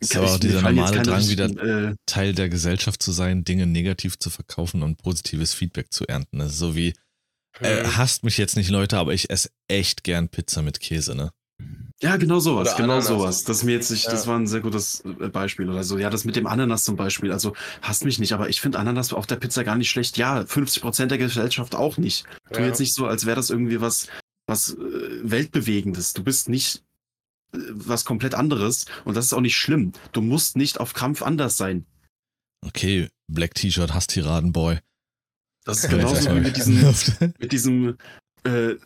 [0.00, 4.18] ist aber auch dieser normale Drang, wieder äh, Teil der Gesellschaft zu sein, Dinge negativ
[4.18, 6.38] zu verkaufen und positives Feedback zu ernten.
[6.38, 6.94] Das ist so wie,
[7.60, 7.96] äh, mhm.
[7.96, 11.32] hasst mich jetzt nicht, Leute, aber ich esse echt gern Pizza mit Käse, ne?
[12.00, 13.08] Ja, genau sowas, genau Ananas.
[13.08, 13.42] sowas.
[13.42, 14.12] Das mir jetzt nicht, ja.
[14.12, 15.98] das war ein sehr gutes äh, Beispiel oder so.
[15.98, 17.32] Ja, das mit dem Ananas zum Beispiel.
[17.32, 20.16] Also hasst mich nicht, aber ich finde Ananas auf der Pizza gar nicht schlecht.
[20.16, 22.24] Ja, 50 Prozent der Gesellschaft auch nicht.
[22.52, 22.66] Tu ja.
[22.66, 24.06] jetzt nicht so, als wäre das irgendwie was,
[24.46, 24.76] was äh,
[25.22, 26.12] weltbewegendes.
[26.12, 26.84] Du bist nicht
[27.52, 29.92] was komplett anderes und das ist auch nicht schlimm.
[30.12, 31.86] Du musst nicht auf Krampf anders sein.
[32.66, 34.78] Okay, Black T-Shirt, Hasstiraden-Boy.
[35.64, 36.80] Das ist genauso wie mit diesem,
[37.38, 37.98] mit diesem
[38.44, 38.76] äh,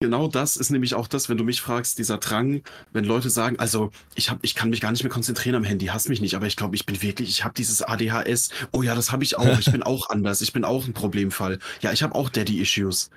[0.00, 3.58] genau das ist nämlich auch das, wenn du mich fragst, dieser Drang, wenn Leute sagen,
[3.58, 6.34] also ich hab, ich kann mich gar nicht mehr konzentrieren am Handy, hass mich nicht,
[6.34, 8.50] aber ich glaube, ich bin wirklich, ich habe dieses ADHS.
[8.72, 9.58] Oh ja, das habe ich auch.
[9.58, 10.40] Ich bin auch anders.
[10.40, 11.58] Ich bin auch ein Problemfall.
[11.82, 13.10] Ja, ich habe auch Daddy-Issues.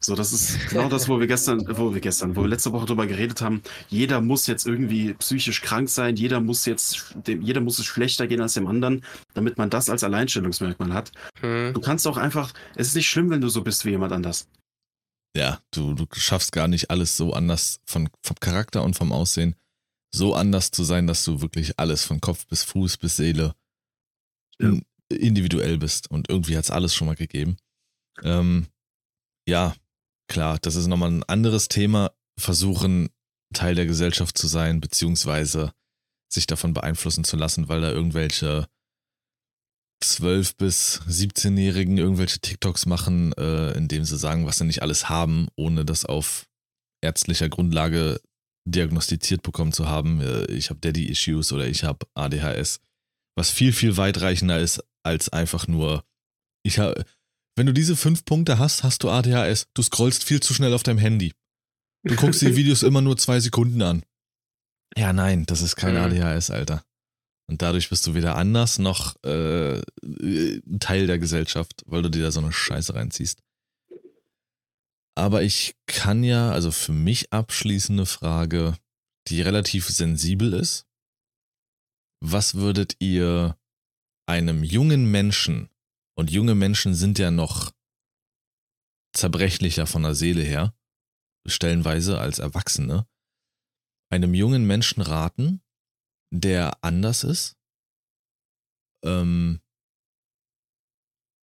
[0.00, 2.86] So, das ist genau das, wo wir gestern, wo wir gestern, wo wir letzte Woche
[2.86, 3.62] drüber geredet haben.
[3.88, 6.14] Jeder muss jetzt irgendwie psychisch krank sein.
[6.14, 9.04] Jeder muss jetzt, dem, jeder muss es schlechter gehen als dem anderen,
[9.34, 11.10] damit man das als Alleinstellungsmerkmal hat.
[11.40, 11.74] Hm.
[11.74, 14.46] Du kannst auch einfach, es ist nicht schlimm, wenn du so bist wie jemand anders.
[15.36, 19.56] Ja, du, du schaffst gar nicht alles so anders von, vom Charakter und vom Aussehen
[20.14, 23.54] so anders zu sein, dass du wirklich alles von Kopf bis Fuß bis Seele
[24.60, 24.74] ja.
[25.08, 26.08] individuell bist.
[26.08, 27.56] Und irgendwie hat es alles schon mal gegeben.
[28.22, 28.68] Ähm,
[29.48, 29.74] ja,
[30.28, 32.12] klar, das ist nochmal ein anderes Thema.
[32.38, 33.08] Versuchen,
[33.54, 35.72] Teil der Gesellschaft zu sein, beziehungsweise
[36.32, 38.68] sich davon beeinflussen zu lassen, weil da irgendwelche
[40.04, 45.48] 12- bis 17-Jährigen irgendwelche TikToks machen, äh, indem sie sagen, was sie nicht alles haben,
[45.56, 46.46] ohne das auf
[47.02, 48.20] ärztlicher Grundlage
[48.68, 50.20] diagnostiziert bekommen zu haben.
[50.20, 52.80] Äh, ich habe Daddy-Issues oder ich habe ADHS.
[53.36, 56.04] Was viel, viel weitreichender ist, als einfach nur,
[56.64, 57.04] ich habe,
[57.58, 59.66] wenn du diese fünf Punkte hast, hast du ADHS.
[59.74, 61.34] Du scrollst viel zu schnell auf deinem Handy.
[62.04, 64.04] Du guckst die Videos immer nur zwei Sekunden an.
[64.96, 66.00] Ja, nein, das ist kein mhm.
[66.00, 66.82] ADHS, Alter.
[67.50, 69.80] Und dadurch bist du weder anders noch äh,
[70.80, 73.42] Teil der Gesellschaft, weil du dir da so eine Scheiße reinziehst.
[75.14, 78.76] Aber ich kann ja, also für mich abschließende Frage,
[79.26, 80.86] die relativ sensibel ist.
[82.20, 83.58] Was würdet ihr
[84.26, 85.70] einem jungen Menschen,
[86.18, 87.72] und junge Menschen sind ja noch
[89.14, 90.76] zerbrechlicher von der Seele her,
[91.46, 93.06] stellenweise als Erwachsene,
[94.10, 95.62] einem jungen Menschen raten,
[96.34, 97.56] der anders ist,
[99.04, 99.60] ähm,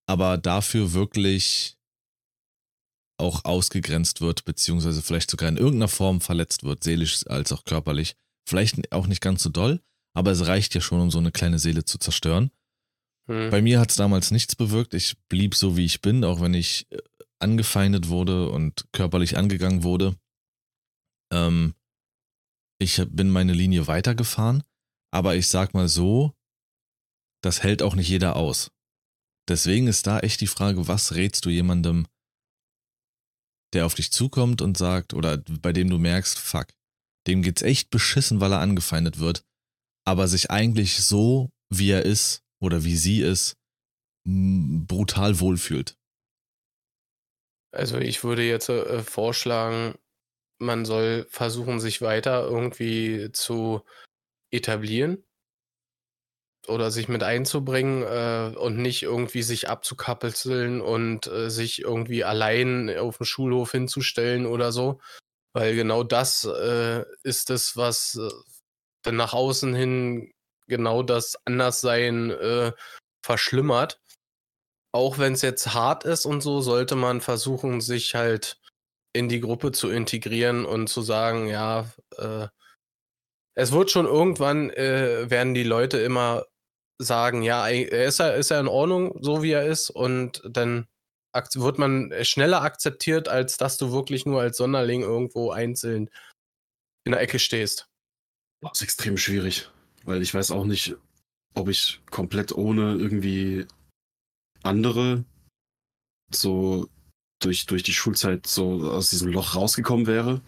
[0.07, 1.77] aber dafür wirklich
[3.17, 8.17] auch ausgegrenzt wird, beziehungsweise vielleicht sogar in irgendeiner Form verletzt wird, seelisch als auch körperlich.
[8.47, 9.81] Vielleicht auch nicht ganz so doll,
[10.13, 12.51] aber es reicht ja schon, um so eine kleine Seele zu zerstören.
[13.27, 13.49] Hm.
[13.49, 14.93] Bei mir hat es damals nichts bewirkt.
[14.93, 16.99] Ich blieb so, wie ich bin, auch wenn ich äh,
[17.39, 20.15] angefeindet wurde und körperlich angegangen wurde.
[21.31, 21.75] Ähm,
[22.79, 24.63] ich bin meine Linie weitergefahren,
[25.11, 26.33] aber ich sag mal so,
[27.41, 28.71] das hält auch nicht jeder aus.
[29.47, 32.07] Deswegen ist da echt die Frage, was rätst du jemandem,
[33.73, 36.67] der auf dich zukommt und sagt, oder bei dem du merkst, fuck,
[37.27, 39.45] dem geht's echt beschissen, weil er angefeindet wird,
[40.05, 43.55] aber sich eigentlich so, wie er ist oder wie sie ist,
[44.25, 45.95] brutal wohlfühlt.
[47.71, 49.95] Also ich würde jetzt äh, vorschlagen,
[50.59, 53.81] man soll versuchen, sich weiter irgendwie zu
[54.51, 55.23] etablieren
[56.67, 62.95] oder sich mit einzubringen äh, und nicht irgendwie sich abzukapseln und äh, sich irgendwie allein
[62.97, 64.99] auf dem Schulhof hinzustellen oder so.
[65.53, 68.29] Weil genau das äh, ist es, was äh,
[69.03, 70.31] dann nach außen hin
[70.67, 72.71] genau das Anderssein äh,
[73.25, 73.99] verschlimmert.
[74.93, 78.59] Auch wenn es jetzt hart ist und so, sollte man versuchen, sich halt
[79.13, 82.47] in die Gruppe zu integrieren und zu sagen, ja, äh,
[83.57, 86.45] es wird schon irgendwann, äh, werden die Leute immer
[86.97, 90.87] sagen, ja, er ist ja, ist ja in Ordnung, so wie er ist, und dann
[91.53, 96.09] wird man schneller akzeptiert, als dass du wirklich nur als Sonderling irgendwo einzeln
[97.05, 97.87] in der Ecke stehst.
[98.61, 99.69] Das ist extrem schwierig,
[100.05, 100.95] weil ich weiß auch nicht,
[101.53, 103.65] ob ich komplett ohne irgendwie
[104.63, 105.25] andere
[106.33, 106.87] so
[107.39, 110.41] durch, durch die Schulzeit so aus diesem Loch rausgekommen wäre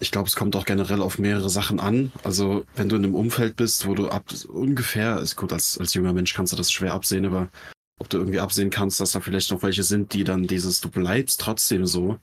[0.00, 2.10] ich glaube, es kommt auch generell auf mehrere Sachen an.
[2.24, 5.94] Also, wenn du in einem Umfeld bist, wo du ab ungefähr, ist gut, als, als
[5.94, 7.50] junger Mensch kannst du das schwer absehen, aber
[7.98, 10.88] ob du irgendwie absehen kannst, dass da vielleicht noch welche sind, die dann dieses, du
[10.88, 12.18] bleibst trotzdem so,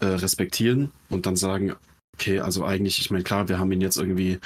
[0.00, 1.74] äh, respektieren und dann sagen,
[2.14, 4.38] okay, also eigentlich, ich meine, klar, wir haben ihn jetzt irgendwie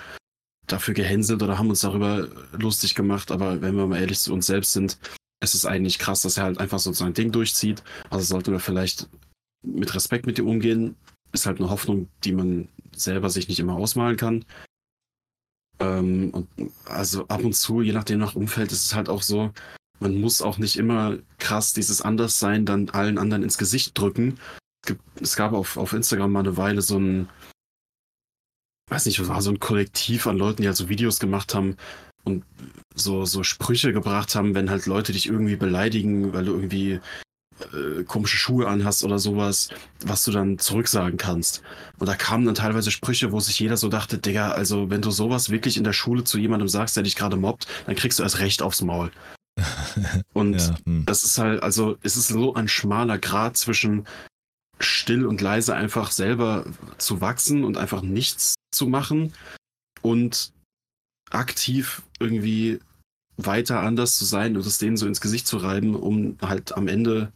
[0.67, 4.47] dafür gehänselt oder haben uns darüber lustig gemacht, aber wenn wir mal ehrlich zu uns
[4.47, 4.99] selbst sind,
[5.41, 7.83] es ist eigentlich krass, dass er halt einfach so sein Ding durchzieht.
[8.11, 9.09] Also sollte man vielleicht
[9.65, 10.97] mit Respekt mit ihm umgehen,
[11.33, 14.45] ist halt eine Hoffnung, die man selber sich nicht immer ausmalen kann.
[15.81, 16.49] Ähm, und
[16.85, 19.53] also ab und zu, je nachdem nach Umfeld, ist es halt auch so,
[19.99, 24.39] man muss auch nicht immer krass dieses Anderssein dann allen anderen ins Gesicht drücken.
[24.87, 27.29] Es, es gab auf, auf Instagram mal eine Weile so ein,
[28.93, 31.77] weiß nicht, war so ein Kollektiv an Leuten, die halt so Videos gemacht haben
[32.25, 32.45] und
[32.95, 37.01] so, so Sprüche gebracht haben, wenn halt Leute dich irgendwie beleidigen, weil du irgendwie
[37.73, 39.71] äh, komische Schuhe anhast oder sowas,
[40.05, 41.63] was du dann zurücksagen kannst.
[41.99, 45.11] Und da kamen dann teilweise Sprüche, wo sich jeder so dachte, Digga, also wenn du
[45.11, 48.23] sowas wirklich in der Schule zu jemandem sagst, der dich gerade mobbt, dann kriegst du
[48.23, 49.11] erst recht aufs Maul.
[50.35, 51.07] Und ja, hm.
[51.07, 54.07] das ist halt, also es ist so ein schmaler Grad zwischen
[54.85, 56.65] still und leise einfach selber
[56.99, 59.33] zu wachsen und einfach nichts zu machen
[60.01, 60.53] und
[61.31, 62.81] aktiv irgendwie
[63.37, 66.89] weiter anders zu sein und es denen so ins Gesicht zu reiben, um halt am
[66.89, 67.33] Ende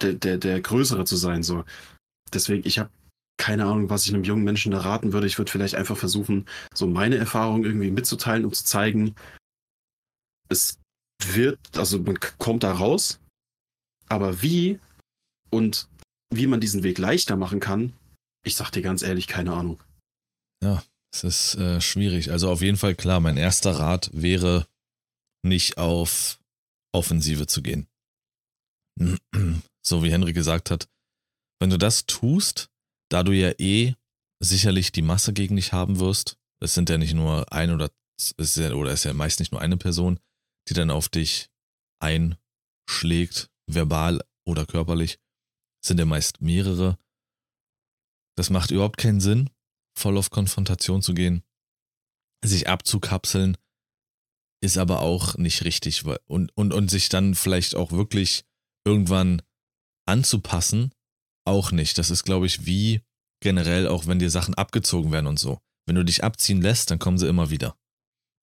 [0.00, 1.42] der, der, der Größere zu sein.
[1.42, 1.64] So.
[2.32, 2.90] Deswegen, ich habe
[3.38, 5.26] keine Ahnung, was ich einem jungen Menschen da raten würde.
[5.26, 9.14] Ich würde vielleicht einfach versuchen, so meine Erfahrungen irgendwie mitzuteilen, um zu zeigen,
[10.48, 10.78] es
[11.22, 13.20] wird, also man kommt da raus,
[14.08, 14.80] aber wie
[15.50, 15.88] und
[16.30, 17.92] wie man diesen Weg leichter machen kann,
[18.44, 19.82] ich sag dir ganz ehrlich, keine Ahnung.
[20.62, 20.82] Ja,
[21.12, 22.30] es ist äh, schwierig.
[22.30, 24.66] Also auf jeden Fall klar, mein erster Rat wäre,
[25.44, 26.38] nicht auf
[26.94, 27.88] Offensive zu gehen.
[29.82, 30.88] So wie Henry gesagt hat,
[31.60, 32.70] wenn du das tust,
[33.10, 33.94] da du ja eh
[34.42, 38.32] sicherlich die Masse gegen dich haben wirst, es sind ja nicht nur ein oder es
[38.32, 40.18] ist ja, oder es ist ja meist nicht nur eine Person,
[40.68, 41.50] die dann auf dich
[42.00, 45.18] einschlägt, verbal oder körperlich,
[45.86, 46.98] sind ja meist mehrere.
[48.36, 49.50] Das macht überhaupt keinen Sinn,
[49.96, 51.42] voll auf Konfrontation zu gehen,
[52.44, 53.56] sich abzukapseln,
[54.62, 58.44] ist aber auch nicht richtig und, und, und sich dann vielleicht auch wirklich
[58.84, 59.42] irgendwann
[60.06, 60.92] anzupassen,
[61.46, 61.98] auch nicht.
[61.98, 63.02] Das ist, glaube ich, wie
[63.40, 65.60] generell auch, wenn dir Sachen abgezogen werden und so.
[65.86, 67.78] Wenn du dich abziehen lässt, dann kommen sie immer wieder.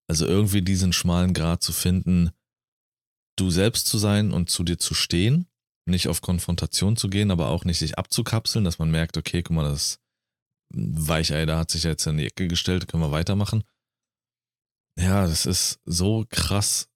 [0.09, 2.31] Also irgendwie diesen schmalen Grad zu finden,
[3.37, 5.47] du selbst zu sein und zu dir zu stehen,
[5.85, 9.55] nicht auf Konfrontation zu gehen, aber auch nicht sich abzukapseln, dass man merkt, okay, guck
[9.55, 9.99] mal, das
[10.73, 13.63] Weichei, da hat sich jetzt in die Ecke gestellt, können wir weitermachen.
[14.97, 16.89] Ja, das ist so krass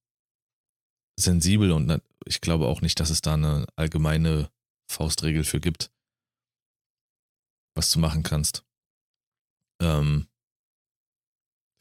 [1.19, 4.51] sensibel und ich glaube auch nicht, dass es da eine allgemeine
[4.89, 5.91] Faustregel für gibt,
[7.75, 8.63] was du machen kannst.
[9.81, 10.27] Ähm,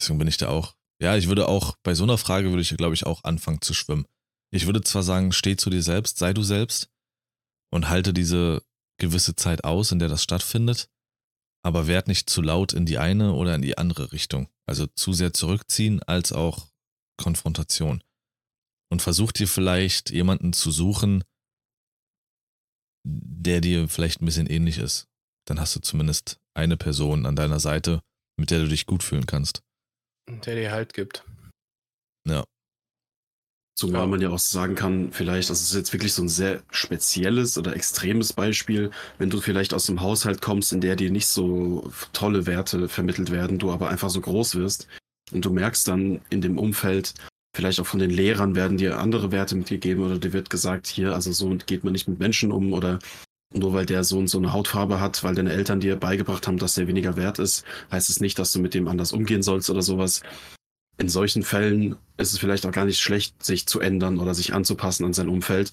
[0.01, 0.77] deswegen bin ich da auch.
[1.01, 3.75] Ja, ich würde auch, bei so einer Frage würde ich, glaube ich, auch anfangen zu
[3.75, 4.07] schwimmen.
[4.51, 6.91] Ich würde zwar sagen, steh zu dir selbst, sei du selbst
[7.71, 8.63] und halte diese
[8.99, 10.89] gewisse Zeit aus, in der das stattfindet,
[11.63, 14.49] aber werd nicht zu laut in die eine oder in die andere Richtung.
[14.67, 16.69] Also zu sehr zurückziehen als auch
[17.17, 18.03] Konfrontation.
[18.91, 21.25] Und versuch dir vielleicht jemanden zu suchen,
[23.05, 25.07] der dir vielleicht ein bisschen ähnlich ist.
[25.47, 28.01] Dann hast du zumindest eine Person an deiner Seite,
[28.39, 29.63] mit der du dich gut fühlen kannst.
[30.29, 31.25] Der dir Halt gibt.
[32.27, 32.45] Ja.
[33.79, 37.59] Zumal man ja auch sagen kann, vielleicht, das ist jetzt wirklich so ein sehr spezielles
[37.59, 41.93] oder extremes Beispiel, wenn du vielleicht aus einem Haushalt kommst, in der dir nicht so
[42.15, 44.89] tolle Werte vermittelt werden, du aber einfach so groß wirst
[45.31, 47.13] und du merkst dann in dem Umfeld,
[47.55, 51.13] vielleicht auch von den Lehrern werden dir andere Werte mitgegeben oder dir wird gesagt, hier,
[51.13, 52.99] also so geht man nicht mit Menschen um oder
[53.53, 56.77] nur weil der Sohn so eine Hautfarbe hat, weil deine Eltern dir beigebracht haben, dass
[56.77, 57.63] der weniger wert ist,
[57.93, 60.23] heißt es nicht, dass du mit dem anders umgehen sollst oder sowas
[60.99, 64.55] in solchen Fällen ist es vielleicht auch gar nicht schlecht, sich zu ändern oder sich
[64.55, 65.73] anzupassen an sein Umfeld.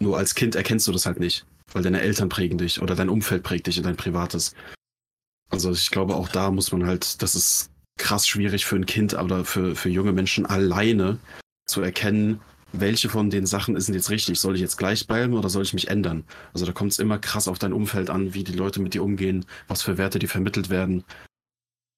[0.00, 3.08] Nur als Kind erkennst du das halt nicht, weil deine Eltern prägen dich oder dein
[3.08, 4.54] Umfeld prägt dich in dein Privates.
[5.50, 9.14] Also ich glaube, auch da muss man halt, das ist krass schwierig für ein Kind
[9.14, 11.18] oder für, für junge Menschen alleine
[11.66, 12.40] zu erkennen,
[12.72, 14.40] welche von den Sachen denn jetzt richtig?
[14.40, 16.24] Soll ich jetzt gleich bleiben oder soll ich mich ändern?
[16.52, 19.04] Also da kommt es immer krass auf dein Umfeld an, wie die Leute mit dir
[19.04, 21.04] umgehen, was für Werte dir vermittelt werden.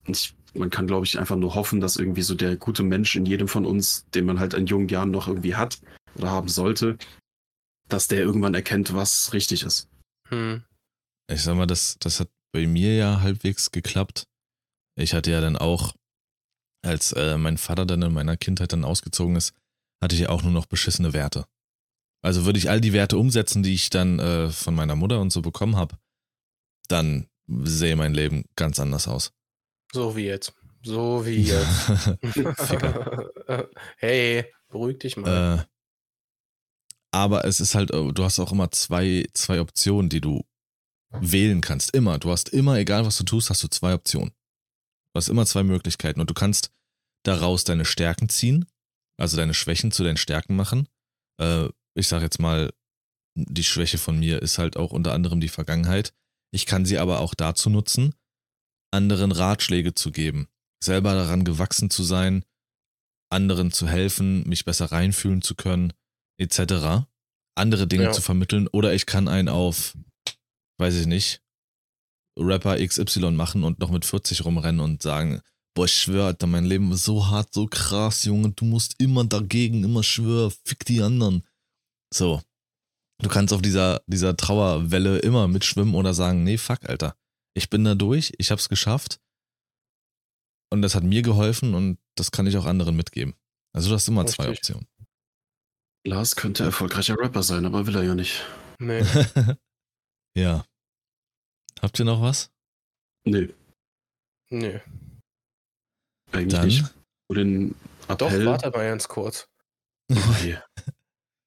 [0.07, 3.17] Und ich man kann, glaube ich, einfach nur hoffen, dass irgendwie so der gute Mensch
[3.17, 5.81] in jedem von uns, den man halt in jungen Jahren noch irgendwie hat
[6.15, 6.97] oder haben sollte,
[7.89, 9.89] dass der irgendwann erkennt, was richtig ist.
[10.29, 10.65] Hm.
[11.31, 14.25] Ich sag mal, das, das hat bei mir ja halbwegs geklappt.
[14.99, 15.95] Ich hatte ja dann auch,
[16.85, 19.55] als äh, mein Vater dann in meiner Kindheit dann ausgezogen ist,
[20.03, 21.47] hatte ich ja auch nur noch beschissene Werte.
[22.23, 25.31] Also würde ich all die Werte umsetzen, die ich dann äh, von meiner Mutter und
[25.31, 25.99] so bekommen habe,
[26.89, 29.36] dann sähe mein Leben ganz anders aus.
[29.97, 30.53] So wie jetzt.
[30.83, 31.91] So wie jetzt.
[33.97, 35.61] hey, beruhig dich mal.
[35.61, 35.65] Äh,
[37.13, 40.45] aber es ist halt, du hast auch immer zwei, zwei Optionen, die du
[41.19, 41.95] wählen kannst.
[41.95, 42.19] Immer.
[42.19, 44.33] Du hast immer, egal was du tust, hast du zwei Optionen.
[45.15, 46.73] Du hast immer zwei Möglichkeiten und du kannst
[47.23, 48.67] daraus deine Stärken ziehen,
[49.17, 50.89] also deine Schwächen zu deinen Stärken machen.
[51.41, 52.71] Äh, ich sag jetzt mal,
[53.35, 56.13] die Schwäche von mir ist halt auch unter anderem die Vergangenheit.
[56.51, 58.15] Ich kann sie aber auch dazu nutzen,
[58.91, 60.49] anderen Ratschläge zu geben,
[60.83, 62.45] selber daran gewachsen zu sein,
[63.31, 65.93] anderen zu helfen, mich besser reinfühlen zu können,
[66.39, 67.07] etc.
[67.57, 68.13] Andere Dinge ja.
[68.13, 69.97] zu vermitteln oder ich kann einen auf,
[70.79, 71.43] weiß ich nicht,
[72.39, 75.41] Rapper XY machen und noch mit 40 rumrennen und sagen,
[75.75, 79.25] boah, ich schwör, Alter, mein Leben ist so hart, so krass, Junge, du musst immer
[79.25, 81.47] dagegen, immer schwör, fick die anderen.
[82.13, 82.43] So.
[83.23, 87.17] Du kannst auf dieser, dieser Trauerwelle immer mitschwimmen oder sagen, nee, fuck, Alter
[87.57, 89.19] ich bin da durch, ich habe es geschafft
[90.71, 93.35] und das hat mir geholfen und das kann ich auch anderen mitgeben.
[93.73, 94.37] Also du hast immer Richtig.
[94.37, 94.87] zwei Optionen.
[96.07, 98.45] Lars könnte erfolgreicher Rapper sein, aber will er ja nicht.
[98.79, 99.03] Nee.
[100.37, 100.67] Ja.
[101.81, 102.53] Habt ihr noch was?
[103.25, 103.55] Nee,
[104.51, 104.79] Nö.
[106.31, 106.67] eigentlich Dann.
[106.67, 106.95] nicht.
[107.31, 107.75] Oder den
[108.07, 109.49] Doch, warte mal ganz kurz.
[110.11, 110.59] Okay.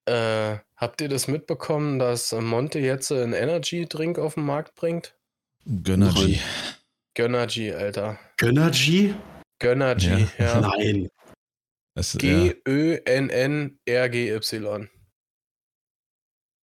[0.06, 5.19] Äh, habt ihr das mitbekommen, dass Monte jetzt einen Energy-Drink auf den Markt bringt?
[5.70, 6.40] Gönnergy.
[7.14, 8.20] Gönnergy, Alter.
[8.38, 9.14] Gönnergy?
[9.60, 10.62] Gönnergy, Ja.
[10.62, 10.62] ja.
[10.62, 11.10] Nein.
[12.18, 12.90] G-Ö-N-N-R-G-Y.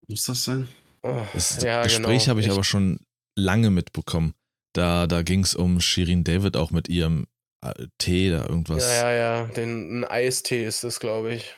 [0.07, 0.67] Muss das sein?
[1.03, 2.29] Oh, das ja, Gespräch genau.
[2.29, 2.99] habe ich aber schon
[3.37, 4.33] lange mitbekommen.
[4.73, 7.27] Da, da ging es um Shirin David auch mit ihrem
[7.61, 8.83] äh, Tee, da irgendwas.
[8.83, 9.45] Ja, ja, ja.
[9.47, 11.53] Den, ein Eistee ist das, glaube ich.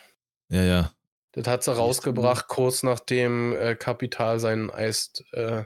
[0.50, 0.64] ja.
[0.64, 0.92] ja.
[1.34, 5.66] Das hat sie rausgebracht, kurz nachdem äh, Kapital seinen Eist, äh,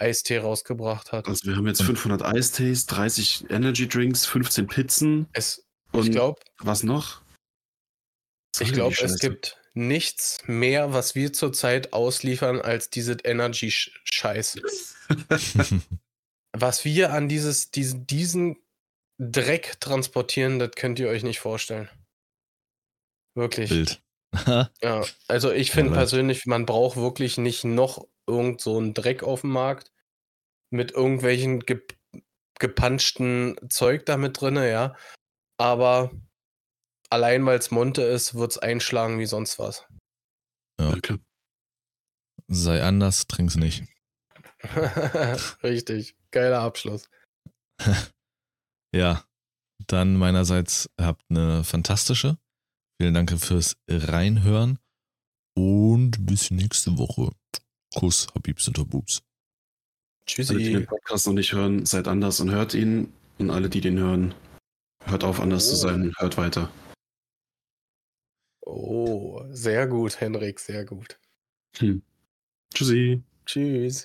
[0.00, 1.28] Eistee rausgebracht hat.
[1.28, 6.12] Also wir haben jetzt Und- 500 Eistees, 30 Energy Drinks, 15 Pizzen Es, und ich
[6.12, 7.20] glaube, was noch?
[8.54, 9.18] Was ich soll glaub, die es Scheiße?
[9.30, 14.58] gibt nichts mehr, was wir zurzeit ausliefern, als diese Energy-Scheiß.
[16.52, 18.56] Was wir an dieses, diesen, diesen
[19.18, 21.88] Dreck transportieren, das könnt ihr euch nicht vorstellen.
[23.36, 23.68] Wirklich.
[23.70, 24.02] Bild.
[24.82, 29.42] Ja, also ich finde persönlich, man braucht wirklich nicht noch irgend so einen Dreck auf
[29.42, 29.92] dem Markt
[30.70, 31.80] mit irgendwelchen ge
[32.58, 34.94] gepanschten Zeug da mit drin, ja.
[35.58, 36.10] Aber
[37.08, 39.86] allein weil es Monte ist, wird es einschlagen wie sonst was.
[40.78, 41.18] Ja, klar.
[42.48, 43.84] Sei anders, trink's nicht.
[45.62, 46.16] Richtig.
[46.30, 47.08] Geiler Abschluss.
[48.92, 49.24] Ja,
[49.86, 52.38] dann meinerseits habt eine fantastische.
[53.00, 54.80] Vielen Dank fürs Reinhören
[55.56, 57.30] und bis nächste Woche.
[57.94, 59.22] Kuss, Habibs und Tabubs.
[60.26, 60.52] Tschüssi.
[60.54, 63.12] Alle, die den Podcast noch nicht hören, seid anders und hört ihn.
[63.38, 64.34] Und alle, die den hören,
[65.04, 65.78] hört auf, anders zu Oh.
[65.78, 66.70] sein und hört weiter.
[68.60, 71.18] Oh, sehr gut, Henrik, sehr gut.
[71.78, 72.02] Hm.
[72.72, 73.22] Tschüssi.
[73.46, 74.04] Tschüss.